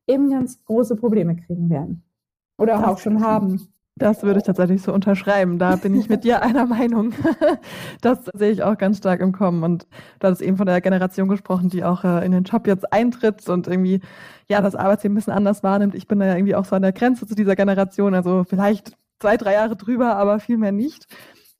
eben 0.07 0.29
ganz 0.29 0.61
große 0.65 0.97
Probleme 0.97 1.37
kriegen 1.37 1.69
werden. 1.69 2.03
Oder 2.57 2.79
das 2.79 2.85
auch 2.85 2.97
schon 2.97 3.23
haben. 3.23 3.67
Das 3.97 4.23
würde 4.23 4.39
ich 4.39 4.45
tatsächlich 4.45 4.81
so 4.81 4.93
unterschreiben. 4.93 5.57
Da 5.57 5.77
bin 5.77 5.95
ich 5.95 6.09
mit 6.09 6.25
dir 6.25 6.41
einer 6.41 6.65
Meinung. 6.65 7.13
Das 8.01 8.25
sehe 8.33 8.51
ich 8.51 8.61
auch 8.61 8.77
ganz 8.77 8.97
stark 8.97 9.21
im 9.21 9.31
Kommen. 9.31 9.63
Und 9.63 9.87
du 10.19 10.27
hast 10.27 10.41
eben 10.41 10.57
von 10.57 10.65
der 10.65 10.81
Generation 10.81 11.29
gesprochen, 11.29 11.69
die 11.69 11.83
auch 11.85 12.03
äh, 12.03 12.25
in 12.25 12.33
den 12.33 12.43
Job 12.43 12.67
jetzt 12.67 12.91
eintritt 12.91 13.47
und 13.47 13.67
irgendwie, 13.67 14.01
ja, 14.49 14.61
das 14.61 14.75
Arbeitsleben 14.75 15.13
ein 15.13 15.19
bisschen 15.19 15.33
anders 15.33 15.63
wahrnimmt. 15.63 15.95
Ich 15.95 16.07
bin 16.07 16.19
da 16.19 16.25
ja 16.25 16.35
irgendwie 16.35 16.55
auch 16.55 16.65
so 16.65 16.75
an 16.75 16.81
der 16.81 16.91
Grenze 16.91 17.25
zu 17.25 17.35
dieser 17.35 17.55
Generation. 17.55 18.13
Also 18.13 18.43
vielleicht 18.43 18.97
zwei, 19.19 19.37
drei 19.37 19.53
Jahre 19.53 19.77
drüber, 19.77 20.17
aber 20.17 20.39
viel 20.39 20.57
mehr 20.57 20.73
nicht. 20.73 21.07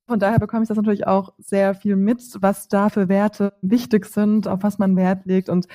Von 0.05 0.19
daher 0.19 0.37
bekomme 0.37 0.63
ich 0.63 0.67
das 0.67 0.77
natürlich 0.77 1.07
auch 1.07 1.33
sehr 1.37 1.73
viel 1.73 1.95
mit, 1.95 2.21
was 2.41 2.67
da 2.67 2.89
für 2.89 3.07
Werte 3.07 3.53
wichtig 3.61 4.05
sind, 4.05 4.47
auf 4.47 4.61
was 4.61 4.77
man 4.77 4.97
Wert 4.97 5.25
legt. 5.25 5.47
Und 5.47 5.67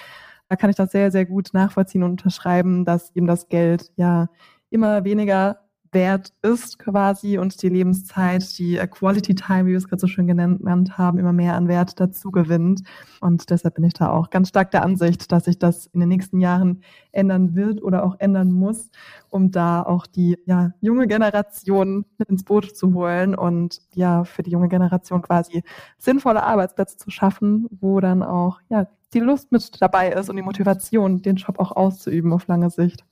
da 0.50 0.56
kann 0.56 0.68
ich 0.68 0.76
das 0.76 0.92
sehr, 0.92 1.10
sehr 1.10 1.24
gut 1.24 1.50
nachvollziehen 1.54 2.02
und 2.02 2.10
unterschreiben, 2.10 2.84
dass 2.84 3.16
eben 3.16 3.26
das 3.26 3.48
Geld 3.48 3.90
ja 3.96 4.28
immer 4.68 5.04
weniger 5.04 5.58
wert 5.92 6.32
ist 6.42 6.78
quasi 6.78 7.38
und 7.38 7.62
die 7.62 7.68
Lebenszeit, 7.68 8.58
die 8.58 8.76
Quality 8.76 9.34
Time, 9.34 9.66
wie 9.66 9.70
wir 9.70 9.78
es 9.78 9.88
gerade 9.88 10.00
so 10.00 10.06
schön 10.06 10.26
genannt 10.26 10.98
haben, 10.98 11.18
immer 11.18 11.32
mehr 11.32 11.54
an 11.54 11.68
Wert 11.68 11.98
dazu 11.98 12.30
gewinnt. 12.30 12.82
Und 13.20 13.50
deshalb 13.50 13.74
bin 13.74 13.84
ich 13.84 13.94
da 13.94 14.10
auch 14.10 14.30
ganz 14.30 14.48
stark 14.48 14.70
der 14.70 14.82
Ansicht, 14.82 15.32
dass 15.32 15.44
sich 15.44 15.58
das 15.58 15.86
in 15.86 16.00
den 16.00 16.08
nächsten 16.08 16.40
Jahren 16.40 16.82
ändern 17.12 17.54
wird 17.54 17.82
oder 17.82 18.04
auch 18.04 18.16
ändern 18.18 18.52
muss, 18.52 18.90
um 19.30 19.50
da 19.50 19.82
auch 19.82 20.06
die 20.06 20.38
ja, 20.46 20.72
junge 20.80 21.06
Generation 21.06 22.04
mit 22.18 22.28
ins 22.28 22.44
Boot 22.44 22.76
zu 22.76 22.94
holen 22.94 23.34
und 23.34 23.80
ja, 23.94 24.24
für 24.24 24.42
die 24.42 24.50
junge 24.50 24.68
Generation 24.68 25.22
quasi 25.22 25.62
sinnvolle 25.98 26.42
Arbeitsplätze 26.42 26.96
zu 26.96 27.10
schaffen, 27.10 27.66
wo 27.80 28.00
dann 28.00 28.22
auch 28.22 28.60
ja, 28.68 28.86
die 29.12 29.20
Lust 29.20 29.50
mit 29.50 29.82
dabei 29.82 30.10
ist 30.12 30.30
und 30.30 30.36
die 30.36 30.42
Motivation, 30.42 31.22
den 31.22 31.36
Job 31.36 31.58
auch 31.58 31.72
auszuüben 31.72 32.32
auf 32.32 32.46
lange 32.46 32.70
Sicht. 32.70 33.04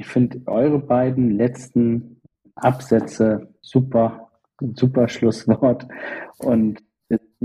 Ich 0.00 0.06
finde 0.06 0.40
eure 0.46 0.78
beiden 0.78 1.30
letzten 1.30 2.22
Absätze 2.54 3.52
super, 3.60 4.30
super 4.58 5.08
Schlusswort. 5.08 5.86
Und 6.38 6.82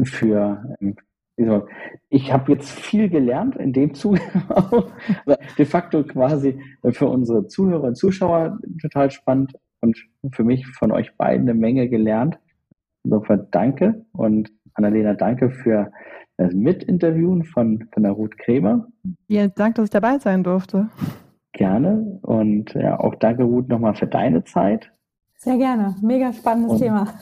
für 0.03 0.63
ähm, 0.79 0.95
ich 2.07 2.31
habe 2.31 2.53
jetzt 2.53 2.71
viel 2.71 3.09
gelernt 3.09 3.57
in 3.57 3.73
dem 3.73 3.93
Zuge 3.93 4.21
auch. 4.49 4.89
De 5.57 5.65
facto 5.65 6.01
quasi 6.05 6.57
für 6.91 7.07
unsere 7.07 7.45
Zuhörer 7.47 7.83
und 7.83 7.97
Zuschauer 7.97 8.57
total 8.81 9.11
spannend 9.11 9.53
und 9.81 9.97
für 10.31 10.45
mich 10.45 10.65
von 10.65 10.93
euch 10.93 11.13
beiden 11.17 11.49
eine 11.49 11.59
Menge 11.59 11.89
gelernt. 11.89 12.39
Insofern 13.03 13.47
danke 13.51 14.05
und 14.13 14.49
Annalena, 14.75 15.13
danke 15.13 15.49
für 15.49 15.91
das 16.37 16.53
Mitinterviewen 16.53 17.43
von, 17.43 17.89
von 17.93 18.03
der 18.03 18.13
Ruth 18.13 18.37
Krämer. 18.37 18.87
Vielen 19.27 19.51
Dank, 19.55 19.75
dass 19.75 19.85
ich 19.85 19.89
dabei 19.89 20.19
sein 20.19 20.41
durfte. 20.41 20.89
Gerne. 21.55 22.19
Und 22.21 22.73
ja, 22.73 22.99
auch 22.99 23.15
danke, 23.15 23.43
Ruth, 23.43 23.69
nochmal 23.69 23.95
für 23.95 24.07
deine 24.07 24.43
Zeit. 24.43 24.91
Sehr 25.37 25.57
gerne. 25.57 25.95
Mega 26.01 26.33
spannendes 26.33 26.73
und, 26.73 26.79
Thema. 26.79 27.13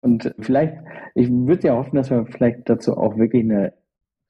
Und 0.00 0.34
vielleicht, 0.38 0.74
ich 1.14 1.30
würde 1.30 1.68
ja 1.68 1.74
hoffen, 1.74 1.96
dass 1.96 2.10
wir 2.10 2.24
vielleicht 2.26 2.68
dazu 2.68 2.96
auch 2.96 3.18
wirklich 3.18 3.44
eine 3.44 3.74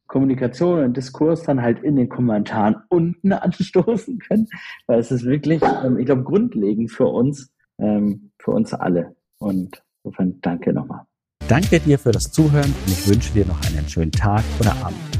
Kommunikation 0.09 0.83
und 0.83 0.97
Diskurs 0.97 1.45
dann 1.45 1.63
halt 1.63 1.83
in 1.85 1.95
den 1.95 2.09
Kommentaren 2.09 2.77
unten 2.89 3.33
anstoßen 3.35 4.19
können, 4.19 4.49
weil 4.87 4.99
es 4.99 5.13
ist 5.13 5.25
wirklich, 5.25 5.63
ähm, 5.85 5.99
ich 5.99 6.07
glaube, 6.07 6.25
grundlegend 6.25 6.91
für 6.91 7.07
uns, 7.07 7.53
ähm, 7.79 8.33
für 8.39 8.51
uns 8.51 8.75
alle. 8.75 9.15
Und 9.39 9.85
insofern 10.03 10.41
danke 10.41 10.73
nochmal. 10.73 11.03
Danke 11.47 11.79
dir 11.79 11.99
für 11.99 12.11
das 12.11 12.33
Zuhören 12.33 12.75
und 12.87 12.89
ich 12.89 13.09
wünsche 13.09 13.33
dir 13.33 13.47
noch 13.47 13.61
einen 13.67 13.89
schönen 13.89 14.13
Tag 14.13 14.43
oder 14.61 14.73
Abend. 14.85 15.18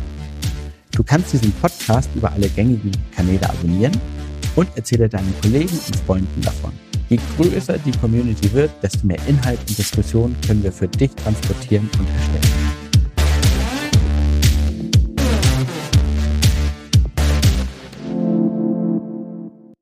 Du 0.99 1.05
kannst 1.05 1.33
diesen 1.33 1.53
Podcast 1.53 2.11
über 2.17 2.33
alle 2.33 2.49
gängigen 2.49 2.91
Kanäle 3.15 3.49
abonnieren 3.49 3.93
und 4.57 4.69
erzähle 4.75 5.09
deinen 5.09 5.33
Kollegen 5.41 5.79
und 5.87 5.97
Freunden 6.05 6.43
davon. 6.43 6.73
Je 7.09 7.21
größer 7.37 7.79
die 7.79 7.93
Community 7.93 8.53
wird, 8.53 8.73
desto 8.83 9.07
mehr 9.07 9.21
Inhalt 9.29 9.61
und 9.61 9.79
Diskussion 9.79 10.35
können 10.45 10.65
wir 10.65 10.73
für 10.73 10.89
dich 10.89 11.13
transportieren 11.15 11.89
und 12.01 12.09
erstellen. 12.09 12.58